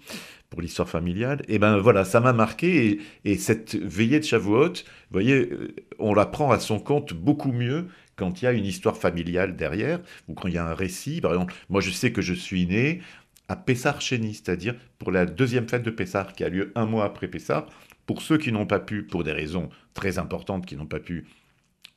pour 0.49 0.61
l'histoire 0.61 0.87
familiale, 0.87 1.43
et 1.49 1.59
ben 1.59 1.77
voilà, 1.77 2.05
ça 2.05 2.21
m'a 2.21 2.31
marqué. 2.31 2.99
Et, 3.25 3.37
cette 3.37 3.75
veillée 3.75 4.19
de 4.19 4.23
Shavuot, 4.23 4.69
vous 4.69 4.73
voyez, 5.11 5.49
euh, 5.51 5.75
on 5.99 6.13
la 6.13 6.25
prend 6.25 6.51
à 6.51 6.59
son 6.59 6.79
compte 6.79 7.13
beaucoup 7.13 7.51
mieux 7.51 7.87
quand 8.15 8.41
il 8.41 8.45
y 8.45 8.47
a 8.47 8.53
une 8.53 8.65
histoire 8.65 8.95
familiale 8.95 9.57
derrière, 9.57 9.99
ou 10.29 10.33
quand 10.33 10.47
il 10.47 10.53
y 10.53 10.57
a 10.57 10.65
un 10.65 10.73
récit. 10.73 11.19
Par 11.19 11.33
exemple, 11.33 11.53
moi 11.69 11.81
je 11.81 11.91
sais 11.91 12.13
que 12.13 12.21
je 12.21 12.33
suis 12.33 12.65
né 12.65 13.01
à 13.49 13.57
Pessar 13.57 13.99
Cheni, 13.99 14.35
c'est-à-dire 14.35 14.75
pour 14.99 15.11
la 15.11 15.25
deuxième 15.25 15.67
fête 15.67 15.83
de 15.83 15.91
Pessar, 15.91 16.31
qui 16.31 16.43
a 16.45 16.49
lieu 16.49 16.71
un 16.75 16.85
mois 16.85 17.03
après 17.03 17.27
Pessar. 17.27 17.67
Pour 18.05 18.21
ceux 18.21 18.37
qui 18.37 18.53
n'ont 18.53 18.65
pas 18.65 18.79
pu, 18.79 19.03
pour 19.03 19.25
des 19.25 19.33
raisons 19.33 19.67
très 19.93 20.17
importantes, 20.17 20.65
qui 20.65 20.77
n'ont 20.77 20.85
pas 20.85 21.01
pu 21.01 21.25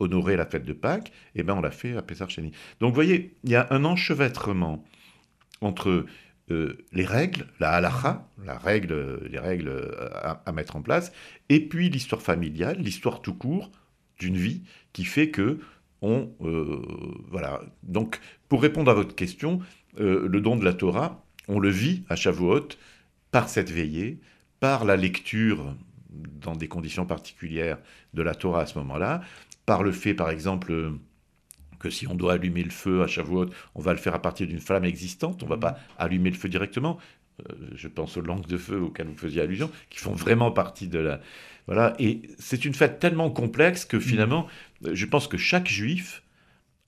honorer 0.00 0.36
la 0.36 0.46
fête 0.46 0.64
de 0.64 0.72
Pâques, 0.72 1.12
eh 1.34 1.42
ben 1.42 1.54
on 1.54 1.60
l'a 1.60 1.70
fait 1.70 1.96
à 1.96 2.02
Pesarcheni. 2.02 2.52
Donc 2.80 2.90
vous 2.90 2.94
voyez, 2.94 3.34
il 3.44 3.50
y 3.50 3.54
a 3.54 3.66
un 3.70 3.84
enchevêtrement 3.84 4.84
entre 5.60 6.06
euh, 6.50 6.78
les 6.92 7.04
règles, 7.04 7.46
la 7.60 7.70
halacha, 7.72 8.28
la 8.44 8.58
règle, 8.58 9.20
les 9.30 9.38
règles 9.38 9.94
à, 10.44 10.52
mettre 10.52 10.76
en 10.76 10.82
place, 10.82 11.12
et 11.48 11.60
puis 11.60 11.90
l'histoire 11.90 12.22
familiale, 12.22 12.78
l'histoire 12.80 13.22
tout 13.22 13.34
court 13.34 13.70
d'une 14.18 14.36
vie 14.36 14.62
qui 14.92 15.04
fait 15.04 15.30
que 15.30 15.60
on 16.02 16.30
euh, 16.42 16.82
voilà. 17.30 17.60
Donc 17.82 18.20
pour 18.48 18.62
répondre 18.62 18.90
à 18.90 18.94
votre 18.94 19.14
question, 19.14 19.60
euh, 19.98 20.26
le 20.28 20.40
don 20.40 20.56
de 20.56 20.64
la 20.64 20.72
Torah, 20.72 21.24
on 21.46 21.58
le 21.60 21.68
vit 21.68 22.04
à 22.08 22.16
Shavuot 22.16 22.68
par 23.30 23.48
cette 23.48 23.70
veillée, 23.70 24.20
par 24.60 24.84
la 24.84 24.96
lecture 24.96 25.74
dans 26.10 26.56
des 26.56 26.68
conditions 26.68 27.06
particulières 27.06 27.78
de 28.14 28.22
la 28.22 28.34
Torah 28.34 28.62
à 28.62 28.66
ce 28.66 28.78
moment-là, 28.78 29.22
par 29.70 29.84
le 29.84 29.92
fait, 29.92 30.14
par 30.14 30.30
exemple, 30.30 30.72
euh, 30.72 30.90
que 31.78 31.90
si 31.90 32.08
on 32.08 32.16
doit 32.16 32.32
allumer 32.32 32.64
le 32.64 32.70
feu 32.70 33.04
à 33.04 33.06
Shavuot, 33.06 33.50
on 33.76 33.80
va 33.80 33.92
le 33.92 34.00
faire 34.00 34.16
à 34.16 34.18
partir 34.20 34.48
d'une 34.48 34.58
flamme 34.58 34.84
existante, 34.84 35.44
on 35.44 35.46
ne 35.46 35.50
va 35.50 35.58
pas 35.58 35.78
allumer 35.96 36.30
le 36.30 36.36
feu 36.36 36.48
directement. 36.48 36.98
Euh, 37.38 37.54
je 37.76 37.86
pense 37.86 38.16
aux 38.16 38.20
langues 38.20 38.48
de 38.48 38.56
feu 38.56 38.80
auxquelles 38.80 39.06
vous 39.06 39.16
faisiez 39.16 39.42
allusion, 39.42 39.70
qui 39.88 40.00
font 40.00 40.12
vraiment 40.12 40.50
partie 40.50 40.88
de 40.88 40.98
la... 40.98 41.20
Voilà, 41.66 41.94
et 42.00 42.22
c'est 42.40 42.64
une 42.64 42.74
fête 42.74 42.98
tellement 42.98 43.30
complexe 43.30 43.84
que 43.84 44.00
finalement, 44.00 44.48
euh, 44.86 44.90
je 44.92 45.06
pense 45.06 45.28
que 45.28 45.36
chaque 45.36 45.68
juif 45.68 46.24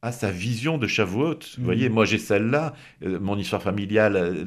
à 0.02 0.10
sa 0.10 0.32
vision 0.32 0.78
de 0.78 0.88
Shavuot. 0.88 1.38
Vous 1.56 1.64
voyez, 1.64 1.88
mhm. 1.88 1.94
moi 1.94 2.04
j'ai 2.04 2.18
celle-là. 2.18 2.74
Euh, 3.04 3.20
mon 3.20 3.38
histoire 3.38 3.62
familiale 3.62 4.16
euh, 4.16 4.44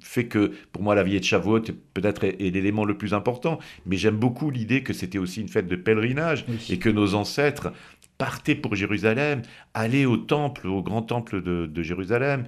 fait 0.00 0.26
que 0.26 0.52
pour 0.72 0.82
moi 0.82 0.96
la 0.96 1.04
vie 1.04 1.18
de 1.18 1.24
Shavuot 1.24 1.60
peut-être 1.94 2.24
est, 2.24 2.38
l'élément 2.50 2.84
le 2.84 2.98
plus 2.98 3.14
important. 3.14 3.60
Mais 3.86 3.96
j'aime 3.96 4.16
beaucoup 4.16 4.50
l'idée 4.50 4.82
que 4.82 4.92
c'était 4.92 5.18
aussi 5.18 5.40
une 5.40 5.48
fête 5.48 5.68
de 5.68 5.76
pèlerinage 5.76 6.44
et 6.68 6.78
que 6.78 6.88
nos 6.88 7.14
ancêtres 7.14 7.72
partaient 8.18 8.56
pour 8.56 8.74
Jérusalem, 8.74 9.42
allaient 9.74 10.06
au 10.06 10.16
temple, 10.16 10.66
au 10.66 10.82
grand 10.82 11.02
temple 11.02 11.42
de, 11.42 11.82
Jérusalem, 11.82 12.44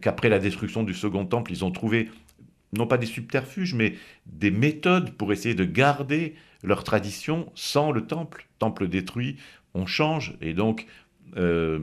qu'après 0.00 0.28
la 0.28 0.40
destruction 0.40 0.82
du 0.82 0.92
second 0.92 1.24
temple, 1.24 1.52
ils 1.52 1.64
ont 1.64 1.70
trouvé 1.70 2.08
non 2.72 2.86
pas 2.86 2.98
des 2.98 3.06
subterfuges, 3.06 3.74
mais 3.74 3.94
des 4.26 4.50
méthodes 4.50 5.12
pour 5.12 5.32
essayer 5.32 5.54
de 5.54 5.64
garder 5.64 6.34
leur 6.64 6.82
tradition 6.82 7.50
sans 7.54 7.92
le 7.92 8.06
temple. 8.06 8.46
Temple 8.58 8.88
détruit, 8.88 9.36
on 9.74 9.86
change, 9.86 10.34
et 10.40 10.52
donc 10.52 10.86
euh, 11.36 11.80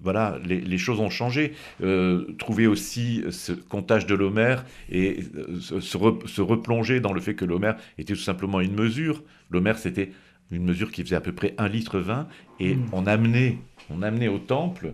voilà, 0.00 0.38
les, 0.44 0.78
choses 0.78 1.00
ont 1.00 1.10
changé. 1.10 1.52
Euh, 1.82 2.34
trouver 2.38 2.66
aussi 2.66 3.22
ce 3.30 3.52
comptage 3.52 4.06
de 4.06 4.14
l'Homère 4.14 4.64
et 4.90 5.20
euh, 5.36 5.60
se, 5.60 6.40
replonger 6.42 7.00
dans 7.00 7.12
le 7.12 7.20
fait 7.20 7.34
que 7.34 7.44
l'Homère 7.44 7.76
était 7.98 8.14
tout 8.14 8.20
simplement 8.20 8.60
une 8.60 8.74
mesure. 8.74 9.22
L'Homère, 9.50 9.78
c'était 9.78 10.10
une 10.50 10.64
mesure 10.64 10.90
qui 10.90 11.02
faisait 11.02 11.16
à 11.16 11.20
peu 11.20 11.32
près 11.32 11.54
un 11.58 11.68
litre 11.68 11.98
vin, 11.98 12.28
et 12.60 12.74
mm. 12.74 12.86
on, 12.92 13.06
amenait, 13.06 13.58
on 13.90 14.02
amenait 14.02 14.28
au 14.28 14.38
temple 14.38 14.92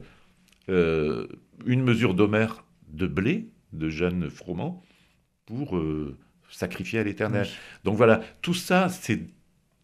une 0.69 1.83
mesure 1.83 2.15
d'Homère 2.15 2.65
de 2.89 3.07
blé, 3.07 3.49
de 3.73 3.89
jeunes 3.91 4.31
froment, 4.31 4.83
pour 5.45 5.79
sacrifier 6.49 7.01
à 7.01 7.05
l'Éternel. 7.05 7.47
Donc 7.85 7.97
voilà, 7.97 8.21
tout 8.41 8.55
ça, 8.55 8.89
c'est 8.89 9.21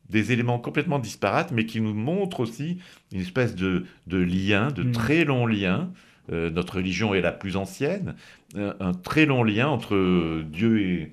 des 0.08 0.32
éléments 0.32 0.58
complètement 0.58 0.98
disparates, 0.98 1.52
mais 1.52 1.66
qui 1.66 1.80
nous 1.80 1.94
montrent 1.94 2.40
aussi 2.40 2.78
une 3.12 3.20
espèce 3.20 3.54
de, 3.54 3.84
lien, 4.06 4.70
de 4.70 4.82
mm. 4.82 4.92
très 4.92 5.24
long 5.24 5.46
lien. 5.46 5.92
Euh, 6.30 6.50
notre 6.50 6.76
religion 6.76 7.14
est 7.14 7.22
la 7.22 7.32
plus 7.32 7.56
ancienne, 7.56 8.14
euh, 8.56 8.74
un, 8.80 8.92
très 8.92 9.24
long 9.24 9.42
lien 9.42 9.68
entre 9.68 10.42
Dieu 10.42 10.80
et, 10.82 11.12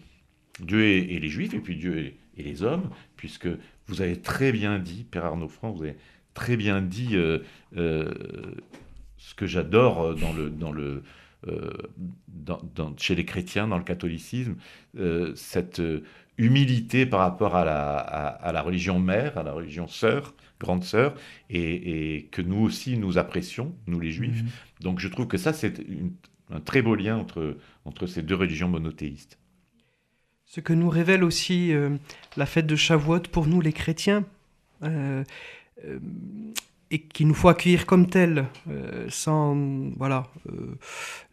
Dieu 0.60 0.84
et, 0.84 1.20
les 1.20 1.30
Juifs, 1.30 1.54
et 1.54 1.60
puis 1.60 1.78
Dieu 1.78 1.98
et, 2.38 2.44
les 2.44 2.64
hommes, 2.64 2.90
puisque 3.16 3.48
vous 3.88 4.02
avez 4.02 4.18
très 4.18 4.52
bien 4.52 4.78
dit, 4.78 5.06
Père 5.10 5.24
Arnaud 5.24 5.48
Franc, 5.48 5.72
vous 5.72 5.84
avez 5.84 5.96
très 6.34 6.58
bien 6.58 6.82
dit 6.82 7.16
euh, 7.16 7.40
ce 7.72 9.36
que 9.36 9.48
j'adore 9.48 10.16
dans 10.16 10.34
le, 10.34 10.50
dans 10.50 10.74
le, 10.74 11.02
chez 12.98 13.16
les 13.16 13.24
chrétiens, 13.24 13.70
dans 13.70 13.78
le 13.78 13.86
catholicisme, 13.86 14.56
cette 15.36 15.82
humilité 16.38 17.06
par 17.06 17.22
rapport 17.22 17.56
à 17.56 17.66
la, 17.66 17.98
à, 17.98 18.52
la, 18.52 18.62
religion 18.62 19.00
mère, 19.00 19.38
à 19.38 19.44
la 19.44 19.52
religion 19.52 19.88
sœur, 19.88 20.34
grande 20.60 20.84
sœur, 20.84 21.16
et, 21.50 22.28
que 22.32 22.42
nous 22.42 22.62
aussi 22.62 22.98
nous 22.98 23.18
apprécions, 23.18 23.74
nous 23.88 24.00
les 24.00 24.12
juifs. 24.12 24.44
Mhm. 24.44 24.50
Donc 24.82 25.00
je 25.00 25.08
trouve 25.08 25.28
que 25.28 25.38
ça, 25.38 25.54
c'est 25.54 25.80
un 26.52 26.60
très 26.60 26.82
beau 26.82 26.96
lien 26.96 27.18
entre, 27.18 27.58
entre 27.86 28.08
ces 28.08 28.22
deux 28.22 28.36
religions 28.36 28.68
monothéistes. 28.68 29.40
Ce 30.46 30.60
que 30.60 30.74
nous 30.74 30.90
révèle 30.90 31.24
aussi 31.24 31.74
euh, 31.74 31.90
la 32.38 32.46
fête 32.46 32.68
de 32.68 32.76
Shavuot 32.76 33.22
pour 33.32 33.48
nous 33.48 33.62
les 33.62 33.74
chrétiens, 33.74 34.24
euh, 34.84 35.24
euh, 35.86 36.00
et 36.96 37.02
qu'il 37.02 37.28
nous 37.28 37.34
faut 37.34 37.50
accueillir 37.50 37.86
comme 37.86 38.08
tel, 38.08 38.46
sans, 39.10 39.56
voilà, 39.98 40.28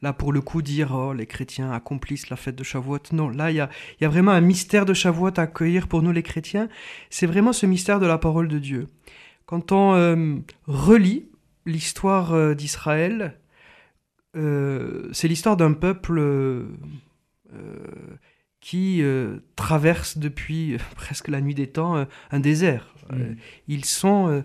là 0.02 0.12
pour 0.12 0.32
le 0.32 0.40
coup 0.40 0.60
dire, 0.60 0.92
oh, 0.92 1.12
les 1.12 1.26
chrétiens 1.26 1.70
accomplissent 1.70 2.30
la 2.30 2.36
fête 2.36 2.56
de 2.56 2.64
Shavuot. 2.64 2.98
Non, 3.12 3.28
là 3.28 3.50
il 3.50 3.56
y 3.56 3.60
a, 3.60 3.70
y 4.00 4.04
a, 4.04 4.08
vraiment 4.08 4.32
un 4.32 4.40
mystère 4.40 4.84
de 4.84 4.94
Shavuot 4.94 5.38
à 5.38 5.42
accueillir 5.42 5.86
pour 5.86 6.02
nous 6.02 6.10
les 6.10 6.24
chrétiens. 6.24 6.68
C'est 7.10 7.26
vraiment 7.26 7.52
ce 7.52 7.66
mystère 7.66 8.00
de 8.00 8.06
la 8.06 8.18
parole 8.18 8.48
de 8.48 8.58
Dieu. 8.58 8.88
Quand 9.46 9.70
on 9.70 10.42
relit 10.66 11.28
l'histoire 11.64 12.56
d'Israël, 12.56 13.38
c'est 14.34 15.28
l'histoire 15.28 15.56
d'un 15.56 15.74
peuple 15.74 16.20
qui 18.62 19.02
euh, 19.02 19.40
traversent 19.56 20.16
depuis 20.16 20.74
euh, 20.74 20.78
presque 20.94 21.28
la 21.28 21.42
nuit 21.42 21.54
des 21.54 21.66
temps 21.66 21.96
euh, 21.96 22.04
un 22.30 22.40
désert. 22.40 22.88
Mm. 23.12 23.34
ils 23.66 23.84
sont 23.84 24.44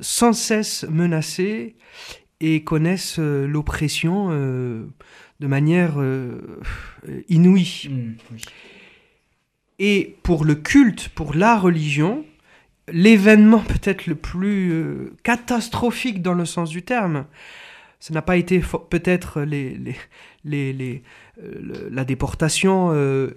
sans 0.00 0.32
cesse 0.32 0.84
menacés 0.88 1.76
et 2.40 2.64
connaissent 2.64 3.18
l'oppression 3.18 4.28
de 4.28 5.46
manière 5.46 5.94
inouïe. 7.28 7.88
Mm, 7.90 8.16
et 9.80 10.16
pour 10.22 10.44
le 10.44 10.54
culte, 10.54 11.08
pour 11.08 11.34
la 11.34 11.58
religion, 11.58 12.24
l'événement 12.88 13.60
peut-être 13.68 14.06
le 14.06 14.14
plus 14.14 15.10
catastrophique 15.22 16.22
dans 16.22 16.34
le 16.34 16.44
sens 16.44 16.70
du 16.70 16.82
terme, 16.82 17.26
ce 18.04 18.12
n'a 18.12 18.20
pas 18.20 18.36
été 18.36 18.60
peut-être 18.90 19.40
les, 19.40 19.78
les, 20.44 20.74
les, 20.74 21.02
euh, 21.42 21.88
la 21.90 22.04
déportation 22.04 22.90
euh, 22.92 23.30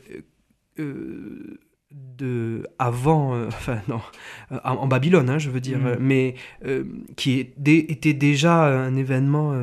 euh, 0.78 1.58
de 1.92 2.68
avant, 2.80 3.40
enfin 3.48 3.82
non, 3.88 4.02
en, 4.64 4.88
Babylone, 4.88 5.30
hein, 5.30 5.38
je 5.38 5.50
veux 5.50 5.62
dire, 5.62 5.80
mm. 5.80 5.98
mais 6.00 6.36
qui 7.16 7.40
était 7.40 8.14
déjà 8.14 8.66
un 8.66 8.96
événement, 8.96 9.54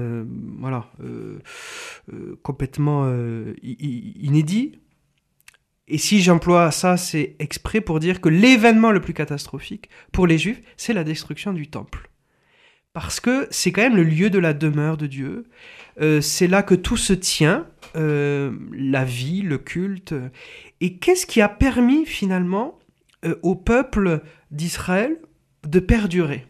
voilà, 0.58 0.86
complètement 2.42 3.12
inédit. 3.62 4.78
Et 5.86 5.98
si 5.98 6.22
j'emploie 6.22 6.70
ça, 6.70 6.96
c'est 6.96 7.36
exprès 7.38 7.82
pour 7.82 8.00
dire 8.00 8.22
que 8.22 8.30
l'événement 8.30 8.90
le 8.90 9.00
plus 9.00 9.12
catastrophique 9.12 9.90
pour 10.12 10.26
les 10.26 10.38
Juifs, 10.38 10.62
c'est 10.78 10.94
la 10.94 11.04
destruction 11.04 11.52
du 11.52 11.68
temple 11.68 12.08
parce 12.95 13.18
que 13.18 13.49
c'est 13.51 13.72
quand 13.72 13.82
même 13.82 13.97
le 13.97 14.05
lieu 14.05 14.30
de 14.30 14.38
la 14.38 14.55
demeure 14.55 14.97
de 14.97 15.07
Dieu. 15.07 15.45
Euh, 16.01 16.20
c'est 16.20 16.47
là 16.47 16.62
que 16.62 16.76
tout 16.76 16.97
se 16.97 17.12
tient, 17.12 17.66
euh, 17.97 18.57
la 18.72 19.05
vie, 19.05 19.42
le 19.42 19.59
culte. 19.59 20.14
Et 20.80 20.97
qu'est-ce 20.97 21.26
qui 21.26 21.42
a 21.42 21.49
permis 21.49 22.07
finalement 22.07 22.78
euh, 23.24 23.34
au 23.42 23.57
peuple 23.57 24.22
d'Israël 24.51 25.18
de 25.66 25.80
perdurer? 25.80 26.47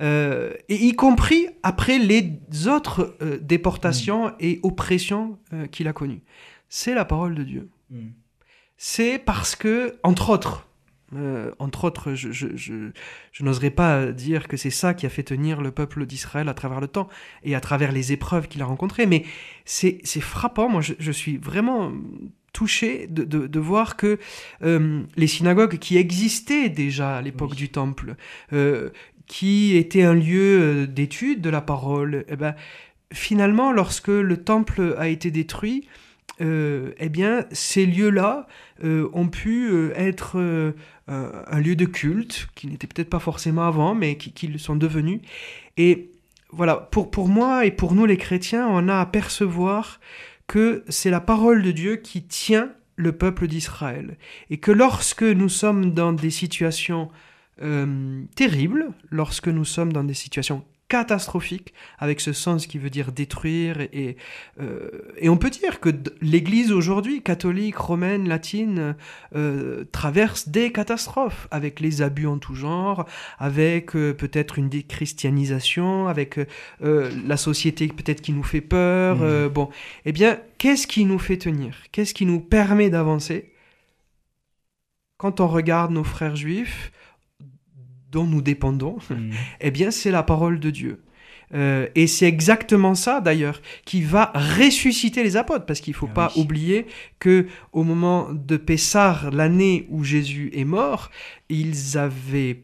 Et 0.00 0.56
y 0.68 0.92
compris 0.96 1.46
après 1.62 2.00
les 2.00 2.40
autres 2.66 3.16
déportations 3.40 4.30
mm. 4.30 4.34
et 4.40 4.58
oppressions 4.64 5.38
qu'il 5.70 5.86
a 5.86 5.92
connues. 5.92 6.24
C'est 6.68 6.94
la 6.94 7.04
parole 7.04 7.36
de 7.36 7.44
Dieu. 7.44 7.68
Mm. 7.90 8.08
C'est 8.76 9.20
parce 9.20 9.54
que, 9.54 9.94
entre 10.02 10.30
autres, 10.30 10.66
euh, 11.14 11.52
entre 11.58 11.84
autres, 11.84 12.14
je, 12.14 12.32
je, 12.32 12.48
je, 12.56 13.44
n'oserais 13.44 13.70
pas 13.70 14.06
dire 14.06 14.48
que 14.48 14.56
c'est 14.56 14.70
ça 14.70 14.94
qui 14.94 15.06
a 15.06 15.08
fait 15.08 15.22
tenir 15.22 15.60
le 15.60 15.70
peuple 15.70 16.06
d'Israël 16.06 16.48
à 16.48 16.54
travers 16.54 16.80
le 16.80 16.88
temps 16.88 17.08
et 17.44 17.54
à 17.54 17.60
travers 17.60 17.92
les 17.92 18.12
épreuves 18.12 18.48
qu'il 18.48 18.62
a 18.62 18.64
rencontrées, 18.64 19.06
mais 19.06 19.24
c'est 19.64 20.02
frappant, 20.20 20.68
moi 20.68 20.80
je, 20.80 21.12
suis 21.12 21.36
vraiment 21.36 21.92
touché 22.52 23.06
de, 23.08 23.24
de, 23.24 23.60
voir 23.60 23.96
que 23.96 24.18
euh, 24.62 25.02
les 25.16 25.26
synagogues 25.26 25.78
qui 25.78 25.96
existaient 25.96 26.68
déjà 26.68 27.16
à 27.18 27.22
l'époque 27.22 27.54
du 27.54 27.68
Temple, 27.68 28.14
euh, 28.52 28.90
qui 29.26 29.76
étaient 29.76 30.02
un 30.02 30.14
lieu 30.14 30.86
d'étude 30.86 31.40
de 31.40 31.50
la 31.50 31.60
parole, 31.60 32.24
eh 32.28 32.36
ben, 32.36 32.54
finalement, 33.12 33.72
lorsque 33.72 34.08
le 34.08 34.36
Temple 34.36 34.94
a 34.98 35.08
été 35.08 35.30
détruit, 35.30 35.86
eh 36.40 37.08
bien, 37.10 37.46
ces 37.52 37.86
lieux-là 37.86 38.48
ont 38.82 39.28
pu 39.28 39.92
être 39.94 40.74
euh, 41.08 41.42
un 41.46 41.60
lieu 41.60 41.76
de 41.76 41.84
culte, 41.84 42.48
qui 42.54 42.66
n'était 42.66 42.86
peut-être 42.86 43.10
pas 43.10 43.18
forcément 43.18 43.66
avant, 43.66 43.94
mais 43.94 44.16
qui, 44.16 44.32
qui, 44.32 44.48
le 44.48 44.58
sont 44.58 44.76
devenus. 44.76 45.20
Et 45.76 46.10
voilà, 46.50 46.76
pour, 46.76 47.10
pour 47.10 47.28
moi 47.28 47.66
et 47.66 47.70
pour 47.70 47.94
nous 47.94 48.06
les 48.06 48.16
chrétiens, 48.16 48.66
on 48.68 48.88
a 48.88 49.00
à 49.00 49.06
percevoir 49.06 50.00
que 50.46 50.84
c'est 50.88 51.10
la 51.10 51.20
parole 51.20 51.62
de 51.62 51.72
Dieu 51.72 51.96
qui 51.96 52.22
tient 52.22 52.72
le 52.96 53.12
peuple 53.12 53.48
d'Israël. 53.48 54.16
Et 54.50 54.58
que 54.58 54.70
lorsque 54.70 55.22
nous 55.22 55.48
sommes 55.48 55.92
dans 55.92 56.12
des 56.12 56.30
situations 56.30 57.10
euh, 57.62 58.22
terribles, 58.34 58.90
lorsque 59.10 59.48
nous 59.48 59.64
sommes 59.64 59.92
dans 59.92 60.04
des 60.04 60.14
situations 60.14 60.64
catastrophique, 60.88 61.72
avec 61.98 62.20
ce 62.20 62.32
sens 62.32 62.66
qui 62.66 62.78
veut 62.78 62.90
dire 62.90 63.12
détruire. 63.12 63.80
Et, 63.80 64.16
euh, 64.60 64.90
et 65.18 65.28
on 65.28 65.36
peut 65.36 65.50
dire 65.50 65.80
que 65.80 65.90
l'Église 66.20 66.72
aujourd'hui, 66.72 67.22
catholique, 67.22 67.76
romaine, 67.76 68.28
latine, 68.28 68.94
euh, 69.34 69.84
traverse 69.92 70.48
des 70.48 70.72
catastrophes, 70.72 71.48
avec 71.50 71.80
les 71.80 72.02
abus 72.02 72.26
en 72.26 72.38
tout 72.38 72.54
genre, 72.54 73.06
avec 73.38 73.96
euh, 73.96 74.12
peut-être 74.12 74.58
une 74.58 74.68
déchristianisation, 74.68 76.08
avec 76.08 76.38
la 76.80 77.36
société 77.36 77.88
peut-être 77.88 78.20
qui 78.20 78.32
nous 78.32 78.42
fait 78.42 78.60
peur. 78.60 79.16
Mmh. 79.16 79.48
bon, 79.48 79.68
eh 80.04 80.12
bien, 80.12 80.38
qu'est-ce 80.58 80.86
qui 80.86 81.04
nous 81.04 81.18
fait 81.18 81.38
tenir? 81.38 81.76
Qu'est-ce 81.92 82.14
qui 82.14 82.26
nous 82.26 82.40
permet 82.40 82.90
d'avancer? 82.90 83.52
Quand 85.16 85.40
on 85.40 85.48
regarde 85.48 85.92
nos 85.92 86.04
frères 86.04 86.36
juifs 86.36 86.92
dont 88.14 88.24
nous 88.24 88.40
dépendons, 88.40 88.96
mm. 89.10 89.30
eh 89.60 89.70
bien 89.70 89.90
c'est 89.90 90.10
la 90.10 90.22
parole 90.22 90.58
de 90.60 90.70
Dieu. 90.70 91.02
Euh, 91.54 91.86
et 91.94 92.06
c'est 92.06 92.26
exactement 92.26 92.94
ça 92.94 93.20
d'ailleurs 93.20 93.60
qui 93.84 94.00
va 94.00 94.32
ressusciter 94.58 95.22
les 95.22 95.36
apôtres, 95.36 95.66
parce 95.66 95.80
qu'il 95.80 95.92
ne 95.92 95.98
faut 95.98 96.08
ah 96.12 96.14
pas 96.14 96.32
oublier 96.36 96.86
que 97.18 97.46
au 97.72 97.82
moment 97.82 98.28
de 98.32 98.56
Pessar, 98.56 99.30
l'année 99.30 99.86
où 99.90 100.04
Jésus 100.04 100.50
est 100.54 100.64
mort, 100.64 101.10
ils 101.48 101.98
avaient, 101.98 102.62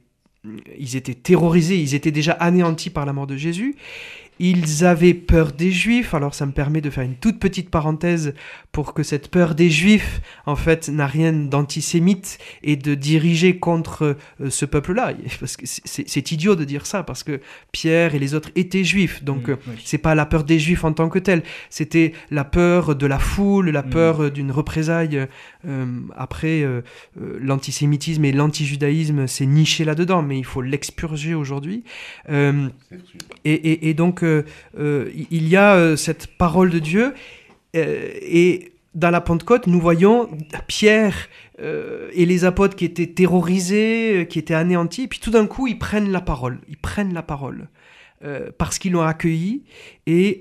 ils 0.79 0.97
étaient 0.97 1.15
terrorisés, 1.15 1.79
ils 1.79 1.95
étaient 1.95 2.11
déjà 2.11 2.33
anéantis 2.33 2.91
par 2.91 3.05
la 3.05 3.13
mort 3.13 3.27
de 3.27 3.37
Jésus, 3.37 3.77
ils 4.49 4.87
avaient 4.87 5.15
peur 5.15 5.53
des 5.53 5.71
Juifs. 5.71 6.15
Alors 6.15 6.35
ça 6.35 6.47
me 6.47 6.53
permet 6.53 6.81
de 6.81 6.89
faire 6.89 7.05
une 7.05 7.17
toute 7.17 7.39
petite 7.39 7.69
parenthèse 7.69 8.35
pour 8.73 8.95
que 8.95 9.03
cette 9.03 9.29
peur 9.29 9.55
des 9.55 9.69
Juifs, 9.69 10.23
en 10.47 10.57
fait, 10.57 10.89
n'a 10.89 11.07
rien 11.07 11.33
d'antisémite 11.33 12.39
et 12.63 12.77
de 12.77 12.95
diriger 12.95 13.59
contre 13.59 14.17
euh, 14.41 14.49
ce 14.51 14.65
peuple-là. 14.65 15.13
Parce 15.41 15.57
que 15.57 15.67
c'est 15.67 16.33
idiot 16.33 16.57
de 16.57 16.65
dire 16.65 16.87
ça, 16.87 17.03
parce 17.03 17.23
que 17.23 17.41
Pierre 17.73 18.15
et 18.15 18.19
les 18.19 18.35
autres 18.35 18.51
étaient 18.57 18.85
Juifs. 18.85 19.23
Donc 19.23 19.43
ce 19.47 19.51
euh, 19.53 19.57
n'est 19.67 19.79
c'est 19.85 19.99
pas 19.99 20.15
la 20.15 20.25
peur 20.25 20.45
des 20.45 20.59
Juifs 20.59 20.85
en 20.85 20.93
tant 20.95 21.11
que 21.11 21.19
telle. 21.19 21.43
C'était 21.69 22.13
la 22.31 22.45
peur 22.45 22.97
de 22.97 23.07
la 23.07 23.19
foule, 23.19 23.69
la 23.69 23.83
mm. 23.83 23.91
peur 23.91 24.31
d'une 24.31 24.53
représaille. 24.53 25.27
Euh, 25.67 25.87
après, 26.17 26.65
l'antisémitisme 27.41 28.25
et 28.25 28.33
l'antijudaïsme 28.33 29.27
s'est 29.27 29.47
niché 29.47 29.85
là-dedans, 29.85 30.23
mais 30.23 30.39
il 30.39 30.45
faut 30.45 30.63
l'expurger 30.63 31.35
aujourd'hui. 31.35 31.85
et, 32.29 32.49
et, 33.45 33.95
donc 33.95 34.25
euh, 34.79 35.11
il 35.31 35.49
y 35.49 35.57
a 35.57 35.75
euh, 35.75 35.97
cette 35.97 36.27
parole 36.27 36.71
de 36.71 36.79
Dieu 36.79 37.15
euh, 37.77 38.11
et 38.23 38.73
dans 38.95 39.11
la 39.11 39.21
Pentecôte, 39.21 39.67
nous 39.69 39.81
voyons 39.81 40.29
Pierre 40.67 41.29
et 41.63 42.25
les 42.25 42.45
apôtres 42.47 42.75
qui 42.75 42.87
étaient 42.87 43.07
terrorisés, 43.07 44.27
qui 44.31 44.39
étaient 44.39 44.55
anéantis, 44.55 45.07
puis 45.07 45.21
tout 45.21 45.31
d'un 45.31 45.47
coup, 45.47 45.67
ils 45.69 45.79
prennent 45.79 46.11
la 46.11 46.23
parole. 46.23 46.59
Ils 46.69 46.79
prennent 46.79 47.13
la 47.13 47.23
parole. 47.23 47.69
parce 48.59 48.81
qu'ils 48.81 48.93
l'ont 48.93 49.03
accueilli. 49.03 49.63
Et 50.07 50.41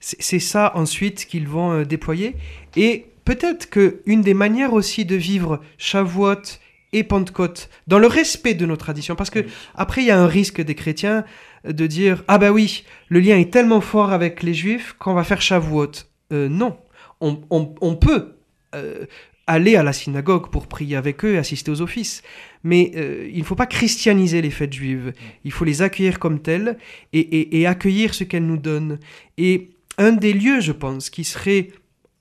c'est 0.00 0.38
ça 0.38 0.72
ensuite 0.76 1.26
qu'ils 1.26 1.48
vont 1.48 1.82
déployer. 1.82 2.36
Et 2.76 3.06
peut-être 3.24 3.68
qu'une 3.68 4.22
des 4.22 4.32
manières 4.32 4.72
aussi 4.72 5.04
de 5.04 5.16
vivre 5.16 5.60
Shavuot 5.76 6.60
et 6.92 7.04
Pentecôte 7.04 7.68
dans 7.86 7.98
le 7.98 8.06
respect 8.06 8.54
de 8.54 8.66
nos 8.66 8.76
traditions, 8.76 9.14
parce 9.14 9.30
que 9.30 9.44
après 9.74 10.02
il 10.02 10.06
y 10.06 10.10
a 10.10 10.18
un 10.18 10.26
risque 10.26 10.60
des 10.60 10.74
chrétiens 10.74 11.24
de 11.64 11.86
dire 11.86 12.24
ah 12.28 12.38
bah 12.38 12.50
oui 12.52 12.84
le 13.08 13.20
lien 13.20 13.38
est 13.38 13.52
tellement 13.52 13.80
fort 13.80 14.12
avec 14.12 14.42
les 14.42 14.54
juifs 14.54 14.94
qu'on 14.98 15.14
va 15.14 15.24
faire 15.24 15.40
Shavuot. 15.40 15.92
Euh, 16.32 16.48
non, 16.48 16.76
on, 17.20 17.40
on, 17.50 17.96
peut 17.96 18.36
euh, 18.74 19.06
aller 19.46 19.76
à 19.76 19.82
la 19.82 19.94
synagogue 19.94 20.50
pour 20.50 20.66
prier 20.66 20.96
avec 20.96 21.24
eux 21.24 21.34
et 21.34 21.38
assister 21.38 21.70
aux 21.70 21.80
offices, 21.80 22.22
mais 22.62 22.92
euh, 22.96 23.28
il 23.32 23.38
ne 23.38 23.44
faut 23.44 23.54
pas 23.54 23.66
christianiser 23.66 24.42
les 24.42 24.50
fêtes 24.50 24.72
juives. 24.72 25.14
Il 25.44 25.52
faut 25.52 25.64
les 25.64 25.80
accueillir 25.80 26.18
comme 26.18 26.40
telles 26.40 26.76
et, 27.14 27.20
et, 27.20 27.60
et 27.60 27.66
accueillir 27.66 28.14
ce 28.14 28.24
qu'elles 28.24 28.46
nous 28.46 28.58
donnent. 28.58 28.98
Et 29.38 29.70
un 29.96 30.12
des 30.12 30.34
lieux, 30.34 30.60
je 30.60 30.72
pense, 30.72 31.08
qui 31.08 31.24
serait 31.24 31.68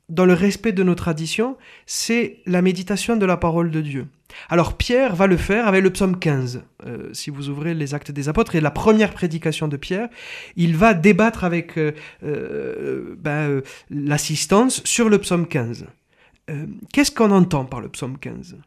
dans 0.09 0.25
le 0.25 0.33
respect 0.33 0.71
de 0.71 0.83
nos 0.83 0.95
traditions, 0.95 1.57
c'est 1.85 2.37
la 2.45 2.61
méditation 2.61 3.17
de 3.17 3.25
la 3.25 3.37
parole 3.37 3.71
de 3.71 3.81
Dieu. 3.81 4.07
Alors 4.49 4.77
Pierre 4.77 5.15
va 5.15 5.27
le 5.27 5.37
faire 5.37 5.67
avec 5.67 5.83
le 5.83 5.89
psaume 5.89 6.17
15. 6.17 6.63
Euh, 6.85 7.09
si 7.13 7.29
vous 7.29 7.49
ouvrez 7.49 7.73
les 7.73 7.93
actes 7.93 8.11
des 8.11 8.29
apôtres 8.29 8.55
et 8.55 8.61
la 8.61 8.71
première 8.71 9.11
prédication 9.11 9.67
de 9.67 9.77
Pierre, 9.77 10.09
il 10.55 10.75
va 10.75 10.93
débattre 10.93 11.43
avec 11.43 11.77
euh, 11.77 11.93
euh, 12.23 13.15
ben, 13.17 13.61
l'assistance 13.89 14.81
sur 14.85 15.09
le 15.09 15.17
psaume 15.17 15.47
15. 15.47 15.87
Euh, 16.49 16.65
qu'est-ce 16.93 17.11
qu'on 17.11 17.31
entend 17.31 17.65
par 17.65 17.81
le 17.81 17.89
psaume 17.89 18.17
15 18.17 18.57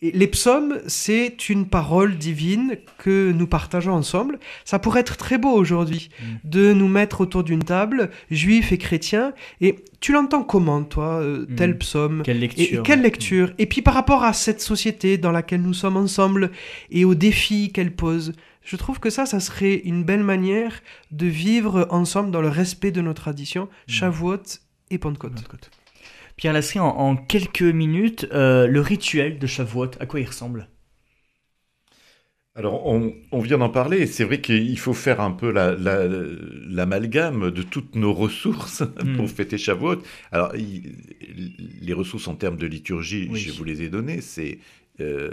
Et 0.00 0.10
Les 0.10 0.26
psaumes, 0.26 0.80
c'est 0.88 1.48
une 1.48 1.68
parole 1.68 2.18
divine 2.18 2.78
que 2.98 3.30
nous 3.30 3.46
partageons 3.46 3.92
ensemble. 3.92 4.40
Ça 4.64 4.80
pourrait 4.80 5.00
être 5.00 5.16
très 5.16 5.38
beau 5.38 5.52
aujourd'hui 5.52 6.10
mm. 6.18 6.24
de 6.42 6.72
nous 6.72 6.88
mettre 6.88 7.20
autour 7.20 7.44
d'une 7.44 7.62
table, 7.62 8.10
juifs 8.32 8.72
et 8.72 8.78
chrétiens. 8.78 9.34
Et 9.60 9.76
tu 10.00 10.12
l'entends 10.12 10.42
comment, 10.42 10.82
toi, 10.82 11.20
euh, 11.20 11.46
mm. 11.48 11.54
tel 11.54 11.78
psaume? 11.78 12.22
Quelle 12.24 12.40
lecture 12.40 12.80
et, 12.80 12.82
Quelle 12.82 13.02
lecture? 13.02 13.52
Et 13.58 13.66
puis 13.66 13.82
par 13.82 13.94
rapport 13.94 14.24
à 14.24 14.32
cette 14.32 14.60
société 14.60 15.16
dans 15.16 15.32
laquelle 15.32 15.62
nous 15.62 15.74
sommes 15.74 15.96
ensemble 15.96 16.50
et 16.90 17.04
aux 17.04 17.14
défis 17.14 17.70
qu'elle 17.70 17.94
pose, 17.94 18.32
je 18.64 18.74
trouve 18.74 18.98
que 18.98 19.10
ça, 19.10 19.26
ça 19.26 19.38
serait 19.38 19.74
une 19.74 20.02
belle 20.02 20.24
manière 20.24 20.80
de 21.12 21.26
vivre 21.26 21.86
ensemble 21.90 22.32
dans 22.32 22.42
le 22.42 22.48
respect 22.48 22.90
de 22.90 23.00
nos 23.00 23.14
traditions, 23.14 23.68
mm. 23.86 23.92
Shavuot 23.92 24.42
et 24.90 24.98
Pentecôte. 24.98 25.34
Pentecôte. 25.34 25.70
Pierre 26.42 26.54
Lasserie, 26.54 26.80
en, 26.80 27.14
quelques 27.14 27.62
minutes, 27.62 28.26
euh, 28.32 28.66
le 28.66 28.80
rituel 28.80 29.38
de 29.38 29.46
Shavuot, 29.46 29.92
à 30.00 30.06
quoi 30.06 30.18
il 30.18 30.26
ressemble? 30.26 30.66
Alors, 32.56 32.84
on, 32.84 33.38
vient 33.38 33.58
d'en 33.58 33.68
parler, 33.68 33.98
et 33.98 34.06
c'est 34.08 34.24
vrai 34.24 34.40
qu'il 34.40 34.76
faut 34.80 34.92
faire 34.92 35.20
un 35.20 35.30
peu 35.30 35.52
l'amalgame 35.52 37.52
de 37.52 37.62
toutes 37.62 37.94
nos 37.94 38.12
ressources 38.12 38.80
hmm. 39.04 39.14
pour 39.14 39.30
fêter 39.30 39.56
Shavuot. 39.56 40.02
Alors, 40.32 40.52
les 40.52 41.92
ressources 41.92 42.26
en 42.26 42.34
termes 42.34 42.56
de 42.56 42.66
liturgie, 42.66 43.30
je 43.32 43.52
vous 43.52 43.62
les 43.62 43.82
ai 43.82 43.88
données, 43.88 44.20
c'est 44.20 44.58
euh, 45.00 45.30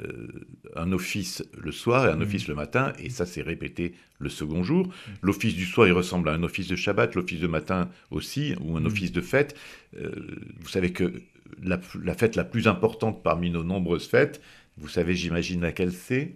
un 0.76 0.92
office 0.94 1.44
le 1.58 1.72
soir 1.72 2.08
et 2.08 2.10
un 2.10 2.16
mm. 2.16 2.22
office 2.22 2.48
le 2.48 2.56
matin, 2.56 2.94
et 2.98 3.10
ça 3.10 3.26
c'est 3.26 3.42
répété 3.42 3.94
le 4.18 4.30
second 4.30 4.64
jour. 4.64 4.88
Mm. 4.88 4.92
L'office 5.22 5.56
du 5.56 5.66
soir, 5.66 5.88
il 5.88 5.94
ressemble 5.94 6.30
à 6.30 6.34
un 6.34 6.44
office 6.44 6.68
de 6.68 6.76
Shabbat, 6.76 7.14
l'office 7.16 7.40
de 7.42 7.48
matin 7.48 7.90
aussi, 8.10 8.56
ou 8.62 8.78
un 8.78 8.82
mm. 8.82 8.86
office 8.86 9.12
de 9.12 9.22
fête. 9.22 9.58
Euh, 9.98 10.12
vous 10.60 10.70
savez 10.70 10.94
que 10.94 11.14
la, 11.62 11.80
la, 12.02 12.14
fête 12.14 12.36
la 12.36 12.46
plus 12.46 12.68
importante 12.68 13.22
parmi 13.22 13.50
nos 13.52 13.64
nombreuses 13.64 14.08
fêtes, 14.08 14.42
vous 14.78 14.88
savez 14.88 15.14
j'imagine 15.14 15.62
laquelle 15.62 15.92
c'est? 15.92 16.36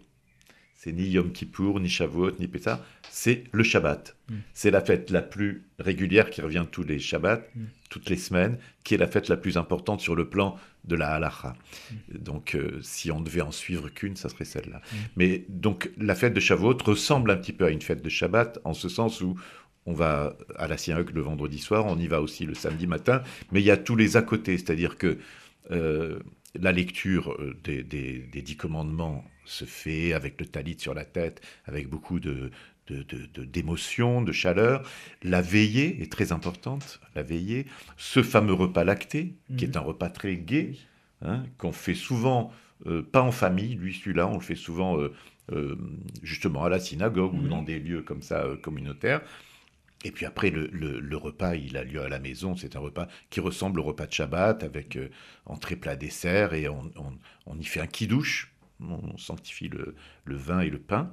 C'est 0.83 0.91
ni 0.91 1.07
Yom 1.07 1.31
Kippour, 1.31 1.79
ni 1.79 1.87
Shavuot, 1.87 2.31
ni 2.39 2.47
Pessah, 2.49 2.83
c'est 3.09 3.45
le 3.53 3.63
Shabbat. 3.63 4.17
Mm. 4.27 4.35
C'est 4.53 4.69
la 4.69 4.81
fête 4.81 5.11
la 5.11 5.21
plus 5.21 5.63
régulière 5.79 6.29
qui 6.29 6.41
revient 6.41 6.65
tous 6.69 6.83
les 6.83 6.99
Shabbats, 6.99 7.41
mm. 7.55 7.63
toutes 7.89 8.09
les 8.09 8.17
semaines, 8.17 8.57
qui 8.83 8.95
est 8.95 8.97
la 8.97 9.07
fête 9.07 9.29
la 9.29 9.37
plus 9.37 9.55
importante 9.55 10.01
sur 10.01 10.13
le 10.13 10.27
plan 10.27 10.57
de 10.83 10.97
la 10.97 11.11
halacha. 11.11 11.53
Mm. 11.53 12.17
Donc, 12.17 12.55
euh, 12.55 12.79
si 12.81 13.11
on 13.11 13.21
devait 13.21 13.39
en 13.39 13.51
suivre 13.51 13.87
qu'une, 13.87 14.17
ça 14.17 14.27
serait 14.27 14.43
celle-là. 14.43 14.81
Mais 15.15 15.45
donc, 15.47 15.89
la 15.97 16.15
fête 16.15 16.33
de 16.33 16.41
Shavuot 16.41 16.77
ressemble 16.83 17.31
un 17.31 17.37
petit 17.37 17.53
peu 17.53 17.63
à 17.63 17.69
une 17.69 17.81
fête 17.81 18.01
de 18.01 18.09
Shabbat, 18.09 18.59
en 18.65 18.73
ce 18.73 18.89
sens 18.89 19.21
où 19.21 19.39
on 19.85 19.93
va 19.93 20.35
à 20.57 20.67
la 20.67 20.77
synagogue 20.77 21.11
le 21.15 21.21
vendredi 21.21 21.59
soir, 21.59 21.85
on 21.85 21.97
y 21.97 22.07
va 22.07 22.21
aussi 22.21 22.45
le 22.45 22.55
samedi 22.55 22.87
matin, 22.87 23.21
mais 23.53 23.61
il 23.61 23.65
y 23.65 23.71
a 23.71 23.77
tous 23.77 23.95
les 23.95 24.17
à 24.17 24.21
côté, 24.21 24.57
c'est-à-dire 24.57 24.97
que 24.97 25.17
euh, 25.71 26.19
la 26.59 26.73
lecture 26.73 27.31
euh, 27.39 27.55
des, 27.63 27.83
des, 27.83 28.41
dix 28.41 28.57
commandements 28.57 29.25
se 29.45 29.65
fait 29.65 30.13
avec 30.13 30.39
le 30.39 30.47
talit 30.47 30.77
sur 30.79 30.93
la 30.93 31.05
tête, 31.05 31.41
avec 31.65 31.89
beaucoup 31.89 32.19
de, 32.19 32.51
d'émotion, 32.89 34.21
de, 34.21 34.31
chaleur. 34.31 34.87
La 35.21 35.41
veillée 35.41 36.01
est 36.01 36.11
très 36.11 36.31
importante, 36.31 36.99
la 37.15 37.23
veillée. 37.23 37.65
Ce 37.97 38.23
fameux 38.23 38.53
repas 38.53 38.83
lacté, 38.83 39.35
qui 39.57 39.65
est 39.65 39.75
mhm. 39.75 39.77
un 39.77 39.85
repas 39.85 40.09
très 40.09 40.35
gai, 40.35 40.77
hein, 41.21 41.43
qu'on 41.57 41.71
fait 41.71 41.95
souvent, 41.95 42.51
euh, 42.87 43.01
pas 43.01 43.21
en 43.21 43.31
famille, 43.31 43.75
lui 43.75 43.93
celui-là, 43.93 44.27
on 44.27 44.35
le 44.35 44.43
fait 44.43 44.55
souvent 44.55 44.99
euh, 44.99 45.13
euh, 45.51 45.75
justement 46.21 46.63
à 46.63 46.69
la 46.69 46.79
synagogue 46.79 47.33
ou 47.33 47.41
mhm. 47.41 47.49
dans 47.49 47.63
des 47.63 47.79
lieux 47.79 48.01
comme 48.01 48.21
ça 48.21 48.45
communautaires. 48.61 49.21
Et 50.05 50.11
puis 50.11 50.25
après, 50.25 50.49
le, 50.49 51.15
repas, 51.15 51.55
il 51.55 51.77
a 51.77 51.83
lieu 51.85 52.01
à 52.01 52.09
la 52.09 52.19
maison. 52.19 52.57
C'est 52.57 52.75
un 52.75 52.79
repas 52.79 53.07
qui 53.29 53.39
ressemble 53.39 53.79
au 53.79 53.83
repas 53.83 54.05
de 54.05 54.11
Shabbat, 54.11 54.61
avec 54.61 54.99
entrée, 55.45 55.77
plat, 55.77 55.95
dessert, 55.95 56.53
et 56.53 56.67
on, 56.67 56.91
on 57.45 57.57
y 57.57 57.63
fait 57.63 57.79
un 57.79 57.87
kidouche, 57.87 58.52
on 58.89 59.17
sanctifie 59.17 59.69
le, 59.69 59.95
vin 60.25 60.61
et 60.61 60.69
le 60.69 60.79
pain. 60.79 61.11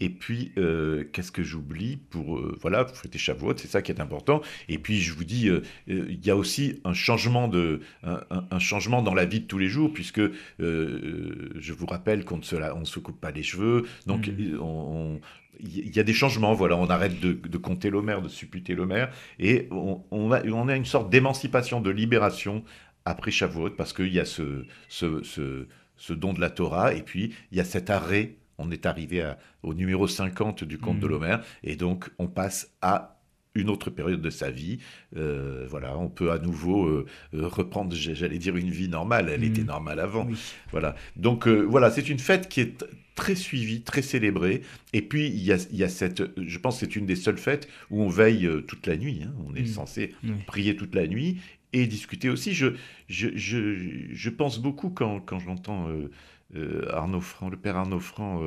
Et 0.00 0.10
puis, 0.10 0.52
euh, 0.58 1.04
qu'est-ce 1.12 1.32
que 1.32 1.42
j'oublie 1.42 1.96
pour, 1.96 2.38
euh, 2.38 2.56
voilà, 2.60 2.84
pour 2.84 2.96
fêter 2.96 3.18
Shavuot, 3.18 3.56
c'est 3.56 3.66
ça 3.66 3.82
qui 3.82 3.90
est 3.90 4.00
important. 4.00 4.42
Et 4.68 4.78
puis, 4.78 5.00
je 5.00 5.12
vous 5.12 5.24
dis, 5.24 5.48
euh, 5.48 5.62
il 5.88 6.24
y 6.24 6.30
a 6.30 6.36
aussi 6.36 6.80
un 6.84 6.92
changement, 6.92 7.48
de, 7.48 7.80
un, 8.04 8.58
changement 8.60 9.02
dans 9.02 9.14
la 9.14 9.24
vie 9.24 9.40
de 9.40 9.46
tous 9.46 9.58
les 9.58 9.68
jours, 9.68 9.92
puisque 9.92 10.20
je 10.60 11.72
vous 11.72 11.86
rappelle 11.86 12.24
qu'on 12.24 12.38
ne 12.38 12.42
se, 12.42 12.56
on 12.56 12.84
se 12.84 13.00
coupe 13.00 13.20
pas 13.20 13.32
les 13.32 13.42
cheveux. 13.42 13.86
Donc, 14.06 14.28
mmh. 14.28 15.18
il 15.60 15.96
y 15.96 15.98
a 15.98 16.04
des 16.04 16.14
changements, 16.14 16.54
voilà, 16.54 16.76
on 16.76 16.86
arrête 16.86 17.18
de, 17.18 17.58
compter 17.58 17.90
l'homère, 17.90 18.22
de 18.22 18.28
supputer 18.28 18.76
l'homère, 18.76 19.10
et 19.40 19.66
on, 19.72 20.04
on, 20.12 20.30
a, 20.30 20.44
on 20.46 20.68
a 20.68 20.76
une 20.76 20.84
sorte 20.84 21.10
d'émancipation, 21.10 21.80
de 21.80 21.90
libération 21.90 22.62
après 23.04 23.32
Shavuot, 23.32 23.70
parce 23.70 23.92
qu'il 23.92 24.12
y 24.12 24.20
a 24.20 24.24
ce, 24.24 24.64
ce, 24.88 25.22
ce 25.24 25.66
ce 25.98 26.14
don 26.14 26.32
de 26.32 26.40
la 26.40 26.50
Torah, 26.50 26.94
et 26.94 27.02
puis 27.02 27.34
il 27.52 27.58
y 27.58 27.60
a 27.60 27.64
cet 27.64 27.90
arrêt, 27.90 28.36
on 28.56 28.70
est 28.70 28.86
arrivé 28.86 29.32
au 29.62 29.74
numéro 29.74 30.08
50 30.08 30.64
du 30.64 30.78
conte 30.78 30.98
de 30.98 31.06
mmh. 31.06 31.10
l'Homère, 31.10 31.44
et 31.62 31.76
donc 31.76 32.10
on 32.18 32.26
passe 32.26 32.72
à 32.80 33.18
une 33.58 33.70
autre 33.70 33.90
période 33.90 34.22
de 34.22 34.30
sa 34.30 34.50
vie. 34.50 34.78
Euh, 35.16 35.66
voilà, 35.68 35.98
on 35.98 36.08
peut 36.08 36.30
à 36.30 36.38
nouveau 36.38 36.86
euh, 36.86 37.06
euh, 37.34 37.46
reprendre, 37.46 37.94
j'allais 37.94 38.38
dire, 38.38 38.56
une 38.56 38.70
vie 38.70 38.88
normale. 38.88 39.28
Elle 39.28 39.44
était 39.44 39.62
mmh. 39.62 39.66
normale 39.66 40.00
avant. 40.00 40.28
Voilà. 40.70 40.94
Donc 41.16 41.46
voilà, 41.48 41.90
c'est 41.90 42.08
une 42.08 42.18
fête 42.18 42.48
qui 42.48 42.60
est 42.60 42.84
très 43.14 43.34
suivie, 43.34 43.82
très 43.82 44.02
célébrée. 44.02 44.62
Et 44.92 45.02
puis 45.02 45.26
il 45.28 45.42
y 45.42 45.52
a, 45.52 45.88
cette, 45.88 46.22
je 46.40 46.58
pense, 46.58 46.78
que 46.78 46.86
c'est 46.86 46.96
une 46.96 47.06
des 47.06 47.16
seules 47.16 47.38
fêtes 47.38 47.68
où 47.90 48.02
on 48.02 48.08
veille 48.08 48.48
toute 48.66 48.86
la 48.86 48.96
nuit. 48.96 49.22
Hein. 49.24 49.34
On 49.46 49.54
est 49.54 49.62
mmh. 49.62 49.66
censé 49.66 50.14
prier 50.46 50.76
toute 50.76 50.94
la 50.94 51.06
nuit 51.06 51.38
et 51.72 51.86
discuter 51.86 52.28
aussi. 52.30 52.54
Je, 52.54 52.68
je, 53.08 53.28
je, 53.34 54.12
je 54.12 54.30
pense 54.30 54.58
beaucoup 54.58 54.90
quand, 54.90 55.20
quand 55.20 55.38
j'entends 55.38 55.88
euh, 55.88 56.10
euh, 56.56 56.88
Arnaud 56.92 57.20
Franc, 57.20 57.48
le 57.48 57.56
père 57.56 57.76
Arnaud 57.76 58.00
Franc, 58.00 58.42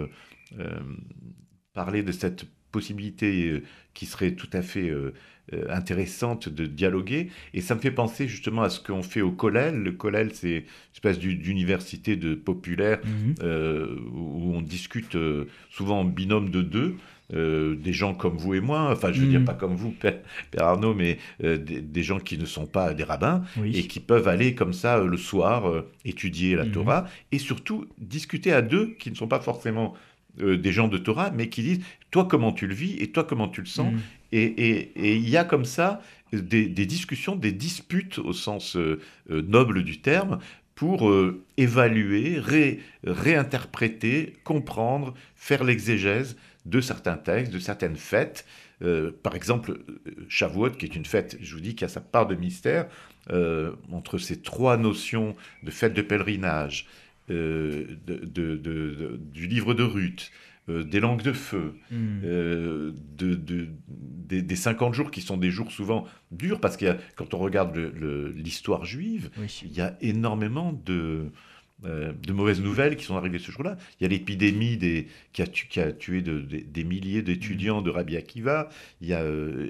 euh, 0.60 0.80
parler 1.74 2.04
de 2.04 2.12
cette 2.12 2.46
possibilité 2.72 3.62
qui 3.94 4.06
serait 4.06 4.32
tout 4.32 4.50
à 4.54 4.62
fait 4.62 4.94
intéressante 5.68 6.48
de 6.48 6.66
dialoguer. 6.66 7.30
Et 7.54 7.60
ça 7.60 7.76
me 7.76 7.82
fait 7.82 7.92
penser 7.92 8.30
justement 8.30 8.62
à 8.62 8.70
ce 8.70 8.80
qu'on 8.80 9.04
fait 9.04 9.20
au 9.20 9.32
Collège. 9.32 9.74
Le 9.74 9.92
Collège, 9.92 10.32
c'est 10.34 10.58
une 10.58 10.64
espèce 10.94 11.20
d'université 11.20 12.16
de 12.16 12.34
populaire 12.34 13.00
mmh 13.04 13.44
où 14.14 14.54
on 14.54 14.62
discute 14.62 15.18
souvent 15.70 16.00
en 16.00 16.06
binôme 16.06 16.50
de 16.50 16.62
deux. 16.62 16.96
Euh, 17.34 17.76
des 17.76 17.94
gens 17.94 18.14
comme 18.14 18.36
vous 18.36 18.56
et 18.56 18.60
moi, 18.60 18.90
enfin 18.92 19.14
je 19.14 19.22
veux 19.22 19.28
dire 19.28 19.40
mm. 19.40 19.46
pas 19.46 19.54
comme 19.54 19.74
vous, 19.74 19.92
Père, 19.92 20.20
Arnaud, 20.58 20.94
mais 20.94 21.18
euh, 21.44 21.58
des, 21.58 22.04
gens 22.04 22.20
qui 22.20 22.38
ne 22.38 22.46
sont 22.46 22.66
pas 22.66 22.94
des 22.94 23.06
rabbins 23.06 23.44
et 23.64 23.88
qui 23.88 24.02
peuvent 24.02 24.28
aller 24.28 24.54
comme 24.54 24.74
ça 24.74 24.98
euh, 24.98 25.08
le 25.08 25.16
soir 25.16 25.64
étudier 26.04 26.56
la 26.56 26.66
mm. 26.66 26.72
Torah 26.72 27.06
et 27.32 27.40
surtout 27.40 27.86
discuter 28.00 28.52
à 28.52 28.62
deux 28.62 28.96
qui 29.00 29.12
ne 29.12 29.16
sont 29.16 29.30
pas 29.30 29.40
forcément 29.40 29.94
des 30.38 30.72
gens 30.72 30.88
de 30.88 30.98
Torah, 30.98 31.32
mais 31.32 31.50
qui 31.50 31.62
disent 31.62 31.82
toi 32.10 32.26
comment 32.26 32.52
tu 32.52 32.68
le 32.68 32.74
vis 32.74 32.98
et 33.00 33.12
toi 33.12 33.24
comment 33.24 33.48
tu 33.48 33.62
le 33.62 33.68
sens. 33.68 33.94
Mm. 33.94 33.98
Et 34.34 34.92
il 35.18 35.30
y 35.30 35.38
a 35.38 35.44
comme 35.44 35.66
ça 35.66 36.02
des, 36.34 36.68
discussions, 36.68 37.36
des 37.36 37.52
disputes 37.52 38.20
au 38.20 38.34
sens 38.34 38.78
noble 39.30 39.84
du 39.84 40.00
terme 40.00 40.40
pour 40.76 41.14
évaluer, 41.58 42.80
réinterpréter, 43.04 44.34
comprendre, 44.44 45.14
faire 45.36 45.64
l'exégèse 45.64 46.38
de 46.66 46.82
certains 46.82 47.18
textes, 47.18 47.52
de 47.52 47.60
certaines 47.60 47.96
fêtes. 47.96 48.46
Euh, 48.82 49.12
par 49.24 49.36
exemple, 49.36 49.72
euh, 49.72 50.12
Shavuot, 50.28 50.72
qui 50.72 50.86
est 50.86 50.96
une 50.96 51.06
fête, 51.06 51.38
je 51.40 51.56
vous 51.56 51.62
dis, 51.62 51.76
qui 51.76 51.86
a 51.86 51.88
sa 51.88 52.02
part 52.02 52.28
de 52.28 52.36
mystère, 52.36 52.88
euh, 53.30 53.74
entre 53.92 54.18
ces 54.18 54.42
trois 54.42 54.78
notions 54.78 55.36
de 55.64 55.72
fête 55.72 55.94
de 55.94 56.02
pèlerinage, 56.02 56.88
de, 57.30 57.98
du 59.34 59.48
livre 59.48 59.74
de 59.74 59.84
Ruth, 59.84 60.32
des 60.68 61.00
langues 61.00 61.22
de 61.22 61.32
feu, 61.32 61.76
hmm. 61.90 62.20
de, 62.22 63.70
des, 64.28 64.56
50 64.56 64.94
jours 64.94 65.12
qui 65.12 65.22
sont 65.22 65.38
des 65.38 65.50
jours 65.50 65.72
souvent 65.72 66.06
durs, 66.32 66.60
parce 66.60 66.76
que 66.76 66.98
quand 67.16 67.34
on 67.34 67.38
regarde 67.38 67.78
l'histoire 68.36 68.84
juive, 68.84 69.30
il 69.64 69.72
y 69.72 69.80
a 69.80 69.96
énormément 70.02 70.74
de 70.86 71.32
euh, 71.84 72.12
de 72.14 72.32
mauvaises 72.32 72.62
nouvelles 72.62 72.96
qui 72.96 73.04
sont 73.04 73.18
arrivées 73.18 73.40
ce 73.40 73.52
jour-là. 73.52 73.76
Il 74.00 74.04
y 74.04 74.06
a 74.06 74.10
l'épidémie 74.10 74.78
des, 74.78 75.08
qui, 75.34 75.42
a 75.80 75.92
tué 75.92 76.22
des 76.22 76.84
milliers 76.84 77.24
d'étudiants 77.24 77.82
de 77.82 77.90
Rabbi 77.90 78.18
Akiva. 78.18 78.70
Il 79.02 79.08
y 79.08 79.14
a 79.14 79.22
euh, 79.22 79.68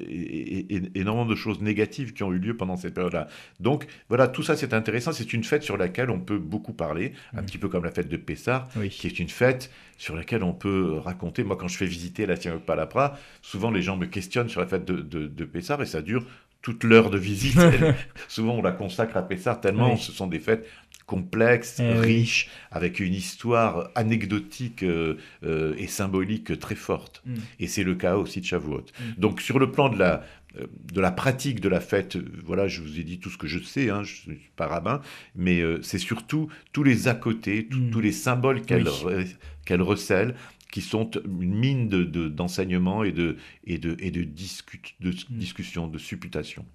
énormément 0.93 1.25
de 1.25 1.35
choses 1.35 1.61
négatives 1.61 2.11
qui 2.11 2.23
ont 2.23 2.33
eu 2.33 2.39
lieu 2.39 2.57
pendant 2.57 2.75
cette 2.75 2.93
période-là. 2.93 3.27
Donc 3.61 3.87
voilà, 4.09 4.27
tout 4.27 4.43
ça 4.43 4.57
c'est 4.57 4.73
intéressant. 4.73 5.13
C'est 5.13 5.31
une 5.31 5.45
fête 5.45 5.63
sur 5.63 5.77
laquelle 5.77 6.09
on 6.09 6.19
peut 6.19 6.37
beaucoup 6.37 6.73
parler, 6.73 7.13
un 7.33 7.43
petit 7.43 7.57
peu 7.57 7.69
comme 7.69 7.85
la 7.85 7.91
fête 7.91 8.09
de 8.09 8.17
Pessah, 8.17 8.67
qui 8.89 9.07
est 9.07 9.19
une 9.19 9.29
fête 9.29 9.71
sur 9.97 10.15
laquelle 10.15 10.43
on 10.43 10.53
peut 10.53 10.97
raconter. 10.97 11.43
Moi, 11.43 11.55
quand 11.55 11.69
je 11.69 11.77
fais 11.77 11.85
visiter 11.85 12.25
la 12.25 12.35
synagogue 12.35 12.63
Palapra, 12.63 13.17
souvent 13.41 13.71
les 13.71 13.81
gens 13.81 13.95
me 13.95 14.05
questionnent 14.05 14.49
sur 14.49 14.59
la 14.59 14.67
fête 14.67 14.83
de, 14.83 15.01
de, 15.01 15.27
de 15.27 15.45
Pessah 15.45 15.77
et 15.81 15.85
ça 15.85 16.01
dure 16.01 16.25
toute 16.61 16.83
l'heure 16.83 17.09
de 17.09 17.17
visite. 17.17 17.59
Souvent, 18.27 18.55
on 18.55 18.61
la 18.61 18.71
consacre 18.71 19.17
à 19.17 19.23
Pessar 19.23 19.59
tellement 19.61 19.95
ce 19.97 20.11
sont 20.11 20.27
des 20.27 20.39
fêtes 20.39 20.67
complexes, 21.05 21.79
Eh 21.79 21.93
oui. 21.93 21.99
riches, 21.99 22.49
avec 22.71 22.99
une 22.99 23.13
histoire 23.13 23.89
anecdotique 23.95 24.83
euh, 24.83 25.15
euh, 25.43 25.73
et 25.77 25.87
symbolique 25.87 26.57
très 26.59 26.75
forte. 26.75 27.21
Mm. 27.25 27.33
Et 27.59 27.67
c'est 27.67 27.83
le 27.83 27.95
cas 27.95 28.15
aussi 28.17 28.41
de 28.41 28.45
Shavuot. 28.45 28.81
Mm. 28.81 29.19
Donc 29.19 29.41
sur 29.41 29.59
le 29.59 29.71
plan 29.71 29.89
de 29.89 29.97
la, 29.97 30.23
euh, 30.59 30.67
de 30.93 31.01
la 31.01 31.11
pratique 31.11 31.59
de 31.59 31.69
la 31.69 31.79
fête, 31.81 32.17
voilà, 32.45 32.67
je 32.67 32.81
vous 32.81 32.99
ai 32.99 33.03
dit 33.03 33.19
tout 33.19 33.29
ce 33.29 33.37
que 33.37 33.47
je 33.47 33.59
sais, 33.59 33.89
hein, 33.89 34.03
je 34.03 34.29
ne 34.31 34.35
suis 34.35 34.49
pas 34.55 34.67
rabbin, 34.67 35.01
mais 35.35 35.59
euh, 35.61 35.81
c'est 35.81 35.97
surtout 35.99 36.49
tous 36.73 36.83
les 36.83 37.07
à 37.07 37.15
côté, 37.15 37.67
tout- 37.69 37.77
Mm. 37.79 37.91
tous 37.91 38.01
les 38.01 38.11
symboles 38.11 38.61
qu'elle 38.61 38.87
Oui. 39.05 39.75
recèle, 39.81 40.35
qui 40.71 40.79
sont 40.81 41.11
une 41.25 41.53
mine 41.53 41.89
de- 41.89 42.03
de- 42.05 42.29
d'enseignement 42.29 43.03
et 43.03 43.11
de, 43.11 43.35
et 43.65 43.77
de, 43.77 43.97
et 43.99 44.09
de, 44.11 44.23
discu- 44.23 44.95
de 45.01 45.09
Mm. 45.09 45.13
discussion, 45.31 45.87
de 45.87 45.97
supputation. 45.97 46.65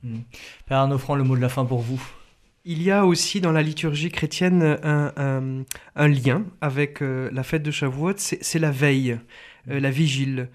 Père 0.66 0.78
Arnaud 0.78 0.98
Franc, 0.98 1.14
le 1.14 1.24
mot 1.24 1.34
de 1.36 1.40
la 1.40 1.48
fin 1.48 1.64
pour 1.64 1.80
vous. 1.80 2.02
Il 2.68 2.82
y 2.82 2.90
a 2.90 3.06
aussi 3.06 3.40
dans 3.40 3.52
la 3.52 3.62
liturgie 3.62 4.10
chrétienne 4.10 4.76
un, 4.82 6.08
lien 6.08 6.44
avec 6.60 7.00
euh, 7.00 7.30
la 7.32 7.44
fête 7.44 7.62
de 7.62 7.70
Shavuot, 7.70 8.14
c'est 8.16 8.58
la 8.58 8.72
veille, 8.72 9.20
euh, 9.70 9.78
la 9.78 9.92
vigile, 9.92 10.48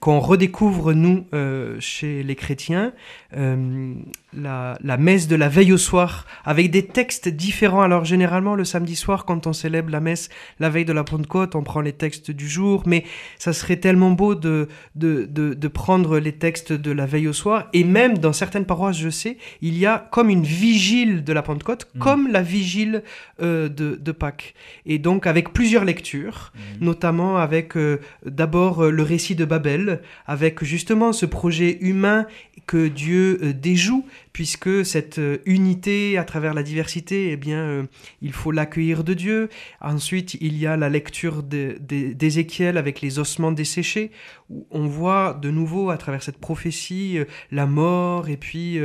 qu'on 0.00 0.20
redécouvre 0.20 0.92
nous 0.92 1.26
euh, 1.34 1.76
chez 1.80 2.22
les 2.22 2.34
chrétiens, 2.36 2.92
euh, 3.36 3.94
la, 4.32 4.78
la 4.82 4.96
messe 4.96 5.26
de 5.28 5.36
la 5.36 5.48
veille 5.48 5.72
au 5.72 5.78
soir, 5.78 6.26
avec 6.44 6.70
des 6.70 6.86
textes 6.86 7.28
différents. 7.28 7.82
Alors 7.82 8.04
généralement 8.04 8.54
le 8.54 8.64
samedi 8.64 8.96
soir, 8.96 9.24
quand 9.24 9.46
on 9.46 9.52
célèbre 9.52 9.90
la 9.90 10.00
messe 10.00 10.28
la 10.60 10.68
veille 10.70 10.84
de 10.84 10.92
la 10.92 11.04
Pentecôte, 11.04 11.54
on 11.54 11.62
prend 11.62 11.80
les 11.80 11.92
textes 11.92 12.30
du 12.30 12.48
jour, 12.48 12.82
mais 12.86 13.04
ça 13.38 13.52
serait 13.52 13.76
tellement 13.76 14.10
beau 14.10 14.34
de, 14.34 14.68
de, 14.94 15.26
de, 15.28 15.54
de 15.54 15.68
prendre 15.68 16.18
les 16.18 16.32
textes 16.32 16.72
de 16.72 16.92
la 16.92 17.06
veille 17.06 17.28
au 17.28 17.32
soir, 17.32 17.68
et 17.72 17.84
même 17.84 18.18
dans 18.18 18.32
certaines 18.32 18.64
paroisses, 18.66 18.98
je 18.98 19.10
sais, 19.10 19.38
il 19.60 19.76
y 19.78 19.86
a 19.86 20.08
comme 20.12 20.30
une 20.30 20.44
vigile 20.44 21.24
de 21.24 21.32
la 21.32 21.42
Pentecôte, 21.42 21.88
Mhm. 21.94 22.00
comme 22.00 22.28
la 22.28 22.42
vigile 22.42 23.02
euh, 23.42 23.68
de, 23.68 23.96
de 23.96 24.12
Pâques. 24.12 24.54
Et 24.86 24.98
donc 24.98 25.26
avec 25.26 25.52
plusieurs 25.52 25.84
lectures, 25.84 26.52
notamment 26.80 27.36
avec 27.38 27.76
euh, 27.76 27.98
d'abord 28.24 28.84
euh, 28.84 28.90
le 28.90 29.02
de 29.16 29.44
Babel, 29.44 30.00
avec 30.26 30.62
justement 30.62 31.12
ce 31.12 31.26
projet 31.26 31.78
humain 31.80 32.26
que 32.66 32.88
Dieu 32.88 33.38
euh, 33.42 33.52
déjoue, 33.52 34.04
puisque 34.36 34.84
cette 34.84 35.18
euh, 35.18 35.38
unité 35.46 36.18
à 36.18 36.24
travers 36.24 36.52
la 36.52 36.62
diversité, 36.62 37.30
eh 37.30 37.38
bien, 37.38 37.56
euh, 37.56 37.84
il 38.20 38.34
faut 38.34 38.50
l'accueillir 38.50 39.02
de 39.02 39.14
Dieu. 39.14 39.48
Ensuite, 39.80 40.34
il 40.42 40.58
y 40.58 40.66
a 40.66 40.76
la 40.76 40.90
lecture 40.90 41.42
d'Ézéchiel 41.42 42.76
avec 42.76 43.00
les 43.00 43.18
ossements 43.18 43.50
desséchés, 43.50 44.10
où 44.50 44.66
on 44.70 44.88
voit 44.88 45.32
de 45.32 45.50
nouveau 45.50 45.88
à 45.88 45.96
travers 45.96 46.22
cette 46.22 46.36
prophétie 46.36 47.16
euh, 47.16 47.24
la 47.50 47.64
mort 47.64 48.28
et 48.28 48.36
puis 48.36 48.78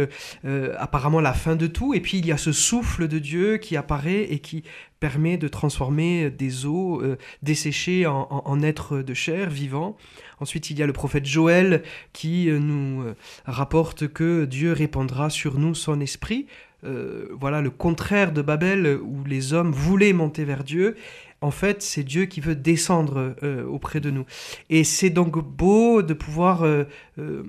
apparemment 0.79 1.19
la 1.19 1.33
fin 1.33 1.57
de 1.57 1.67
tout. 1.67 1.93
Et 1.93 1.99
puis 1.99 2.19
il 2.19 2.25
y 2.25 2.31
a 2.31 2.37
ce 2.37 2.53
souffle 2.53 3.09
de 3.09 3.19
Dieu 3.19 3.57
qui 3.57 3.75
apparaît 3.75 4.23
et 4.31 4.39
qui 4.39 4.63
permet 5.01 5.35
de 5.37 5.47
transformer 5.49 6.29
des 6.29 6.65
eaux 6.65 7.01
euh, 7.01 7.17
desséchées 7.41 8.05
en, 8.05 8.27
en 8.29 8.61
êtres 8.61 9.01
de 9.01 9.13
chair 9.13 9.49
vivants. 9.49 9.97
Ensuite, 10.41 10.69
il 10.71 10.77
y 10.79 10.83
a 10.83 10.87
le 10.87 10.93
prophète 10.93 11.25
Joël 11.25 11.83
qui 12.13 12.49
euh, 12.49 12.59
nous 12.59 13.03
euh, 13.03 13.13
rapporte 13.45 14.07
que 14.07 14.45
Dieu 14.45 14.73
répandra 14.73 15.29
sur 15.29 15.57
nous 15.59 15.75
son 15.75 16.01
esprit. 16.01 16.47
Euh, 16.83 17.27
voilà 17.39 17.61
le 17.61 17.69
contraire 17.69 18.31
de 18.33 18.41
Babel 18.41 18.97
où 19.01 19.23
les 19.23 19.53
hommes 19.53 19.71
voulaient 19.71 20.13
monter 20.13 20.43
vers 20.43 20.63
Dieu. 20.63 20.95
En 21.41 21.51
fait, 21.51 21.81
c'est 21.81 22.03
Dieu 22.03 22.25
qui 22.25 22.39
veut 22.41 22.55
descendre 22.55 23.35
euh, 23.43 23.63
auprès 23.65 23.99
de 23.99 24.09
nous. 24.11 24.25
Et 24.69 24.83
c'est 24.83 25.09
donc 25.11 25.37
beau 25.43 26.01
de 26.01 26.13
pouvoir 26.13 26.63
euh, 26.63 26.85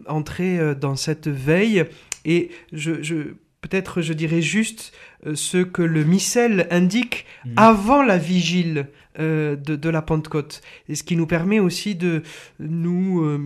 entrer 0.07 0.75
dans 0.75 0.97
cette 0.97 1.29
veille. 1.29 1.85
Et 2.25 2.51
je, 2.73 3.03
je- 3.03 3.35
peut-être 3.63 4.03
je 4.03 4.13
dirais 4.13 4.43
juste 4.43 4.93
ce 5.35 5.59
que 5.59 5.83
le 5.83 6.05
missel 6.05 6.67
indique 6.71 7.25
Mhm. 7.45 7.53
avant 7.57 8.03
la 8.03 8.19
vigile 8.19 8.87
de, 9.19 9.77
de 9.77 9.89
la 9.89 10.03
Pentecôte. 10.03 10.61
Et 10.89 10.95
ce 10.95 11.03
qui 11.03 11.17
nous 11.17 11.27
permet 11.27 11.61
aussi 11.61 11.95
de 11.95 12.23
nous 12.59 13.23
euh, 13.23 13.39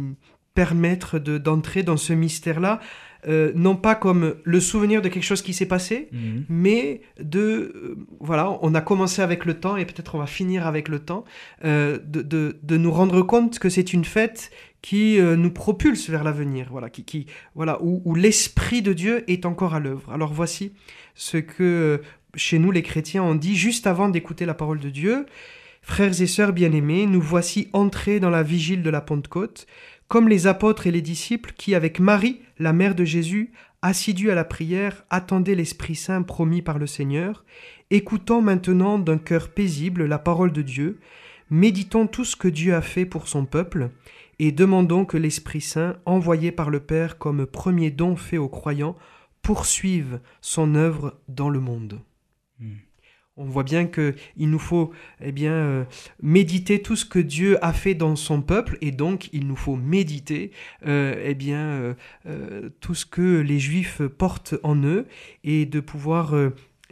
permettre 0.54 1.18
de- 1.18 1.38
d'entrer 1.38 1.82
dans 1.82 1.96
ce 1.96 2.12
mystère-là, 2.12 2.80
euh, 3.28 3.50
non 3.56 3.74
pas 3.76 3.94
comme 3.96 4.36
le 4.44 4.60
souvenir 4.60 5.02
de 5.02 5.08
quelque 5.08 5.24
chose 5.24 5.42
qui 5.42 5.52
s'est 5.52 5.66
passé, 5.66 6.08
Mhm. 6.12 6.44
mais 6.48 7.00
de 7.20 7.40
euh, 7.40 7.96
voilà 8.20 8.56
on 8.62 8.74
a 8.74 8.80
commencé 8.80 9.20
avec 9.20 9.44
le 9.44 9.54
temps 9.54 9.76
et 9.76 9.84
peut-être 9.84 10.14
on 10.14 10.18
va 10.18 10.26
finir 10.26 10.66
avec 10.66 10.88
le 10.88 11.00
temps 11.00 11.24
euh, 11.64 11.98
de, 12.06 12.22
de, 12.22 12.56
de 12.62 12.76
nous 12.76 12.92
rendre 12.92 13.22
compte 13.22 13.58
que 13.58 13.68
c'est 13.68 13.92
une 13.92 14.04
fête 14.04 14.50
qui 14.82 15.18
euh, 15.18 15.34
nous 15.36 15.50
propulse 15.50 16.08
vers 16.08 16.22
l'avenir 16.22 16.68
voilà 16.70 16.88
qui, 16.88 17.04
qui 17.04 17.26
voilà 17.56 17.82
où, 17.82 18.00
où 18.04 18.14
l'esprit 18.14 18.80
de 18.82 18.92
Dieu 18.92 19.24
est 19.28 19.44
encore 19.44 19.74
à 19.74 19.80
l'œuvre 19.80 20.12
alors 20.12 20.32
voici 20.32 20.72
ce 21.16 21.38
que 21.38 21.62
euh, 21.64 21.98
chez 22.36 22.58
nous 22.60 22.70
les 22.70 22.82
chrétiens 22.82 23.24
on 23.24 23.34
dit 23.34 23.56
juste 23.56 23.86
avant 23.88 24.08
d'écouter 24.08 24.46
la 24.46 24.54
parole 24.54 24.78
de 24.78 24.90
Dieu 24.90 25.26
frères 25.86 26.20
et 26.20 26.26
sœurs 26.26 26.52
bien-aimés 26.52 27.06
nous 27.06 27.20
voici 27.20 27.68
entrés 27.72 28.18
dans 28.18 28.28
la 28.28 28.42
vigile 28.42 28.82
de 28.82 28.90
la 28.90 29.00
Pentecôte 29.00 29.68
comme 30.08 30.28
les 30.28 30.48
apôtres 30.48 30.88
et 30.88 30.90
les 30.90 31.00
disciples 31.00 31.52
qui 31.56 31.76
avec 31.76 32.00
Marie 32.00 32.40
la 32.58 32.72
mère 32.72 32.96
de 32.96 33.04
Jésus 33.04 33.52
assidus 33.82 34.32
à 34.32 34.34
la 34.34 34.44
prière, 34.44 35.04
attendaient 35.10 35.54
l'Esprit 35.54 35.94
Saint 35.94 36.22
promis 36.22 36.60
par 36.60 36.78
le 36.78 36.88
Seigneur, 36.88 37.44
écoutons 37.90 38.42
maintenant 38.42 38.98
d'un 38.98 39.16
cœur 39.16 39.48
paisible 39.50 40.06
la 40.06 40.18
parole 40.18 40.52
de 40.52 40.62
Dieu, 40.62 40.98
méditons 41.50 42.08
tout 42.08 42.24
ce 42.24 42.34
que 42.34 42.48
Dieu 42.48 42.74
a 42.74 42.82
fait 42.82 43.06
pour 43.06 43.28
son 43.28 43.44
peuple, 43.44 43.90
et 44.40 44.50
demandons 44.50 45.04
que 45.04 45.16
l'Esprit 45.16 45.60
Saint, 45.60 45.96
envoyé 46.04 46.50
par 46.50 46.68
le 46.68 46.80
Père 46.80 47.16
comme 47.16 47.46
premier 47.46 47.92
don 47.92 48.16
fait 48.16 48.38
aux 48.38 48.48
croyants, 48.48 48.96
poursuive 49.40 50.18
son 50.40 50.74
œuvre 50.74 51.20
dans 51.28 51.48
le 51.48 51.60
monde. 51.60 52.00
Mm. 52.58 52.85
On 53.38 53.44
voit 53.44 53.64
bien 53.64 53.86
que 53.86 54.14
il 54.38 54.48
nous 54.48 54.58
faut 54.58 54.92
eh 55.20 55.30
bien 55.30 55.52
euh, 55.52 55.84
méditer 56.22 56.80
tout 56.80 56.96
ce 56.96 57.04
que 57.04 57.18
Dieu 57.18 57.62
a 57.62 57.74
fait 57.74 57.94
dans 57.94 58.16
son 58.16 58.40
peuple 58.40 58.78
et 58.80 58.92
donc 58.92 59.28
il 59.34 59.46
nous 59.46 59.56
faut 59.56 59.76
méditer 59.76 60.52
euh, 60.86 61.22
eh 61.22 61.34
bien 61.34 61.94
euh, 62.26 62.70
tout 62.80 62.94
ce 62.94 63.04
que 63.04 63.40
les 63.40 63.58
Juifs 63.58 64.00
portent 64.06 64.54
en 64.62 64.82
eux 64.84 65.06
et 65.44 65.66
de 65.66 65.80
pouvoir 65.80 66.34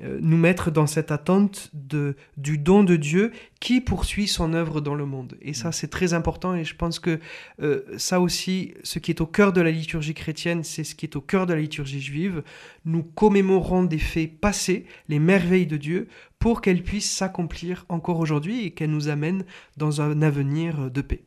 nous 0.02 0.36
mettre 0.36 0.70
dans 0.70 0.86
cette 0.86 1.12
attente 1.12 1.70
de, 1.72 2.16
du 2.36 2.58
don 2.58 2.82
de 2.82 2.96
Dieu 2.96 3.30
qui 3.60 3.80
poursuit 3.80 4.26
son 4.26 4.52
œuvre 4.52 4.80
dans 4.80 4.94
le 4.94 5.06
monde. 5.06 5.36
Et 5.40 5.54
ça, 5.54 5.72
c'est 5.72 5.88
très 5.88 6.14
important 6.14 6.54
et 6.54 6.64
je 6.64 6.74
pense 6.74 6.98
que 6.98 7.20
euh, 7.62 7.82
ça 7.96 8.20
aussi, 8.20 8.74
ce 8.82 8.98
qui 8.98 9.10
est 9.10 9.20
au 9.20 9.26
cœur 9.26 9.52
de 9.52 9.60
la 9.60 9.70
liturgie 9.70 10.14
chrétienne, 10.14 10.64
c'est 10.64 10.84
ce 10.84 10.94
qui 10.94 11.06
est 11.06 11.16
au 11.16 11.20
cœur 11.20 11.46
de 11.46 11.54
la 11.54 11.60
liturgie 11.60 12.00
juive. 12.00 12.42
Nous 12.84 13.02
commémorons 13.02 13.84
des 13.84 13.98
faits 13.98 14.38
passés, 14.40 14.84
les 15.08 15.18
merveilles 15.18 15.66
de 15.66 15.76
Dieu, 15.76 16.08
pour 16.38 16.60
qu'elles 16.60 16.82
puissent 16.82 17.10
s'accomplir 17.10 17.86
encore 17.88 18.18
aujourd'hui 18.18 18.66
et 18.66 18.70
qu'elles 18.72 18.90
nous 18.90 19.08
amènent 19.08 19.44
dans 19.76 20.00
un 20.00 20.22
avenir 20.22 20.90
de 20.90 21.00
paix. 21.00 21.22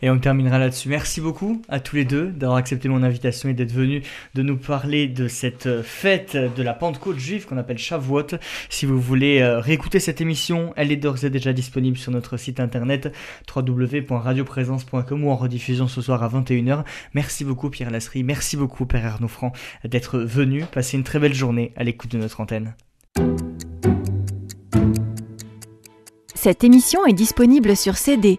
Et 0.00 0.08
on 0.08 0.18
terminera 0.18 0.58
là-dessus. 0.58 0.88
Merci 0.88 1.20
beaucoup 1.20 1.60
à 1.68 1.80
tous 1.80 1.96
les 1.96 2.06
deux 2.06 2.28
d'avoir 2.28 2.56
accepté 2.56 2.88
mon 2.88 3.02
invitation 3.02 3.50
et 3.50 3.54
d'être 3.54 3.72
venus 3.72 4.02
de 4.34 4.42
nous 4.42 4.56
parler 4.56 5.06
de 5.06 5.28
cette 5.28 5.66
euh, 5.66 5.82
fête 5.82 6.36
de 6.36 6.62
la 6.62 6.72
Pentecôte 6.72 7.18
juive 7.18 7.46
qu'on 7.46 7.58
appelle 7.58 7.76
Shavuot. 7.76 8.38
Si 8.70 8.86
vous 8.86 8.98
voulez 8.98 9.40
euh, 9.40 9.60
réécouter 9.60 10.00
cette 10.00 10.22
émission, 10.22 10.72
elle 10.76 10.90
est 10.92 10.96
d'ores 10.96 11.24
et 11.24 11.30
déjà 11.30 11.52
disponible 11.52 11.98
sur 11.98 12.10
notre 12.10 12.38
site 12.38 12.58
internet 12.58 13.12
www.radioprésence.com 13.54 15.24
ou 15.24 15.30
en 15.30 15.36
rediffusion 15.36 15.88
ce 15.88 16.00
soir 16.00 16.22
à 16.22 16.28
21h. 16.28 16.84
Merci 17.12 17.44
beaucoup 17.44 17.68
Pierre 17.68 17.90
Lasserie, 17.90 18.22
merci 18.22 18.56
beaucoup 18.56 18.86
Père 18.86 19.04
Arnaud 19.04 19.28
Franc 19.28 19.52
d'être 19.84 20.18
venu. 20.20 20.64
Passez 20.72 20.96
une 20.96 21.04
très 21.04 21.18
belle 21.18 21.34
journée 21.34 21.72
à 21.76 21.84
l'écoute 21.84 22.12
de 22.12 22.18
notre 22.18 22.40
antenne. 22.40 22.74
Cette 26.34 26.64
émission 26.64 27.04
est 27.04 27.12
disponible 27.12 27.76
sur 27.76 27.96
CD. 27.96 28.38